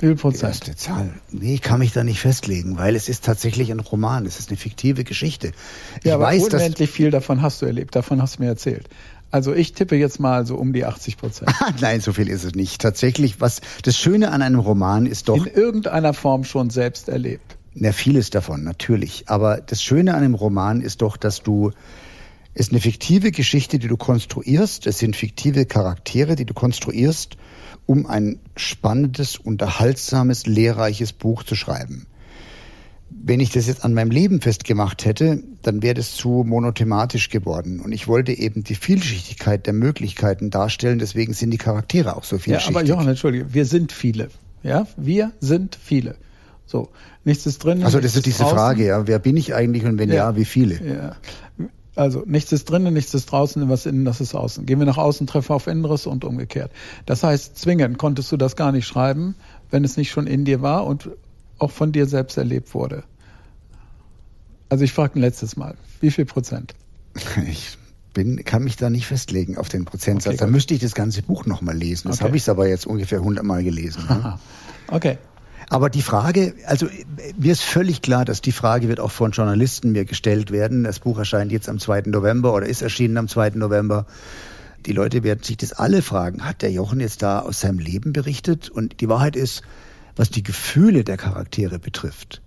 Wie 0.00 0.06
viel 0.06 0.16
Prozent? 0.16 0.66
Die 0.66 0.70
erste 0.70 0.76
Zahl. 0.76 1.14
Nee, 1.30 1.54
ich 1.54 1.62
kann 1.62 1.78
mich 1.78 1.92
da 1.92 2.04
nicht 2.04 2.20
festlegen, 2.20 2.76
weil 2.76 2.96
es 2.96 3.08
ist 3.08 3.24
tatsächlich 3.24 3.70
ein 3.70 3.80
Roman. 3.80 4.26
Es 4.26 4.38
ist 4.38 4.50
eine 4.50 4.56
fiktive 4.58 5.04
Geschichte. 5.04 5.52
Ich 6.00 6.04
ja, 6.04 6.16
aber 6.16 6.24
weiß, 6.24 6.44
unendlich 6.44 6.90
viel 6.90 7.10
davon 7.10 7.40
hast 7.40 7.62
du 7.62 7.66
erlebt. 7.66 7.94
Davon 7.96 8.20
hast 8.20 8.38
du 8.38 8.42
mir 8.42 8.48
erzählt. 8.48 8.88
Also 9.34 9.52
ich 9.52 9.72
tippe 9.72 9.96
jetzt 9.96 10.20
mal 10.20 10.46
so 10.46 10.54
um 10.54 10.72
die 10.72 10.84
80 10.84 11.16
Prozent. 11.16 11.50
Nein, 11.80 12.00
so 12.00 12.12
viel 12.12 12.28
ist 12.28 12.44
es 12.44 12.54
nicht. 12.54 12.80
Tatsächlich, 12.80 13.40
was 13.40 13.62
das 13.82 13.98
Schöne 13.98 14.30
an 14.30 14.42
einem 14.42 14.60
Roman 14.60 15.06
ist 15.06 15.28
doch. 15.28 15.44
In 15.44 15.52
irgendeiner 15.52 16.14
Form 16.14 16.44
schon 16.44 16.70
selbst 16.70 17.08
erlebt. 17.08 17.56
Na, 17.74 17.90
vieles 17.90 18.30
davon, 18.30 18.62
natürlich. 18.62 19.24
Aber 19.26 19.60
das 19.60 19.82
Schöne 19.82 20.14
an 20.14 20.22
einem 20.22 20.34
Roman 20.36 20.80
ist 20.80 21.02
doch, 21.02 21.16
dass 21.16 21.42
du 21.42 21.72
es 22.54 22.66
ist 22.66 22.70
eine 22.70 22.80
fiktive 22.80 23.32
Geschichte, 23.32 23.80
die 23.80 23.88
du 23.88 23.96
konstruierst. 23.96 24.86
Es 24.86 25.00
sind 25.00 25.16
fiktive 25.16 25.66
Charaktere, 25.66 26.36
die 26.36 26.44
du 26.44 26.54
konstruierst, 26.54 27.36
um 27.86 28.06
ein 28.06 28.38
spannendes, 28.54 29.36
unterhaltsames, 29.36 30.46
lehrreiches 30.46 31.12
Buch 31.12 31.42
zu 31.42 31.56
schreiben. 31.56 32.06
Wenn 33.10 33.40
ich 33.40 33.50
das 33.50 33.66
jetzt 33.66 33.84
an 33.84 33.94
meinem 33.94 34.10
Leben 34.10 34.40
festgemacht 34.40 35.04
hätte, 35.04 35.42
dann 35.62 35.82
wäre 35.82 35.94
das 35.94 36.14
zu 36.14 36.44
monothematisch 36.46 37.30
geworden. 37.30 37.80
Und 37.80 37.92
ich 37.92 38.08
wollte 38.08 38.32
eben 38.32 38.64
die 38.64 38.74
Vielschichtigkeit 38.74 39.66
der 39.66 39.72
Möglichkeiten 39.72 40.50
darstellen. 40.50 40.98
Deswegen 40.98 41.32
sind 41.32 41.50
die 41.50 41.58
Charaktere 41.58 42.16
auch 42.16 42.24
so 42.24 42.38
vielschichtig. 42.38 42.74
Ja, 42.74 42.80
aber 42.80 42.88
Johann, 42.88 43.08
entschuldige, 43.08 43.54
wir 43.54 43.66
sind 43.66 43.92
viele. 43.92 44.28
Ja, 44.62 44.86
wir 44.96 45.32
sind 45.40 45.78
viele. 45.80 46.16
So, 46.66 46.88
nichts 47.24 47.46
ist 47.46 47.62
drin. 47.62 47.84
Also 47.84 48.00
das 48.00 48.16
ist 48.16 48.26
diese 48.26 48.38
draußen. 48.38 48.56
Frage, 48.56 48.86
ja, 48.86 49.06
wer 49.06 49.18
bin 49.18 49.36
ich 49.36 49.54
eigentlich 49.54 49.84
und 49.84 49.98
wenn 49.98 50.08
ja, 50.08 50.16
ja 50.16 50.36
wie 50.36 50.46
viele? 50.46 50.74
Ja. 50.82 51.16
Also 51.96 52.24
nichts 52.26 52.50
ist 52.52 52.68
drinnen, 52.68 52.92
nichts 52.92 53.14
ist 53.14 53.26
draußen, 53.26 53.68
was 53.68 53.86
innen, 53.86 54.04
das 54.04 54.20
ist 54.20 54.34
außen. 54.34 54.66
Gehen 54.66 54.78
wir 54.80 54.86
nach 54.86 54.98
außen, 54.98 55.26
treffen 55.26 55.52
auf 55.52 55.66
Inneres 55.66 56.06
und 56.06 56.24
umgekehrt. 56.24 56.72
Das 57.06 57.22
heißt, 57.22 57.56
zwingend 57.56 57.98
konntest 57.98 58.32
du 58.32 58.36
das 58.36 58.56
gar 58.56 58.72
nicht 58.72 58.86
schreiben, 58.86 59.36
wenn 59.70 59.84
es 59.84 59.96
nicht 59.96 60.10
schon 60.10 60.26
in 60.26 60.44
dir 60.44 60.60
war 60.60 60.86
und 60.86 61.10
auch 61.64 61.70
von 61.70 61.92
dir 61.92 62.06
selbst 62.06 62.36
erlebt 62.36 62.74
wurde. 62.74 63.04
Also 64.68 64.84
ich 64.84 64.92
frage 64.92 65.18
ein 65.18 65.22
letztes 65.22 65.56
Mal, 65.56 65.76
wie 66.00 66.10
viel 66.10 66.24
Prozent? 66.24 66.74
Ich 67.48 67.78
bin, 68.12 68.44
kann 68.44 68.64
mich 68.64 68.76
da 68.76 68.90
nicht 68.90 69.06
festlegen 69.06 69.58
auf 69.58 69.68
den 69.68 69.84
Prozentsatz. 69.84 70.34
Okay, 70.34 70.44
da 70.44 70.46
müsste 70.46 70.74
ich 70.74 70.80
das 70.80 70.94
ganze 70.94 71.22
Buch 71.22 71.46
nochmal 71.46 71.76
lesen. 71.76 72.08
Das 72.08 72.18
okay. 72.18 72.24
habe 72.24 72.36
ich 72.36 72.48
aber 72.48 72.68
jetzt 72.68 72.86
ungefähr 72.86 73.18
100 73.18 73.44
Mal 73.44 73.62
gelesen. 73.62 74.04
Ne? 74.08 74.38
Okay. 74.88 75.18
Aber 75.70 75.90
die 75.90 76.02
Frage, 76.02 76.54
also 76.66 76.88
mir 77.38 77.52
ist 77.52 77.62
völlig 77.62 78.02
klar, 78.02 78.24
dass 78.24 78.42
die 78.42 78.52
Frage 78.52 78.88
wird 78.88 79.00
auch 79.00 79.10
von 79.10 79.30
Journalisten 79.30 79.92
mir 79.92 80.04
gestellt 80.04 80.50
werden. 80.50 80.84
Das 80.84 81.00
Buch 81.00 81.18
erscheint 81.18 81.52
jetzt 81.52 81.68
am 81.68 81.78
2. 81.78 82.02
November 82.06 82.54
oder 82.54 82.66
ist 82.66 82.82
erschienen 82.82 83.16
am 83.16 83.28
2. 83.28 83.50
November. 83.50 84.06
Die 84.86 84.92
Leute 84.92 85.22
werden 85.22 85.42
sich 85.42 85.56
das 85.56 85.72
alle 85.72 86.02
fragen. 86.02 86.44
Hat 86.44 86.60
der 86.60 86.70
Jochen 86.70 87.00
jetzt 87.00 87.22
da 87.22 87.40
aus 87.40 87.60
seinem 87.60 87.78
Leben 87.78 88.12
berichtet? 88.12 88.68
Und 88.68 89.00
die 89.00 89.08
Wahrheit 89.08 89.36
ist, 89.36 89.62
was 90.16 90.30
die 90.30 90.42
Gefühle 90.42 91.04
der 91.04 91.16
Charaktere 91.16 91.78
betrifft, 91.78 92.42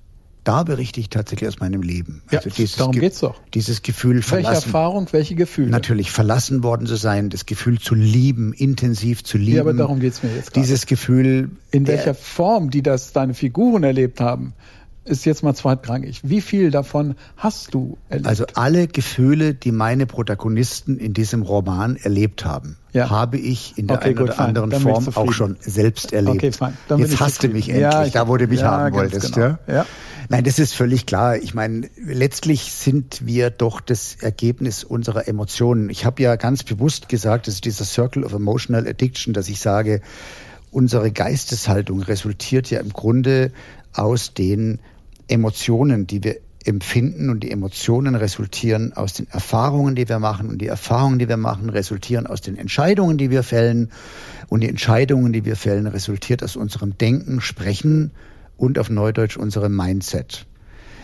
da 0.48 0.64
berichte 0.64 1.02
ich 1.02 1.10
tatsächlich 1.10 1.50
aus 1.50 1.60
meinem 1.60 1.82
Leben. 1.82 2.22
Ja, 2.32 2.40
also 2.40 2.50
dieses 2.50 2.78
darum 2.78 2.94
Ge 2.94 3.02
geht's 3.02 3.20
doch. 3.20 3.42
Dieses 3.54 3.82
Gefühl 3.82 4.22
verlassen. 4.22 4.54
Welche 4.54 4.66
Erfahrung, 4.66 5.08
welche 5.12 5.36
Gefühle? 5.36 5.70
Natürlich 5.70 6.10
verlassen 6.10 6.64
worden 6.64 6.88
zu 6.88 6.96
sein, 6.96 7.30
das 7.30 7.46
Gefühl 7.46 7.80
zu 7.80 7.96
lieben, 7.96 8.54
intensiv 8.54 9.26
zu 9.26 9.38
lieben. 9.38 9.56
Ja, 9.58 9.62
aber 9.62 9.74
darum 9.74 10.00
geht's 10.00 10.24
mir 10.24 10.34
jetzt. 10.34 10.56
Dieses 10.56 10.86
Gefühl. 10.86 11.52
In 11.72 11.86
welcher 11.86 12.14
Form, 12.14 12.70
die 12.70 12.82
das 12.82 13.12
deine 13.12 13.34
Figuren 13.34 13.84
erlebt 13.84 14.22
haben, 14.22 14.54
ist 15.08 15.26
jetzt 15.26 15.44
mal 15.44 15.54
zweitrangig. 15.54 16.22
Wie 16.24 16.42
viel 16.42 16.72
davon 16.72 17.16
hast 17.36 17.74
du 17.74 17.98
erlebt? 18.10 18.28
Also 18.28 18.46
alle 18.54 18.88
Gefühle, 18.88 19.54
die 19.54 19.72
meine 19.72 20.06
Protagonisten 20.06 20.98
in 20.98 21.14
diesem 21.14 21.42
Roman 21.42 21.96
erlebt 21.96 22.46
haben, 22.46 22.78
ja. 22.94 23.10
habe 23.10 23.38
ich 23.38 23.78
in 23.78 23.88
der 23.88 23.98
okay, 23.98 24.08
einen 24.08 24.16
gut, 24.16 24.24
oder 24.26 24.34
fein. 24.34 24.48
anderen 24.48 24.72
Form 24.72 25.08
auch 25.16 25.32
schon 25.32 25.58
selbst 25.60 26.14
erlebt. 26.14 26.38
Okay, 26.38 26.52
fein. 26.52 26.78
Dann 26.88 27.00
jetzt 27.00 27.20
hast 27.20 27.44
du 27.44 27.48
mich 27.48 27.70
endlich, 27.70 27.82
ja, 27.82 28.06
ich, 28.06 28.14
da 28.14 28.28
wo 28.28 28.38
du 28.38 28.48
mich 28.48 28.62
ja, 28.62 28.72
haben 28.72 28.96
wolltest. 28.96 29.34
Genau. 29.34 29.48
Ja? 29.48 29.60
ja? 29.68 29.86
Nein, 30.30 30.44
das 30.44 30.60
ist 30.60 30.74
völlig 30.74 31.06
klar. 31.06 31.38
Ich 31.38 31.54
meine, 31.54 31.90
letztlich 32.06 32.74
sind 32.74 33.26
wir 33.26 33.50
doch 33.50 33.80
das 33.80 34.18
Ergebnis 34.20 34.84
unserer 34.84 35.28
Emotionen. 35.28 35.90
Ich 35.90 36.06
habe 36.06 36.22
ja 36.22 36.36
ganz 36.36 36.64
bewusst 36.64 37.08
gesagt, 37.08 37.48
das 37.48 37.56
ist 37.56 37.66
dieser 37.66 37.86
Circle 37.86 38.26
of 38.26 38.34
Emotional 38.34 38.86
Addiction, 38.86 39.34
dass 39.34 39.48
ich 39.48 39.62
sage, 39.62 40.02
unsere 40.70 41.12
Geisteshaltung 41.12 42.02
resultiert 42.02 42.70
ja 42.70 42.82
im 42.82 42.92
Grunde 42.92 43.52
aus 43.94 44.34
den 44.34 44.80
Emotionen, 45.28 46.08
die 46.08 46.24
wir 46.24 46.38
empfinden 46.68 47.30
und 47.30 47.42
die 47.42 47.52
Emotionen 47.52 48.16
resultieren 48.16 48.94
aus 48.94 49.14
den 49.14 49.28
Erfahrungen, 49.30 49.96
die 49.96 50.10
wir 50.10 50.20
machen 50.20 50.50
und 50.50 50.58
die 50.60 50.68
Erfahrungen, 50.68 51.18
die 51.18 51.30
wir 51.30 51.38
machen, 51.38 51.70
resultieren 51.70 52.28
aus 52.28 52.42
den 52.42 52.58
Entscheidungen, 52.58 53.18
die 53.18 53.32
wir 53.32 53.44
fällen 53.44 53.92
und 54.48 54.62
die 54.62 54.70
Entscheidungen, 54.70 55.32
die 55.32 55.46
wir 55.46 55.56
fällen, 55.56 55.88
resultiert 55.88 56.44
aus 56.44 56.56
unserem 56.56 56.98
Denken, 56.98 57.40
Sprechen 57.40 58.12
und 58.58 58.80
auf 58.80 58.90
Neudeutsch 58.90 59.38
unserem 59.38 59.76
Mindset. 59.76 60.46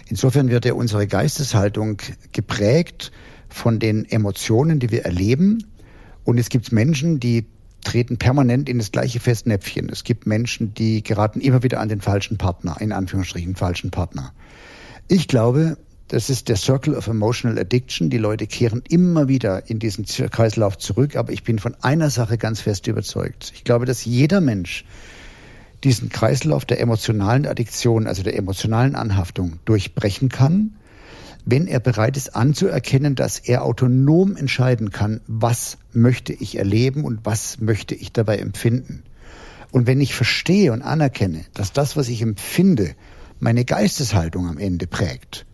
Insofern 0.10 0.50
wird 0.50 0.66
ja 0.66 0.74
unsere 0.74 1.08
Geisteshaltung 1.08 1.98
geprägt 2.34 3.12
von 3.48 3.80
den 3.80 4.04
Emotionen, 4.06 4.80
die 4.80 4.92
wir 4.92 5.06
erleben. 5.06 5.64
Und 6.26 6.40
es 6.40 6.50
gibt 6.50 6.72
Menschen, 6.72 7.20
die 7.20 7.46
treten 7.84 8.18
permanent 8.18 8.70
in 8.70 8.78
das 8.78 8.92
gleiche 8.92 9.20
Festnäpfchen. 9.20 9.90
Es 9.90 10.04
gibt 10.04 10.26
Menschen, 10.26 10.74
die 10.74 11.04
geraten 11.04 11.42
immer 11.42 11.64
wieder 11.64 11.80
an 11.80 11.90
den 11.90 12.02
falschen 12.02 12.38
Partner, 12.38 12.78
in 12.80 12.92
Anführungsstrichen 12.92 13.56
falschen 13.56 13.92
Partner. 13.92 14.34
Ich 15.08 15.28
glaube, 15.28 15.78
das 16.08 16.30
ist 16.30 16.50
der 16.50 16.58
Circle 16.58 16.96
of 16.96 17.08
Emotional 17.08 17.58
Addiction. 17.58 18.10
Die 18.10 18.18
Leute 18.18 18.46
kehren 18.46 18.84
immer 18.88 19.28
wieder 19.28 19.70
in 19.70 19.80
diesen 19.80 20.06
Kreislauf 20.06 20.78
zurück. 20.78 21.16
Aber 21.16 21.32
ich 21.32 21.44
bin 21.44 21.60
von 21.60 21.76
einer 21.82 22.10
Sache 22.10 22.38
ganz 22.38 22.62
fest 22.62 22.88
überzeugt. 22.88 23.52
Ich 23.56 23.64
glaube, 23.64 23.86
dass 23.86 24.06
jeder 24.06 24.42
Mensch 24.42 24.86
diesen 25.84 26.10
Kreislauf 26.10 26.66
der 26.66 26.80
emotionalen 26.80 27.46
Addiktion, 27.46 28.08
also 28.08 28.24
der 28.24 28.38
emotionalen 28.38 28.96
Anhaftung, 28.96 29.60
durchbrechen 29.66 30.30
kann, 30.30 30.76
wenn 31.46 31.68
er 31.68 31.80
bereit 31.80 32.18
ist 32.18 32.36
anzuerkennen, 32.36 33.16
dass 33.16 33.40
er 33.40 33.64
autonom 33.64 34.36
entscheiden 34.36 34.92
kann, 34.92 35.22
was 35.28 35.78
möchte 35.92 36.34
ich 36.34 36.58
erleben 36.58 37.04
und 37.04 37.26
was 37.26 37.60
möchte 37.60 37.96
ich 37.96 38.14
dabei 38.14 38.38
empfinden. 38.38 39.04
Und 39.72 39.88
wenn 39.88 40.00
ich 40.02 40.14
verstehe 40.14 40.72
und 40.72 40.82
anerkenne, 40.82 41.46
dass 41.54 41.74
das, 41.74 41.98
was 41.98 42.08
ich 42.08 42.22
empfinde, 42.22 42.96
meine 43.40 43.66
Geisteshaltung 43.66 44.48
am 44.48 44.58
Ende 44.58 44.88
prägt, 44.88 45.46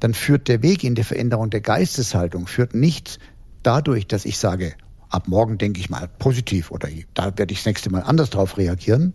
dann 0.00 0.14
führt 0.14 0.48
der 0.48 0.62
Weg 0.62 0.82
in 0.82 0.96
die 0.96 1.04
Veränderung 1.04 1.50
der 1.50 1.60
Geisteshaltung, 1.60 2.48
führt 2.48 2.74
nicht 2.74 3.20
dadurch, 3.62 4.08
dass 4.08 4.24
ich 4.24 4.38
sage, 4.38 4.72
ab 5.10 5.28
morgen 5.28 5.58
denke 5.58 5.78
ich 5.78 5.90
mal 5.90 6.08
positiv 6.18 6.70
oder 6.70 6.88
da 7.14 7.38
werde 7.38 7.52
ich 7.52 7.60
das 7.60 7.66
nächste 7.66 7.90
Mal 7.90 8.02
anders 8.02 8.30
drauf 8.30 8.56
reagieren, 8.56 9.14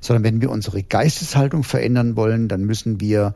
sondern 0.00 0.24
wenn 0.24 0.40
wir 0.42 0.50
unsere 0.50 0.82
Geisteshaltung 0.82 1.62
verändern 1.62 2.16
wollen, 2.16 2.48
dann 2.48 2.64
müssen 2.64 3.00
wir 3.00 3.34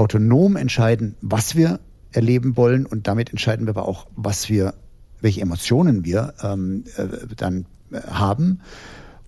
autonom 0.00 0.56
entscheiden, 0.56 1.14
was 1.20 1.54
wir 1.54 1.78
erleben 2.10 2.56
wollen 2.56 2.86
und 2.86 3.06
damit 3.06 3.30
entscheiden 3.30 3.66
wir 3.66 3.76
aber 3.76 3.86
auch, 3.86 4.06
was 4.16 4.48
wir, 4.48 4.74
welche 5.20 5.42
Emotionen 5.42 6.04
wir 6.04 6.32
ähm, 6.42 6.84
äh, 6.96 7.06
dann 7.36 7.66
äh, 7.92 8.00
haben 8.00 8.60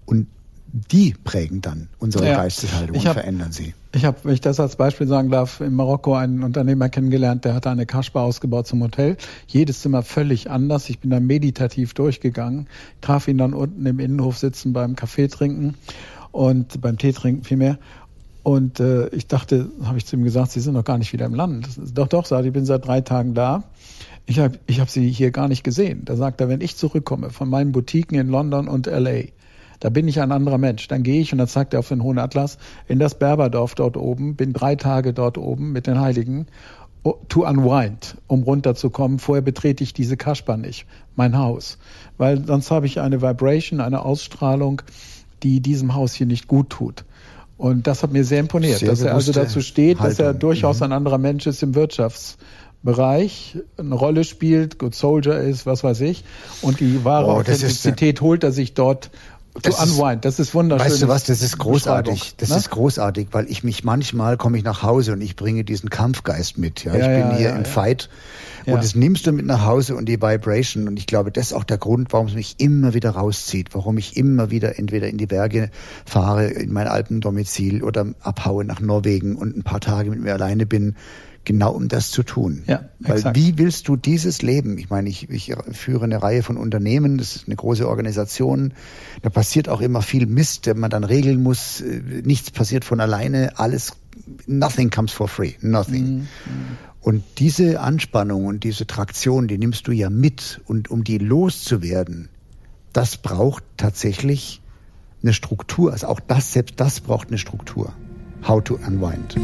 und 0.06 0.26
die 0.72 1.14
prägen 1.22 1.60
dann 1.60 1.88
unsere 1.98 2.26
ja, 2.26 2.36
Geisteshaltung 2.36 2.96
und 2.96 3.06
hab, 3.06 3.12
verändern 3.12 3.52
sie. 3.52 3.74
Ich 3.94 4.06
habe, 4.06 4.16
wenn 4.22 4.32
ich 4.32 4.40
das 4.40 4.58
als 4.58 4.76
Beispiel 4.76 5.06
sagen 5.06 5.30
darf, 5.30 5.60
in 5.60 5.74
Marokko 5.74 6.14
einen 6.14 6.42
Unternehmer 6.42 6.88
kennengelernt, 6.88 7.44
der 7.44 7.52
hatte 7.52 7.68
eine 7.68 7.84
Kaschbar 7.84 8.24
ausgebaut 8.24 8.66
zum 8.66 8.82
Hotel. 8.82 9.18
Jedes 9.46 9.82
Zimmer 9.82 10.02
völlig 10.02 10.50
anders. 10.50 10.88
Ich 10.88 11.00
bin 11.00 11.10
da 11.10 11.20
meditativ 11.20 11.92
durchgegangen, 11.92 12.68
traf 13.02 13.28
ihn 13.28 13.36
dann 13.36 13.52
unten 13.52 13.84
im 13.84 13.98
Innenhof 13.98 14.38
sitzen 14.38 14.72
beim 14.72 14.96
Kaffee 14.96 15.28
trinken 15.28 15.74
und 16.30 16.80
beim 16.80 16.96
Tee 16.96 17.12
trinken 17.12 17.44
vielmehr. 17.44 17.78
Und 18.42 18.80
äh, 18.80 19.08
ich 19.08 19.28
dachte, 19.28 19.70
habe 19.84 19.98
ich 19.98 20.06
zu 20.06 20.16
ihm 20.16 20.24
gesagt, 20.24 20.50
Sie 20.50 20.60
sind 20.60 20.74
noch 20.74 20.84
gar 20.84 20.98
nicht 20.98 21.12
wieder 21.12 21.26
im 21.26 21.34
Land. 21.34 21.68
Doch, 21.94 22.08
doch, 22.08 22.26
sagte 22.26 22.48
ich, 22.48 22.52
bin 22.52 22.64
seit 22.64 22.86
drei 22.86 23.00
Tagen 23.00 23.34
da. 23.34 23.64
Ich 24.26 24.38
habe 24.38 24.58
ich 24.66 24.80
hab 24.80 24.88
sie 24.88 25.10
hier 25.10 25.30
gar 25.30 25.48
nicht 25.48 25.64
gesehen. 25.64 26.04
Da 26.04 26.16
sagt 26.16 26.40
er, 26.40 26.48
wenn 26.48 26.60
ich 26.60 26.76
zurückkomme 26.76 27.30
von 27.30 27.48
meinen 27.48 27.72
Boutiquen 27.72 28.18
in 28.18 28.28
London 28.28 28.68
und 28.68 28.86
LA, 28.86 29.24
da 29.80 29.90
bin 29.90 30.06
ich 30.06 30.20
ein 30.20 30.30
anderer 30.30 30.58
Mensch. 30.58 30.86
Dann 30.86 31.02
gehe 31.02 31.20
ich 31.20 31.32
und 31.32 31.38
dann 31.38 31.48
zeigt 31.48 31.74
er 31.74 31.80
auf 31.80 31.88
den 31.88 32.02
Hohen 32.02 32.18
Atlas 32.18 32.58
in 32.86 32.98
das 33.00 33.16
Berberdorf 33.16 33.74
dort 33.74 33.96
oben, 33.96 34.36
bin 34.36 34.52
drei 34.52 34.76
Tage 34.76 35.12
dort 35.12 35.38
oben 35.38 35.72
mit 35.72 35.86
den 35.86 36.00
Heiligen 36.00 36.46
to 37.28 37.44
unwind, 37.46 38.16
um 38.28 38.42
runterzukommen. 38.42 39.18
Vorher 39.18 39.42
betrete 39.42 39.82
ich 39.82 39.92
diese 39.92 40.16
Kaspar 40.16 40.56
nicht, 40.56 40.86
mein 41.16 41.36
Haus, 41.36 41.78
weil 42.16 42.44
sonst 42.46 42.70
habe 42.70 42.86
ich 42.86 43.00
eine 43.00 43.22
Vibration, 43.22 43.80
eine 43.80 44.04
Ausstrahlung, 44.04 44.82
die 45.42 45.60
diesem 45.60 45.94
Haus 45.94 46.14
hier 46.14 46.26
nicht 46.26 46.46
gut 46.46 46.70
tut. 46.70 47.04
Und 47.62 47.86
das 47.86 48.02
hat 48.02 48.10
mir 48.10 48.24
sehr 48.24 48.40
imponiert, 48.40 48.80
sehr 48.80 48.88
dass 48.88 49.02
er 49.02 49.14
also 49.14 49.30
dazu 49.30 49.60
steht, 49.60 50.00
Haltung. 50.00 50.16
dass 50.16 50.18
er 50.18 50.34
durchaus 50.34 50.78
mhm. 50.78 50.86
ein 50.86 50.92
anderer 50.94 51.18
Mensch 51.18 51.46
ist 51.46 51.62
im 51.62 51.76
Wirtschaftsbereich, 51.76 53.56
eine 53.76 53.94
Rolle 53.94 54.24
spielt, 54.24 54.80
Good 54.80 54.96
Soldier 54.96 55.38
ist, 55.38 55.64
was 55.64 55.84
weiß 55.84 56.00
ich. 56.00 56.24
Und 56.60 56.80
die 56.80 57.04
wahre 57.04 57.28
oh, 57.28 57.34
Authentizität 57.34 58.20
holt 58.20 58.42
er 58.42 58.50
sich 58.50 58.74
dort 58.74 59.12
to 59.62 59.72
unwind. 59.80 60.24
Das 60.24 60.40
ist 60.40 60.56
wunderschön. 60.56 60.90
Weißt 60.90 61.02
du 61.02 61.06
was, 61.06 61.22
das 61.22 61.40
ist 61.40 61.56
großartig. 61.56 62.34
Das 62.38 62.48
ne? 62.48 62.56
ist 62.56 62.70
großartig, 62.70 63.28
weil 63.30 63.48
ich 63.48 63.62
mich 63.62 63.84
manchmal 63.84 64.36
komme 64.38 64.58
ich 64.58 64.64
nach 64.64 64.82
Hause 64.82 65.12
und 65.12 65.20
ich 65.20 65.36
bringe 65.36 65.62
diesen 65.62 65.88
Kampfgeist 65.88 66.58
mit. 66.58 66.82
Ja, 66.82 66.96
ja 66.96 66.98
ich 66.98 67.22
bin 67.22 67.30
ja, 67.30 67.36
hier 67.36 67.48
ja, 67.50 67.54
im 67.54 67.64
Fight 67.64 68.08
und 68.66 68.76
das 68.76 68.94
nimmst 68.94 69.26
du 69.26 69.32
mit 69.32 69.46
nach 69.46 69.64
Hause 69.64 69.96
und 69.96 70.06
die 70.08 70.20
Vibration. 70.20 70.88
Und 70.88 70.98
ich 70.98 71.06
glaube, 71.06 71.32
das 71.32 71.46
ist 71.46 71.52
auch 71.52 71.64
der 71.64 71.78
Grund, 71.78 72.12
warum 72.12 72.28
es 72.28 72.34
mich 72.34 72.56
immer 72.58 72.94
wieder 72.94 73.10
rauszieht, 73.10 73.74
warum 73.74 73.98
ich 73.98 74.16
immer 74.16 74.50
wieder 74.50 74.78
entweder 74.78 75.08
in 75.08 75.18
die 75.18 75.26
Berge 75.26 75.70
fahre, 76.04 76.46
in 76.46 76.72
mein 76.72 76.86
Alpendomizil 76.86 77.82
oder 77.82 78.06
abhaue 78.20 78.64
nach 78.64 78.80
Norwegen 78.80 79.36
und 79.36 79.56
ein 79.56 79.62
paar 79.62 79.80
Tage 79.80 80.10
mit 80.10 80.20
mir 80.20 80.32
alleine 80.32 80.66
bin 80.66 80.96
genau 81.44 81.72
um 81.72 81.88
das 81.88 82.10
zu 82.10 82.22
tun. 82.22 82.62
Ja, 82.66 82.88
Weil 83.00 83.16
exakt. 83.16 83.36
wie 83.36 83.58
willst 83.58 83.88
du 83.88 83.96
dieses 83.96 84.42
Leben? 84.42 84.78
Ich 84.78 84.90
meine, 84.90 85.08
ich, 85.08 85.28
ich 85.30 85.54
führe 85.72 86.04
eine 86.04 86.22
Reihe 86.22 86.42
von 86.42 86.56
Unternehmen, 86.56 87.18
das 87.18 87.36
ist 87.36 87.48
eine 87.48 87.56
große 87.56 87.88
Organisation, 87.88 88.74
da 89.22 89.30
passiert 89.30 89.68
auch 89.68 89.80
immer 89.80 90.02
viel 90.02 90.26
Mist, 90.26 90.66
den 90.66 90.78
man 90.78 90.90
dann 90.90 91.04
regeln 91.04 91.42
muss. 91.42 91.80
Äh, 91.80 92.22
nichts 92.24 92.50
passiert 92.50 92.84
von 92.84 93.00
alleine, 93.00 93.58
alles, 93.58 93.96
nothing 94.46 94.90
comes 94.90 95.12
for 95.12 95.28
free, 95.28 95.54
nothing. 95.60 96.04
Mhm. 96.04 96.28
Und 97.02 97.24
diese 97.38 97.80
Anspannung 97.80 98.46
und 98.46 98.62
diese 98.62 98.86
Traktion, 98.86 99.48
die 99.48 99.58
nimmst 99.58 99.88
du 99.88 99.92
ja 99.92 100.08
mit. 100.08 100.60
Und 100.66 100.90
um 100.90 101.02
die 101.02 101.18
loszuwerden, 101.18 102.28
das 102.92 103.16
braucht 103.16 103.64
tatsächlich 103.76 104.62
eine 105.22 105.32
Struktur. 105.32 105.92
Also 105.92 106.06
auch 106.06 106.20
das, 106.20 106.52
selbst 106.52 106.78
das 106.78 107.00
braucht 107.00 107.28
eine 107.28 107.38
Struktur. 107.38 107.92
How 108.46 108.62
to 108.62 108.74
unwind. 108.74 109.36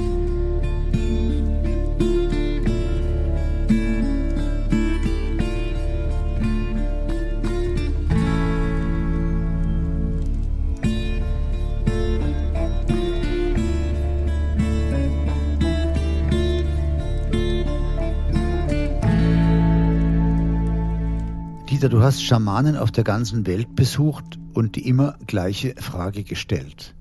Dieter, 21.79 21.91
du 21.91 22.03
hast 22.03 22.25
Schamanen 22.25 22.77
auf 22.77 22.91
der 22.91 23.05
ganzen 23.05 23.47
Welt 23.47 23.77
besucht 23.77 24.37
und 24.53 24.75
die 24.75 24.89
immer 24.89 25.15
gleiche 25.29 25.77
Frage 25.77 26.25
gestellt. 26.25 26.93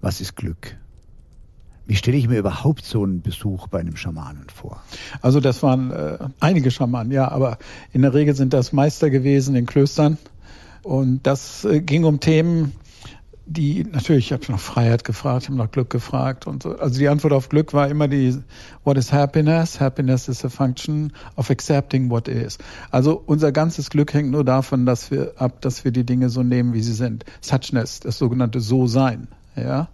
Was 0.00 0.20
ist 0.20 0.34
Glück? 0.34 0.76
Wie 1.86 1.94
stelle 1.94 2.16
ich 2.16 2.26
mir 2.26 2.40
überhaupt 2.40 2.84
so 2.84 3.04
einen 3.04 3.22
Besuch 3.22 3.68
bei 3.68 3.78
einem 3.78 3.96
Schamanen 3.96 4.48
vor? 4.52 4.82
Also 5.22 5.38
das 5.38 5.62
waren 5.62 5.92
äh, 5.92 6.18
einige 6.40 6.72
Schamanen, 6.72 7.12
ja, 7.12 7.30
aber 7.30 7.58
in 7.92 8.02
der 8.02 8.12
Regel 8.12 8.34
sind 8.34 8.52
das 8.52 8.72
Meister 8.72 9.08
gewesen 9.08 9.54
in 9.54 9.66
Klöstern. 9.66 10.18
Und 10.82 11.24
das 11.24 11.64
äh, 11.64 11.80
ging 11.80 12.02
um 12.02 12.18
Themen, 12.18 12.72
die 13.46 13.84
natürlich, 13.84 14.26
ich 14.26 14.32
habe 14.32 14.50
nach 14.50 14.58
Freiheit 14.58 15.04
gefragt, 15.04 15.42
ich 15.42 15.48
habe 15.48 15.58
nach 15.58 15.70
Glück 15.70 15.90
gefragt 15.90 16.46
und 16.46 16.62
so. 16.62 16.78
Also 16.78 16.98
die 16.98 17.08
Antwort 17.08 17.32
auf 17.32 17.48
Glück 17.48 17.74
war 17.74 17.88
immer 17.88 18.08
die 18.08 18.38
What 18.84 18.96
is 18.96 19.12
happiness? 19.12 19.80
Happiness 19.80 20.28
is 20.28 20.44
a 20.44 20.48
function 20.48 21.12
of 21.36 21.50
accepting 21.50 22.10
what 22.10 22.26
is. 22.28 22.58
Also 22.90 23.22
unser 23.26 23.52
ganzes 23.52 23.90
Glück 23.90 24.14
hängt 24.14 24.30
nur 24.30 24.44
davon, 24.44 24.86
dass 24.86 25.10
wir 25.10 25.34
ab, 25.36 25.60
dass 25.60 25.84
wir 25.84 25.92
die 25.92 26.04
Dinge 26.04 26.30
so 26.30 26.42
nehmen, 26.42 26.72
wie 26.72 26.80
sie 26.80 26.94
sind. 26.94 27.24
Suchness, 27.42 28.00
das 28.00 28.18
sogenannte 28.18 28.60
So-Sein, 28.60 29.28
ja. 29.56 29.88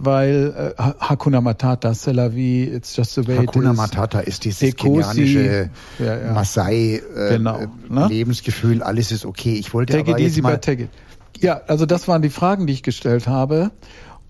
Weil 0.00 0.74
äh, 0.78 0.82
Hakuna 1.00 1.40
Matata, 1.40 1.90
C'est 1.90 2.12
la 2.12 2.32
vie, 2.32 2.62
it's 2.62 2.96
just 2.96 3.14
the 3.14 3.26
way 3.26 3.38
Hakuna 3.38 3.72
Matata 3.72 4.20
ist 4.20 4.44
dieses 4.44 4.60
Dekosi, 4.60 5.02
kenianische 5.02 5.70
ja, 5.98 6.18
ja. 6.18 6.32
Masai 6.32 7.02
äh, 7.16 7.30
genau, 7.30 7.62
ne? 7.88 8.06
Lebensgefühl, 8.06 8.84
alles 8.84 9.10
ist 9.10 9.24
okay. 9.24 9.54
Ich 9.54 9.74
wollte 9.74 9.94
take 9.94 10.12
aber 10.12 10.20
it 10.20 10.26
easy, 10.26 10.40
but 10.40 10.62
take 10.62 10.84
it. 10.84 10.90
Ja, 11.40 11.60
also 11.66 11.86
das 11.86 12.08
waren 12.08 12.22
die 12.22 12.30
Fragen, 12.30 12.66
die 12.66 12.72
ich 12.72 12.82
gestellt 12.82 13.28
habe. 13.28 13.70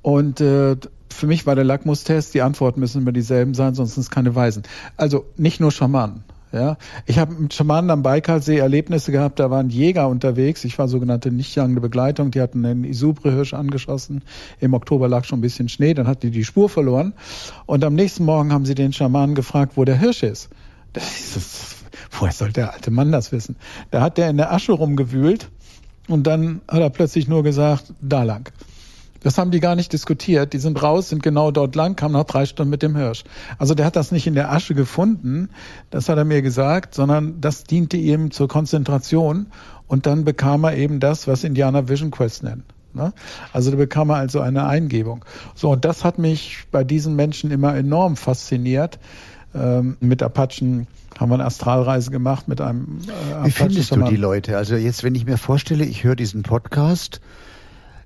Und 0.03 0.41
äh, 0.41 0.77
für 1.11 1.27
mich 1.27 1.47
war 1.47 1.55
der 1.55 1.65
Lackmustest, 1.65 2.35
die 2.35 2.43
Antworten 2.43 2.81
müssen 2.81 3.03
immer 3.03 3.13
dieselben 3.13 3.55
sein, 3.55 3.75
sonst 3.75 3.95
sind 3.95 4.03
es 4.03 4.11
keine 4.11 4.35
Weisen. 4.35 4.63
Also 4.97 5.27
nicht 5.37 5.61
nur 5.61 5.73
Schamanen. 5.73 6.25
Ja, 6.51 6.79
ich 7.05 7.19
habe 7.19 7.35
mit 7.35 7.53
Schamanen 7.53 7.91
am 7.91 8.03
Baikalsee 8.03 8.57
Erlebnisse 8.57 9.13
gehabt, 9.13 9.39
da 9.39 9.51
waren 9.51 9.69
Jäger 9.69 10.09
unterwegs. 10.09 10.65
Ich 10.65 10.79
war 10.79 10.89
sogenannte 10.89 11.31
nicht 11.31 11.55
jagende 11.55 11.83
Begleitung. 11.83 12.31
Die 12.31 12.41
hatten 12.41 12.65
einen 12.65 12.85
Isubre-Hirsch 12.85 13.53
angeschossen. 13.53 14.23
Im 14.59 14.73
Oktober 14.73 15.09
lag 15.09 15.25
schon 15.25 15.41
ein 15.41 15.43
bisschen 15.43 15.69
Schnee, 15.69 15.93
dann 15.93 16.07
hat 16.07 16.23
die 16.23 16.31
die 16.31 16.45
Spur 16.45 16.71
verloren. 16.71 17.13
Und 17.67 17.85
am 17.85 17.95
nächsten 17.95 18.25
Morgen 18.25 18.51
haben 18.51 18.65
sie 18.65 18.75
den 18.75 18.95
Schamanen 18.95 19.35
gefragt, 19.35 19.73
wo 19.77 19.85
der 19.85 19.99
Hirsch 19.99 20.23
ist. 20.23 20.49
Das 20.95 21.37
ist 21.37 21.77
woher 22.11 22.33
soll 22.33 22.53
der 22.53 22.73
alte 22.73 22.91
Mann 22.91 23.13
das 23.13 23.33
wissen? 23.33 23.57
Da 23.91 24.01
hat 24.01 24.19
der 24.19 24.31
in 24.31 24.37
der 24.37 24.53
Asche 24.53 24.73
rumgewühlt 24.73 25.51
und 26.09 26.27
dann 26.27 26.61
hat 26.69 26.81
er 26.81 26.91
plötzlich 26.91 27.29
nur 27.29 27.43
gesagt, 27.43 27.93
da 28.01 28.23
lang. 28.23 28.51
Das 29.21 29.37
haben 29.37 29.51
die 29.51 29.61
gar 29.61 29.75
nicht 29.75 29.93
diskutiert. 29.93 30.53
Die 30.53 30.59
sind 30.59 30.81
raus, 30.81 31.09
sind 31.09 31.23
genau 31.23 31.51
dort 31.51 31.75
lang, 31.75 31.97
kamen 31.97 32.15
nach 32.15 32.25
drei 32.25 32.47
Stunden 32.47 32.71
mit 32.71 32.83
dem 32.83 32.97
Hirsch. 32.97 33.25
Also 33.59 33.75
der 33.75 33.85
hat 33.87 33.97
das 33.97 34.13
nicht 34.13 34.27
in 34.27 34.35
der 34.35 34.53
Asche 34.53 34.75
gefunden, 34.75 35.51
das 35.91 36.09
hat 36.09 36.19
er 36.19 36.25
mir 36.25 36.41
gesagt, 36.41 36.95
sondern 36.95 37.41
das 37.41 37.65
diente 37.65 37.97
ihm 37.97 38.31
zur 38.31 38.49
Konzentration. 38.49 39.47
Und 39.87 40.07
dann 40.07 40.25
bekam 40.25 40.65
er 40.65 40.77
eben 40.77 41.01
das, 41.01 41.27
was 41.27 41.45
Indianer 41.45 41.89
Vision 41.89 42.11
Quest 42.11 42.43
nennen. 42.43 42.65
Ne? 42.95 43.13
Also 43.53 43.71
da 43.71 43.77
bekam 43.77 44.11
er 44.11 44.17
also 44.17 44.41
eine 44.41 44.67
Eingebung. 44.67 45.25
So, 45.55 45.71
und 45.71 45.85
das 45.85 46.05
hat 46.05 46.19
mich 46.19 46.65
bei 46.71 46.85
diesen 46.85 47.17
Menschen 47.17 47.51
immer 47.51 47.75
enorm 47.75 48.17
fasziniert. 48.17 48.99
Ähm, 49.59 49.97
mit 50.01 50.23
Apachen 50.23 50.87
haben 51.19 51.31
wir 51.31 51.35
eine 51.35 51.45
Astralreise 51.45 52.11
gemacht 52.11 52.49
mit 52.49 52.61
einem 52.61 52.99
äh, 53.09 53.47
Wie 53.47 53.51
findest 53.51 53.95
du 53.95 54.03
die 54.03 54.17
Leute? 54.17 54.57
Also 54.57 54.77
jetzt, 54.77 55.03
wenn 55.03 55.15
ich 55.15 55.27
mir 55.27 55.37
vorstelle, 55.37 55.85
ich 55.85 56.05
höre 56.05 56.17
diesen 56.17 56.43
Podcast, 56.43 57.21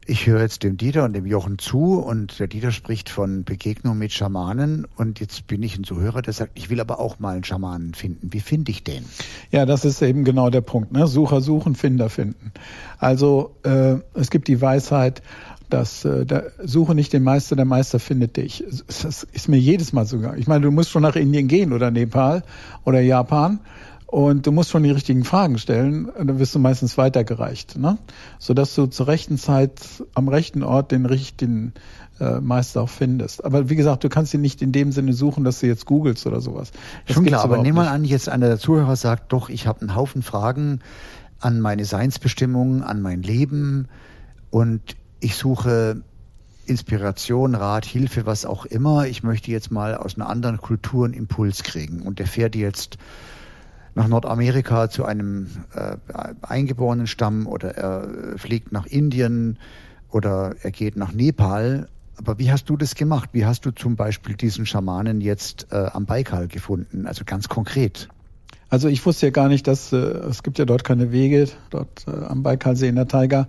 ich 0.05 0.27
höre 0.27 0.41
jetzt 0.41 0.65
dem 0.65 0.77
Dieter 0.77 1.05
und 1.05 1.13
dem 1.13 1.27
Jochen 1.27 1.59
zu 1.59 2.01
und 2.01 2.41
der 2.41 2.49
Dieter 2.49 2.73
spricht 2.73 3.09
von 3.09 3.45
Begegnung 3.45 3.99
mit 3.99 4.13
Schamanen 4.13 4.87
und 4.97 5.21
jetzt 5.21 5.47
bin 5.47 5.63
ich 5.63 5.79
ein 5.79 5.85
Zuhörer, 5.85 6.23
der 6.23 6.33
sagt, 6.33 6.53
ich 6.55 6.71
will 6.71 6.81
aber 6.81 6.99
auch 6.99 7.21
mal 7.21 7.35
einen 7.35 7.45
Schamanen 7.45 7.95
finden. 7.95 8.33
Wie 8.33 8.41
finde 8.41 8.73
ich 8.73 8.83
den? 8.83 9.05
Ja, 9.51 9.65
das 9.65 9.85
ist 9.85 10.03
eben 10.03 10.25
genau 10.25 10.51
der 10.51 10.61
Punkt. 10.61 10.93
Ne? 10.93 11.07
Sucher 11.07 11.41
suchen, 11.41 11.77
Finder 11.77 12.09
finden. 12.09 12.53
Also 12.99 13.55
äh, 13.63 13.97
es 14.15 14.31
gibt 14.31 14.49
die 14.49 14.61
Weisheit, 14.61 15.23
dass 15.73 16.05
äh, 16.05 16.27
da, 16.27 16.43
suche 16.63 16.95
nicht 16.95 17.13
den 17.13 17.23
Meister, 17.23 17.57
der 17.57 17.65
Meister 17.65 17.99
findet 17.99 18.37
dich. 18.37 18.65
Das 18.87 19.25
ist 19.33 19.49
mir 19.49 19.59
jedes 19.59 19.93
Mal 19.93 20.07
sogar. 20.07 20.37
Ich 20.37 20.47
meine, 20.47 20.63
du 20.63 20.71
musst 20.71 20.91
schon 20.91 21.03
nach 21.03 21.17
Indien 21.17 21.49
gehen 21.49 21.73
oder 21.73 21.91
Nepal 21.91 22.43
oder 22.85 23.01
Japan 23.01 23.61
und 24.07 24.47
du 24.47 24.53
musst 24.53 24.71
schon 24.71 24.83
die 24.83 24.91
richtigen 24.91 25.25
Fragen 25.25 25.57
stellen, 25.57 26.11
dann 26.19 26.39
wirst 26.39 26.55
du 26.55 26.59
meistens 26.59 26.99
weitergereicht, 26.99 27.79
ne? 27.79 27.97
sodass 28.39 28.75
du 28.75 28.87
zur 28.87 29.07
rechten 29.07 29.39
Zeit 29.39 29.81
am 30.15 30.29
rechten 30.29 30.63
Ort 30.63 30.93
den 30.93 31.07
richtigen 31.07 31.73
äh, 32.21 32.41
Meister 32.41 32.83
auch 32.83 32.91
findest. 32.91 33.43
Aber 33.43 33.71
wie 33.71 33.77
gesagt, 33.77 34.05
du 34.05 34.11
kannst 34.11 34.35
ihn 34.35 34.43
nicht 34.43 34.61
in 34.61 34.71
dem 34.71 34.93
Sinne 34.93 35.15
suchen, 35.15 35.45
dass 35.45 35.61
du 35.61 35.67
jetzt 35.67 35.87
googelst 35.87 36.27
oder 36.27 36.43
sowas. 36.43 36.73
Das 37.07 37.15
schon 37.15 37.25
klar, 37.25 37.43
aber 37.43 37.63
nehmen 37.63 37.79
wir 37.79 37.91
an, 37.91 38.05
jetzt 38.05 38.29
einer 38.29 38.49
der 38.49 38.59
Zuhörer 38.59 38.97
sagt, 38.97 39.33
doch, 39.33 39.49
ich 39.49 39.67
habe 39.67 39.81
einen 39.81 39.97
Haufen 39.97 40.23
Fragen 40.23 40.81
an 41.41 41.61
meine 41.61 41.87
Seinsbestimmung, 41.87 42.83
an 42.83 43.01
mein 43.01 43.23
Leben 43.23 43.89
und 44.51 44.83
ich 45.23 45.37
suche 45.37 46.03
Inspiration, 46.67 47.55
Rat, 47.55 47.85
Hilfe, 47.85 48.27
was 48.27 48.45
auch 48.45 48.67
immer. 48.67 49.07
Ich 49.07 49.23
möchte 49.23 49.51
jetzt 49.51 49.71
mal 49.71 49.95
aus 49.95 50.17
einer 50.17 50.29
anderen 50.29 50.59
Kultur 50.59 51.05
einen 51.05 51.15
Impuls 51.15 51.63
kriegen. 51.63 52.03
Und 52.03 52.19
der 52.19 52.27
fährt 52.27 52.57
jetzt 52.57 52.99
nach 53.95 54.09
Nordamerika 54.09 54.91
zu 54.91 55.05
einem 55.05 55.49
äh, 55.75 55.97
eingeborenen 56.43 57.07
Stamm 57.07 57.47
oder 57.47 57.77
er 57.77 58.39
fliegt 58.39 58.73
nach 58.73 58.87
Indien 58.87 59.59
oder 60.11 60.55
er 60.63 60.71
geht 60.71 60.97
nach 60.97 61.13
Nepal. 61.13 61.89
Aber 62.17 62.39
wie 62.39 62.51
hast 62.51 62.69
du 62.69 62.77
das 62.77 62.95
gemacht? 62.95 63.31
Wie 63.33 63.47
hast 63.47 63.65
du 63.65 63.71
zum 63.71 63.97
Beispiel 63.97 64.35
diesen 64.35 64.67
Schamanen 64.67 65.21
jetzt 65.21 65.69
äh, 65.71 65.77
am 65.93 66.07
Baikal 66.07 66.49
gefunden? 66.49 67.07
Also 67.07 67.25
ganz 67.25 67.49
konkret. 67.49 68.09
Also 68.73 68.89
ich 68.89 69.05
wusste 69.05 69.27
ja 69.27 69.31
gar 69.31 69.49
nicht, 69.49 69.69
dass 69.69 69.93
äh, 69.93 69.97
es 69.99 70.43
gibt 70.43 70.59
ja 70.59 70.65
dort 70.65 70.83
keine 70.83 71.13
Wege, 71.13 71.47
dort 71.69 72.07
äh, 72.09 72.25
am 72.25 72.43
Baikalsee 72.43 72.89
in 72.89 72.95
der 72.95 73.07
Taiga. 73.07 73.47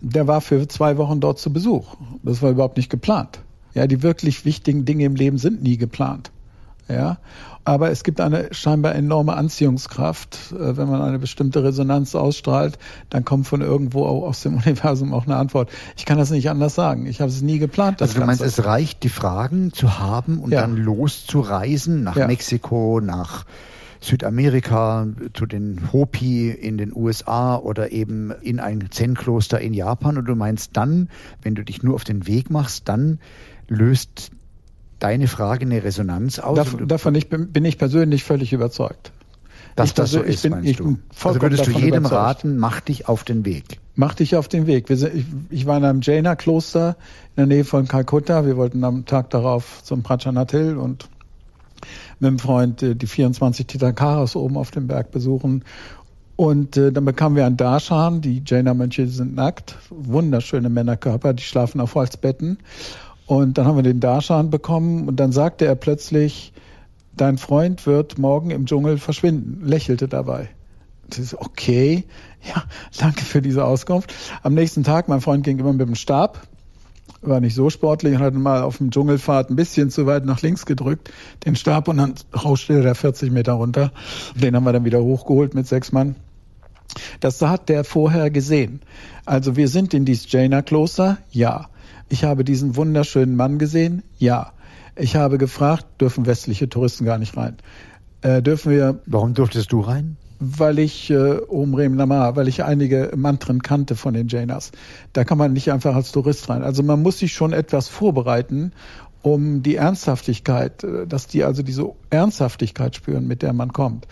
Der 0.00 0.28
war 0.28 0.40
für 0.40 0.68
zwei 0.68 0.96
Wochen 0.96 1.18
dort 1.18 1.40
zu 1.40 1.52
Besuch. 1.52 1.96
Das 2.22 2.40
war 2.40 2.52
überhaupt 2.52 2.76
nicht 2.76 2.88
geplant. 2.88 3.40
Ja, 3.74 3.88
die 3.88 4.04
wirklich 4.04 4.44
wichtigen 4.44 4.84
Dinge 4.84 5.06
im 5.06 5.16
Leben 5.16 5.38
sind 5.38 5.60
nie 5.60 5.76
geplant. 5.76 6.30
Ja, 6.86 7.18
aber 7.64 7.90
es 7.90 8.04
gibt 8.04 8.20
eine 8.20 8.54
scheinbar 8.54 8.94
enorme 8.94 9.34
Anziehungskraft. 9.34 10.52
Äh, 10.52 10.76
wenn 10.76 10.88
man 10.88 11.02
eine 11.02 11.18
bestimmte 11.18 11.64
Resonanz 11.64 12.14
ausstrahlt, 12.14 12.78
dann 13.08 13.24
kommt 13.24 13.48
von 13.48 13.62
irgendwo 13.62 14.06
aus 14.06 14.42
dem 14.42 14.54
Universum 14.64 15.12
auch 15.12 15.26
eine 15.26 15.34
Antwort. 15.34 15.68
Ich 15.96 16.04
kann 16.04 16.16
das 16.16 16.30
nicht 16.30 16.48
anders 16.48 16.76
sagen. 16.76 17.06
Ich 17.06 17.20
habe 17.20 17.28
es 17.28 17.42
nie 17.42 17.58
geplant. 17.58 18.00
also 18.00 18.20
du 18.20 18.24
meinst, 18.24 18.40
es 18.40 18.64
reicht, 18.64 19.02
die 19.02 19.08
Fragen 19.08 19.72
zu 19.72 19.98
haben 19.98 20.38
und 20.38 20.52
ja. 20.52 20.60
dann 20.60 20.76
loszureisen 20.76 22.04
nach 22.04 22.14
ja. 22.14 22.28
Mexiko, 22.28 23.00
nach 23.00 23.46
Südamerika, 24.00 25.06
zu 25.34 25.46
den 25.46 25.92
Hopi 25.92 26.50
in 26.50 26.78
den 26.78 26.94
USA 26.94 27.56
oder 27.56 27.92
eben 27.92 28.32
in 28.42 28.58
ein 28.58 28.88
Zen-Kloster 28.90 29.60
in 29.60 29.74
Japan. 29.74 30.16
Und 30.16 30.24
du 30.24 30.34
meinst 30.34 30.76
dann, 30.76 31.08
wenn 31.42 31.54
du 31.54 31.64
dich 31.64 31.82
nur 31.82 31.94
auf 31.94 32.04
den 32.04 32.26
Weg 32.26 32.50
machst, 32.50 32.88
dann 32.88 33.18
löst 33.68 34.30
deine 35.00 35.28
Frage 35.28 35.66
eine 35.66 35.82
Resonanz 35.84 36.38
aus? 36.38 36.56
Dav 36.56 36.76
davon 36.86 37.14
ich 37.14 37.28
bin, 37.28 37.52
bin, 37.52 37.64
ich 37.64 37.78
persönlich 37.78 38.24
völlig 38.24 38.52
überzeugt. 38.52 39.12
Dass 39.76 39.90
ich 39.90 39.94
das 39.94 40.10
so 40.10 40.20
ist, 40.20 40.42
bin, 40.42 40.52
meinst 40.52 40.80
du? 40.80 40.98
Also 41.22 41.42
würdest 41.42 41.66
du 41.66 41.70
jedem 41.72 42.00
überzeugt. 42.00 42.12
raten, 42.12 42.56
mach 42.56 42.80
dich 42.80 43.08
auf 43.08 43.24
den 43.24 43.44
Weg. 43.44 43.78
Mach 43.96 44.14
dich 44.14 44.34
auf 44.34 44.48
den 44.48 44.66
Weg. 44.66 44.88
Sind, 44.88 45.14
ich, 45.14 45.26
ich, 45.50 45.66
war 45.66 45.76
in 45.76 45.84
einem 45.84 46.00
Jaina-Kloster 46.00 46.96
in 47.36 47.36
der 47.36 47.46
Nähe 47.46 47.64
von 47.64 47.86
Kalkutta. 47.86 48.46
Wir 48.46 48.56
wollten 48.56 48.82
am 48.82 49.04
Tag 49.04 49.28
darauf 49.28 49.82
zum 49.84 50.02
Prachanath 50.02 50.52
Hill 50.52 50.78
und 50.78 51.09
mit 52.20 52.28
einem 52.28 52.38
Freund 52.38 52.82
äh, 52.82 52.94
die 52.94 53.06
24 53.06 53.66
Titankaras 53.66 54.36
oben 54.36 54.56
auf 54.56 54.70
dem 54.70 54.86
Berg 54.86 55.10
besuchen. 55.10 55.64
Und 56.36 56.76
äh, 56.76 56.92
dann 56.92 57.04
bekamen 57.04 57.36
wir 57.36 57.44
einen 57.44 57.56
Darshan. 57.56 58.20
Die 58.20 58.42
Jaina-Mönche 58.46 59.06
sind 59.08 59.34
nackt. 59.34 59.76
Wunderschöne 59.90 60.70
Männerkörper, 60.70 61.34
die 61.34 61.42
schlafen 61.42 61.80
auf 61.80 61.94
Holzbetten. 61.94 62.58
Und 63.26 63.58
dann 63.58 63.66
haben 63.66 63.76
wir 63.76 63.82
den 63.82 64.00
Darshan 64.00 64.50
bekommen 64.50 65.06
und 65.06 65.16
dann 65.16 65.32
sagte 65.32 65.64
er 65.64 65.76
plötzlich, 65.76 66.52
dein 67.16 67.38
Freund 67.38 67.86
wird 67.86 68.18
morgen 68.18 68.50
im 68.50 68.66
Dschungel 68.66 68.98
verschwinden, 68.98 69.66
lächelte 69.66 70.08
dabei. 70.08 70.48
Das 71.08 71.18
ist 71.18 71.34
okay, 71.34 72.04
ja, 72.42 72.64
danke 72.98 73.24
für 73.24 73.42
diese 73.42 73.64
Auskunft. 73.64 74.14
Am 74.42 74.54
nächsten 74.54 74.82
Tag, 74.82 75.08
mein 75.08 75.20
Freund 75.20 75.44
ging 75.44 75.58
immer 75.58 75.72
mit 75.72 75.86
dem 75.86 75.94
Stab, 75.94 76.48
war 77.22 77.40
nicht 77.40 77.54
so 77.54 77.70
sportlich 77.70 78.14
und 78.14 78.20
hat 78.20 78.34
mal 78.34 78.62
auf 78.62 78.78
dem 78.78 78.90
Dschungelfahrt 78.90 79.50
ein 79.50 79.56
bisschen 79.56 79.90
zu 79.90 80.06
weit 80.06 80.24
nach 80.24 80.42
links 80.42 80.66
gedrückt, 80.66 81.10
den 81.44 81.56
Stab 81.56 81.88
und 81.88 81.98
dann 81.98 82.14
rauschte 82.34 82.82
der 82.82 82.94
40 82.94 83.30
Meter 83.30 83.52
runter. 83.54 83.92
Den 84.34 84.56
haben 84.56 84.64
wir 84.64 84.72
dann 84.72 84.84
wieder 84.84 85.02
hochgeholt 85.02 85.54
mit 85.54 85.66
sechs 85.66 85.92
Mann. 85.92 86.16
Das 87.20 87.40
hat 87.40 87.68
der 87.68 87.84
vorher 87.84 88.30
gesehen. 88.30 88.80
Also 89.24 89.56
wir 89.56 89.68
sind 89.68 89.94
in 89.94 90.04
dieses 90.04 90.30
Jaina-Kloster, 90.30 91.18
ja. 91.30 91.68
Ich 92.08 92.24
habe 92.24 92.44
diesen 92.44 92.74
wunderschönen 92.74 93.36
Mann 93.36 93.58
gesehen. 93.58 94.02
Ja. 94.18 94.52
Ich 94.96 95.14
habe 95.14 95.38
gefragt, 95.38 95.86
dürfen 96.00 96.26
westliche 96.26 96.68
Touristen 96.68 97.04
gar 97.04 97.18
nicht 97.18 97.36
rein? 97.36 97.56
Äh, 98.22 98.42
dürfen 98.42 98.72
wir. 98.72 98.98
Warum 99.06 99.34
durftest 99.34 99.70
du 99.72 99.80
rein? 99.80 100.16
Weil 100.40 100.78
ich 100.78 101.10
äh, 101.10 101.38
Om 101.48 101.74
Rem 101.74 101.94
Lama, 101.94 102.34
weil 102.34 102.48
ich 102.48 102.64
einige 102.64 103.12
Mantren 103.14 103.62
kannte 103.62 103.94
von 103.94 104.14
den 104.14 104.28
Jainas. 104.28 104.72
Da 105.12 105.24
kann 105.24 105.38
man 105.38 105.52
nicht 105.52 105.70
einfach 105.70 105.94
als 105.94 106.12
Tourist 106.12 106.48
rein. 106.48 106.62
Also 106.62 106.82
man 106.82 107.02
muss 107.02 107.18
sich 107.18 107.32
schon 107.34 107.52
etwas 107.52 107.88
vorbereiten, 107.88 108.72
um 109.22 109.62
die 109.62 109.76
Ernsthaftigkeit, 109.76 110.82
äh, 110.82 111.06
dass 111.06 111.26
die 111.26 111.44
also 111.44 111.62
diese 111.62 111.92
Ernsthaftigkeit 112.08 112.96
spüren, 112.96 113.26
mit 113.26 113.42
der 113.42 113.52
man 113.52 113.72
kommt. 113.72 114.06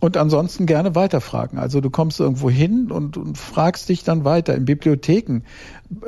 Und 0.00 0.16
ansonsten 0.16 0.64
gerne 0.64 0.94
weiterfragen. 0.94 1.58
Also 1.58 1.82
du 1.82 1.90
kommst 1.90 2.20
irgendwo 2.20 2.48
hin 2.48 2.90
und, 2.90 3.18
und 3.18 3.36
fragst 3.36 3.90
dich 3.90 4.02
dann 4.02 4.24
weiter. 4.24 4.54
In 4.54 4.64
Bibliotheken. 4.64 5.42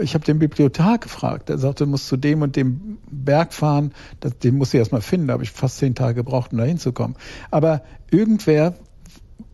Ich 0.00 0.14
habe 0.14 0.24
den 0.24 0.38
Bibliothek 0.38 1.02
gefragt. 1.02 1.50
Er 1.50 1.58
sagte, 1.58 1.84
du 1.84 1.90
musst 1.90 2.08
zu 2.08 2.16
dem 2.16 2.40
und 2.40 2.56
dem 2.56 2.96
Berg 3.10 3.52
fahren. 3.52 3.92
Das, 4.20 4.38
den 4.38 4.56
musst 4.56 4.72
du 4.72 4.78
erst 4.78 4.92
mal 4.92 5.02
finden. 5.02 5.26
Da 5.26 5.34
habe 5.34 5.42
ich 5.42 5.50
fast 5.50 5.76
zehn 5.76 5.94
Tage 5.94 6.14
gebraucht, 6.14 6.52
um 6.52 6.58
da 6.58 6.64
hinzukommen. 6.64 7.18
Aber 7.50 7.82
irgendwer 8.10 8.74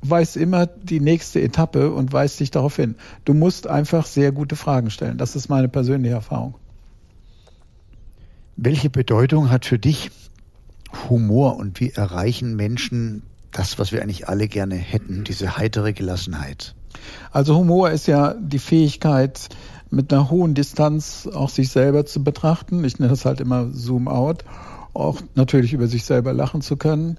weiß 0.03 0.37
immer 0.37 0.67
die 0.67 1.01
nächste 1.01 1.41
Etappe 1.41 1.93
und 1.93 2.13
weist 2.13 2.41
dich 2.41 2.51
darauf 2.51 2.77
hin. 2.77 2.97
Du 3.25 3.35
musst 3.35 3.67
einfach 3.67 4.07
sehr 4.07 4.33
gute 4.33 4.57
Fragen 4.57 4.91
stellen. 4.91 5.19
Das 5.19 5.37
ist 5.37 5.49
meine 5.49 5.69
persönliche 5.69 6.15
Erfahrung. 6.15 6.55
Welche 8.57 8.91
Bedeutung 8.91 9.51
hat 9.51 9.67
für 9.67 9.79
dich 9.79 10.11
Humor 11.09 11.57
und 11.57 11.81
wie 11.81 11.91
erreichen 11.91 12.57
Menschen 12.57 13.23
das, 13.53 13.79
was 13.79 13.93
wir 13.93 14.03
eigentlich 14.03 14.29
alle 14.29 14.49
gerne 14.49 14.77
hätten, 14.77 15.25
diese 15.25 15.57
heitere 15.57 15.93
Gelassenheit. 15.93 16.75
Also 17.31 17.57
Humor 17.57 17.91
ist 17.91 18.07
ja 18.07 18.35
die 18.35 18.59
Fähigkeit, 18.59 19.49
mit 19.91 20.13
einer 20.13 20.31
hohen 20.31 20.55
Distanz 20.55 21.27
auch 21.27 21.49
sich 21.49 21.71
selber 21.71 22.05
zu 22.05 22.23
betrachten. 22.23 22.85
Ich 22.85 22.99
nenne 22.99 23.11
das 23.11 23.25
halt 23.25 23.41
immer 23.41 23.69
Zoom 23.73 24.09
out. 24.09 24.45
Auch 24.93 25.21
natürlich 25.35 25.73
über 25.73 25.87
sich 25.87 26.05
selber 26.05 26.33
lachen 26.33 26.61
zu 26.61 26.77
können. 26.77 27.17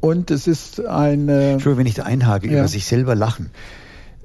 Und 0.00 0.30
es 0.30 0.46
ist 0.46 0.84
eine. 0.84 1.52
Entschuldigung, 1.52 1.80
wenn 1.80 1.86
ich 1.86 1.94
da 1.94 2.04
einhake, 2.04 2.46
ja. 2.46 2.58
über 2.58 2.68
sich 2.68 2.86
selber 2.86 3.14
lachen. 3.14 3.50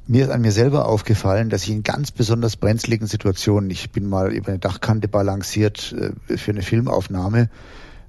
Mir 0.07 0.25
ist 0.25 0.31
an 0.31 0.41
mir 0.41 0.51
selber 0.51 0.87
aufgefallen, 0.87 1.49
dass 1.49 1.63
ich 1.63 1.71
in 1.71 1.83
ganz 1.83 2.11
besonders 2.11 2.57
brenzligen 2.57 3.07
Situationen, 3.07 3.71
ich 3.71 3.89
bin 3.89 4.07
mal 4.07 4.31
über 4.31 4.49
eine 4.49 4.59
Dachkante 4.59 5.07
balanciert 5.07 5.95
äh, 6.29 6.37
für 6.37 6.51
eine 6.51 6.61
Filmaufnahme, 6.61 7.49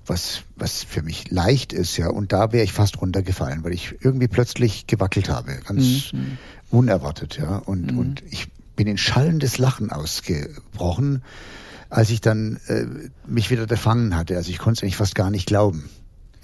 was, 0.04 0.42
was 0.56 0.84
für 0.84 1.02
mich 1.02 1.30
leicht 1.30 1.72
ist, 1.72 1.96
ja. 1.96 2.08
Und 2.08 2.32
da 2.32 2.52
wäre 2.52 2.64
ich 2.64 2.72
fast 2.72 3.00
runtergefallen, 3.00 3.64
weil 3.64 3.72
ich 3.72 3.96
irgendwie 4.02 4.28
plötzlich 4.28 4.86
gewackelt 4.86 5.30
habe, 5.30 5.58
ganz 5.66 6.12
mhm. 6.12 6.38
unerwartet, 6.70 7.38
ja. 7.38 7.56
Und, 7.56 7.92
mhm. 7.92 7.98
und 7.98 8.22
ich 8.28 8.48
bin 8.76 8.86
in 8.86 8.98
schallendes 8.98 9.58
Lachen 9.58 9.90
ausgebrochen, 9.90 11.22
als 11.88 12.10
ich 12.10 12.20
dann 12.20 12.60
äh, 12.66 12.84
mich 13.26 13.50
wieder 13.50 13.66
gefangen 13.66 14.14
hatte. 14.14 14.36
Also 14.36 14.50
ich 14.50 14.58
konnte 14.58 14.78
es 14.78 14.82
eigentlich 14.82 14.96
fast 14.96 15.14
gar 15.14 15.30
nicht 15.30 15.46
glauben. 15.46 15.88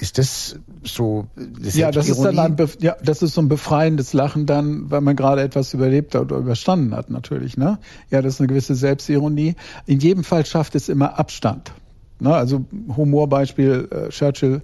Ist 0.03 0.19
das 0.19 0.57
so? 0.83 1.29
Das 1.37 1.77
ja, 1.77 1.93
das 1.93 2.09
ist 2.09 2.21
dann 2.21 2.37
ein 2.37 2.57
ja, 2.81 2.97
das 3.05 3.23
ist 3.23 3.35
so 3.35 3.41
ein 3.41 3.49
befreiendes 3.49 4.13
Lachen 4.15 4.47
dann, 4.47 4.91
weil 4.91 5.01
man 5.01 5.15
gerade 5.15 5.43
etwas 5.43 5.73
überlebt 5.75 6.17
hat 6.17 6.23
oder 6.23 6.39
überstanden 6.39 6.93
hat 6.97 7.09
natürlich. 7.09 7.57
Ne? 7.57 7.79
Ja, 8.11 8.21
das 8.21 8.35
ist 8.35 8.41
eine 8.41 8.49
gewisse 8.49 8.75
Selbstironie. 8.75 9.55
In 9.87 10.01
jedem 10.01 10.25
Fall 10.25 10.45
schafft 10.45 10.75
es 10.75 10.89
immer 10.89 11.21
Abstand. 11.21 11.71
Ne? 12.19 12.35
Also 12.35 12.65
Humorbeispiel, 12.97 13.89
äh, 13.93 14.09
Churchill, 14.09 14.63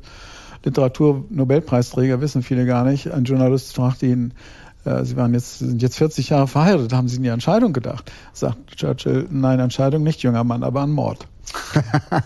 Literatur-Nobelpreisträger, 0.64 2.20
wissen 2.20 2.42
viele 2.42 2.66
gar 2.66 2.82
nicht. 2.82 3.12
Ein 3.12 3.22
Journalist 3.22 3.76
fragt 3.76 4.02
ihn, 4.02 4.34
äh, 4.84 5.04
Sie 5.04 5.16
waren 5.16 5.34
jetzt, 5.34 5.60
sind 5.60 5.80
jetzt 5.80 5.98
40 5.98 6.30
Jahre 6.30 6.48
verheiratet, 6.48 6.92
haben 6.92 7.06
Sie 7.06 7.18
in 7.18 7.22
die 7.22 7.28
Entscheidung 7.28 7.72
gedacht? 7.72 8.10
Sagt 8.32 8.74
Churchill, 8.74 9.28
nein, 9.30 9.60
Entscheidung 9.60 10.02
nicht, 10.02 10.20
junger 10.20 10.42
Mann, 10.42 10.64
aber 10.64 10.80
an 10.80 10.90
Mord. 10.90 11.28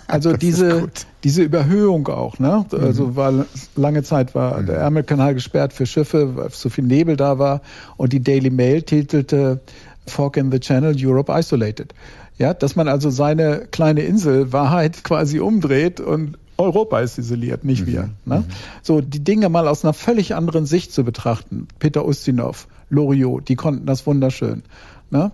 Also 0.07 0.33
diese, 0.37 0.89
diese 1.25 1.43
Überhöhung 1.43 2.09
auch, 2.09 2.39
ne? 2.39 2.65
Also 2.73 3.09
mhm. 3.09 3.17
war 3.17 3.47
lange 3.77 4.03
Zeit 4.03 4.35
war 4.35 4.61
mhm. 4.61 4.67
der 4.67 4.77
Ärmelkanal 4.77 5.35
gesperrt 5.35 5.73
für 5.73 5.87
Schiffe, 5.87 6.37
weil 6.37 6.51
so 6.51 6.69
viel 6.69 6.85
Nebel 6.85 7.17
da 7.17 7.39
war 7.39 7.61
und 7.97 8.13
die 8.13 8.23
Daily 8.23 8.51
Mail 8.51 8.83
titelte 8.83 9.61
Fog 10.07 10.37
in 10.37 10.51
the 10.51 10.61
Channel, 10.61 10.95
Europe 10.99 11.33
Isolated. 11.33 11.95
Ja, 12.39 12.55
dass 12.55 12.77
man 12.77 12.89
also 12.89 13.11
seine 13.11 13.67
kleine 13.71 14.03
Insel 14.03 14.53
Wahrheit 14.53 15.05
quasi 15.05 15.39
umdreht 15.39 16.01
und 16.01 16.39
Europa 16.59 17.01
ist 17.01 17.19
isoliert, 17.19 17.65
nicht 17.65 17.83
mhm. 17.83 17.87
wir. 17.87 18.11
Ne? 18.25 18.39
Mhm. 18.39 18.45
So 18.83 19.01
die 19.01 19.25
Dinge 19.25 19.49
mal 19.49 19.69
aus 19.69 19.85
einer 19.85 19.95
völlig 19.95 20.35
anderen 20.35 20.67
Sicht 20.67 20.93
zu 20.93 21.05
betrachten. 21.05 21.69
Peter 21.79 22.05
Ustinov, 22.07 22.69
Loriot, 22.91 23.49
die 23.49 23.57
konnten 23.57 23.87
das 23.87 24.07
wunderschön. 24.07 24.63
Ne? 25.11 25.31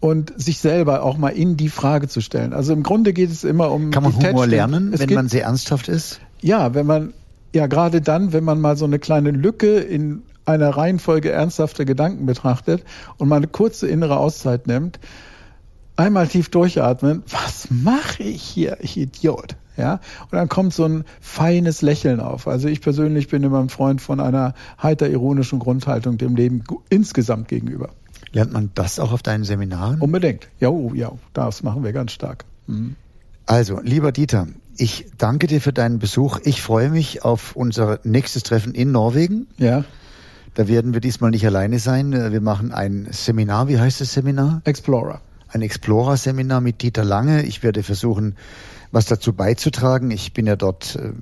Und 0.00 0.32
sich 0.40 0.58
selber 0.58 1.02
auch 1.02 1.18
mal 1.18 1.30
in 1.30 1.56
die 1.56 1.68
Frage 1.68 2.06
zu 2.06 2.20
stellen. 2.20 2.52
Also 2.52 2.72
im 2.72 2.84
Grunde 2.84 3.12
geht 3.12 3.30
es 3.30 3.42
immer 3.42 3.72
um. 3.72 3.90
Kann 3.90 4.04
man 4.04 4.14
Humor 4.14 4.46
lernen, 4.46 4.92
es 4.92 5.00
wenn 5.00 5.08
geht, 5.08 5.16
man 5.16 5.28
sehr 5.28 5.44
ernsthaft 5.44 5.88
ist? 5.88 6.20
Ja, 6.40 6.74
wenn 6.74 6.86
man 6.86 7.14
ja 7.52 7.66
gerade 7.66 8.00
dann, 8.00 8.32
wenn 8.32 8.44
man 8.44 8.60
mal 8.60 8.76
so 8.76 8.84
eine 8.84 9.00
kleine 9.00 9.32
Lücke 9.32 9.78
in 9.78 10.22
einer 10.44 10.70
Reihenfolge 10.70 11.30
ernsthafter 11.30 11.84
Gedanken 11.84 12.26
betrachtet 12.26 12.84
und 13.16 13.28
mal 13.28 13.36
eine 13.36 13.48
kurze 13.48 13.88
innere 13.88 14.18
Auszeit 14.18 14.66
nimmt, 14.66 14.98
einmal 15.96 16.28
tief 16.28 16.48
durchatmen, 16.48 17.22
was 17.28 17.68
mache 17.70 18.22
ich 18.22 18.42
hier, 18.42 18.78
ich 18.80 18.96
Idiot? 18.96 19.56
Ja, 19.76 20.00
und 20.24 20.32
dann 20.32 20.48
kommt 20.48 20.74
so 20.74 20.84
ein 20.84 21.04
feines 21.20 21.82
Lächeln 21.82 22.18
auf. 22.18 22.48
Also 22.48 22.66
ich 22.66 22.80
persönlich 22.80 23.28
bin 23.28 23.44
immer 23.44 23.60
ein 23.60 23.68
Freund 23.68 24.00
von 24.02 24.18
einer 24.18 24.54
heiter 24.82 25.08
ironischen 25.08 25.60
Grundhaltung 25.60 26.18
dem 26.18 26.34
Leben 26.34 26.64
insgesamt 26.88 27.46
gegenüber. 27.46 27.90
Lernt 28.32 28.52
man 28.52 28.70
das 28.74 28.98
auch 28.98 29.12
auf 29.12 29.22
deinen 29.22 29.44
Seminaren? 29.44 30.00
Unbedingt. 30.00 30.48
Ja, 30.60 30.68
oh, 30.68 30.92
ja, 30.94 31.12
das 31.32 31.62
machen 31.62 31.84
wir 31.84 31.92
ganz 31.92 32.12
stark. 32.12 32.44
Mhm. 32.66 32.96
Also, 33.46 33.80
lieber 33.80 34.12
Dieter, 34.12 34.46
ich 34.76 35.06
danke 35.16 35.46
dir 35.46 35.60
für 35.60 35.72
deinen 35.72 35.98
Besuch. 35.98 36.40
Ich 36.44 36.60
freue 36.60 36.90
mich 36.90 37.24
auf 37.24 37.56
unser 37.56 38.00
nächstes 38.04 38.42
Treffen 38.42 38.74
in 38.74 38.92
Norwegen. 38.92 39.46
Ja. 39.56 39.84
Da 40.54 40.68
werden 40.68 40.92
wir 40.92 41.00
diesmal 41.00 41.30
nicht 41.30 41.46
alleine 41.46 41.78
sein. 41.78 42.12
Wir 42.12 42.40
machen 42.40 42.72
ein 42.72 43.08
Seminar. 43.10 43.68
Wie 43.68 43.78
heißt 43.78 44.00
das 44.00 44.12
Seminar? 44.12 44.60
Explorer 44.64 45.20
ein 45.48 45.62
Explorer-Seminar 45.62 46.60
mit 46.60 46.82
Dieter 46.82 47.04
Lange. 47.04 47.42
Ich 47.42 47.62
werde 47.62 47.82
versuchen, 47.82 48.36
was 48.90 49.06
dazu 49.06 49.32
beizutragen. 49.32 50.10
Ich 50.10 50.32
bin 50.32 50.46
ja 50.46 50.56
dort, 50.56 50.96
äh, 50.96 51.12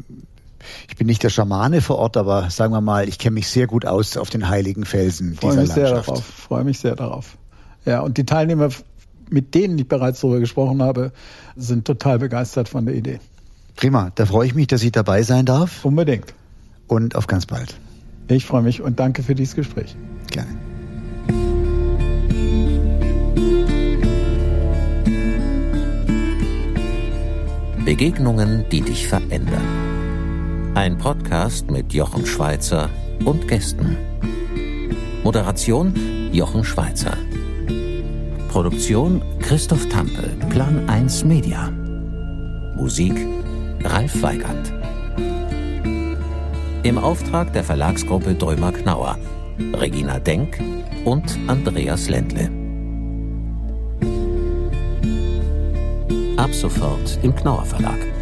ich 0.89 0.97
bin 0.97 1.07
nicht 1.07 1.23
der 1.23 1.31
Schamane 1.31 1.81
vor 1.81 1.99
Ort, 1.99 2.17
aber 2.17 2.51
sagen 2.51 2.73
wir 2.73 2.81
mal, 2.81 3.09
ich 3.09 3.19
kenne 3.19 3.35
mich 3.35 3.49
sehr 3.49 3.67
gut 3.67 3.85
aus 3.85 4.17
auf 4.17 4.31
den 4.31 4.49
heiligen 4.49 4.85
Felsen 4.85 5.35
freue 5.35 5.51
dieser 5.51 5.63
mich 5.63 5.69
Landschaft. 5.71 6.05
Sehr 6.05 6.15
darauf, 6.15 6.25
freue 6.25 6.65
mich 6.65 6.79
sehr 6.79 6.97
darauf. 6.97 7.37
Ja, 7.85 8.01
und 8.01 8.19
die 8.19 8.27
Teilnehmer, 8.27 8.69
mit 9.31 9.55
denen 9.55 9.79
ich 9.79 9.89
bereits 9.89 10.21
darüber 10.21 10.41
gesprochen 10.41 10.83
habe, 10.83 11.13
sind 11.57 11.85
total 11.85 12.19
begeistert 12.19 12.69
von 12.69 12.87
der 12.87 12.95
Idee. 12.95 13.21
Prima, 13.77 14.11
da 14.15 14.27
freue 14.27 14.47
ich 14.47 14.55
mich, 14.55 14.67
dass 14.67 14.83
ich 14.83 14.93
dabei 14.93 15.23
sein 15.23 15.45
darf. 15.45 15.85
Unbedingt. 15.85 16.35
Und 16.89 17.15
auf 17.15 17.27
ganz 17.27 17.47
bald. 17.47 17.77
Ich 18.29 18.47
freue 18.47 18.63
mich 18.63 18.81
und 18.83 18.99
danke 18.99 19.23
für 19.23 19.35
dieses 19.35 19.55
Gespräch. 19.55 19.97
Gerne. 20.31 20.51
Begegnungen, 27.85 28.65
die 28.73 28.81
dich 28.81 29.07
verändern. 29.07 29.86
Ein 30.87 30.99
Podcast 30.99 31.69
mit 31.69 31.93
Jochen 31.93 32.25
Schweizer 32.25 32.89
und 33.25 33.49
Gästen. 33.49 33.97
Moderation 35.25 35.93
Jochen 36.33 36.63
Schweizer. 36.63 37.19
Produktion 38.49 39.21
Christoph 39.41 39.89
Tampe, 39.89 40.31
Plan 40.49 40.89
1 40.89 41.25
Media. 41.25 41.73
Musik 42.77 43.17
Ralf 43.83 44.23
Weigand. 44.23 44.73
Im 46.85 46.99
Auftrag 46.99 47.53
der 47.53 47.65
Verlagsgruppe 47.65 48.37
Drömer 48.37 48.71
Knauer, 48.71 49.19
Regina 49.59 50.21
Denk 50.21 50.57
und 51.05 51.37
Andreas 51.49 52.09
Ländle. 52.09 52.49
Ab 56.37 56.55
sofort 56.55 57.19
im 57.25 57.35
Knauer 57.35 57.65
Verlag. 57.65 58.16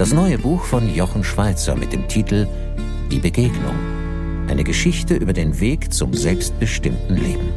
Das 0.00 0.14
neue 0.14 0.38
Buch 0.38 0.64
von 0.64 0.94
Jochen 0.94 1.22
Schweizer 1.22 1.76
mit 1.76 1.92
dem 1.92 2.08
Titel 2.08 2.48
Die 3.12 3.18
Begegnung. 3.18 3.74
Eine 4.48 4.64
Geschichte 4.64 5.14
über 5.14 5.34
den 5.34 5.60
Weg 5.60 5.92
zum 5.92 6.14
selbstbestimmten 6.14 7.16
Leben. 7.16 7.52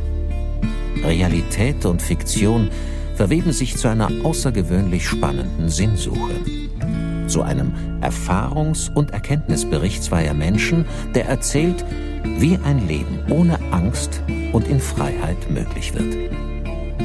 Realität 1.05 1.85
und 1.85 2.01
Fiktion 2.01 2.69
verweben 3.15 3.53
sich 3.53 3.77
zu 3.77 3.87
einer 3.87 4.11
außergewöhnlich 4.25 5.07
spannenden 5.07 5.69
Sinnsuche. 5.69 6.33
Zu 7.27 7.43
einem 7.43 7.71
Erfahrungs- 8.01 8.93
und 8.93 9.11
Erkenntnisbericht 9.11 10.03
zweier 10.03 10.33
Menschen, 10.33 10.83
der 11.15 11.27
erzählt, 11.27 11.85
wie 12.25 12.59
ein 12.65 12.85
Leben 12.89 13.19
ohne 13.29 13.57
Angst 13.71 14.21
und 14.51 14.67
in 14.67 14.81
Freiheit 14.81 15.49
möglich 15.49 15.93
wird. 15.93 16.13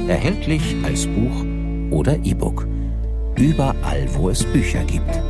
Erhältlich 0.08 0.74
als 0.82 1.06
Buch 1.06 1.44
oder 1.96 2.16
E-Book. 2.24 2.66
Überall, 3.38 4.08
wo 4.14 4.30
es 4.30 4.42
Bücher 4.44 4.82
gibt. 4.84 5.20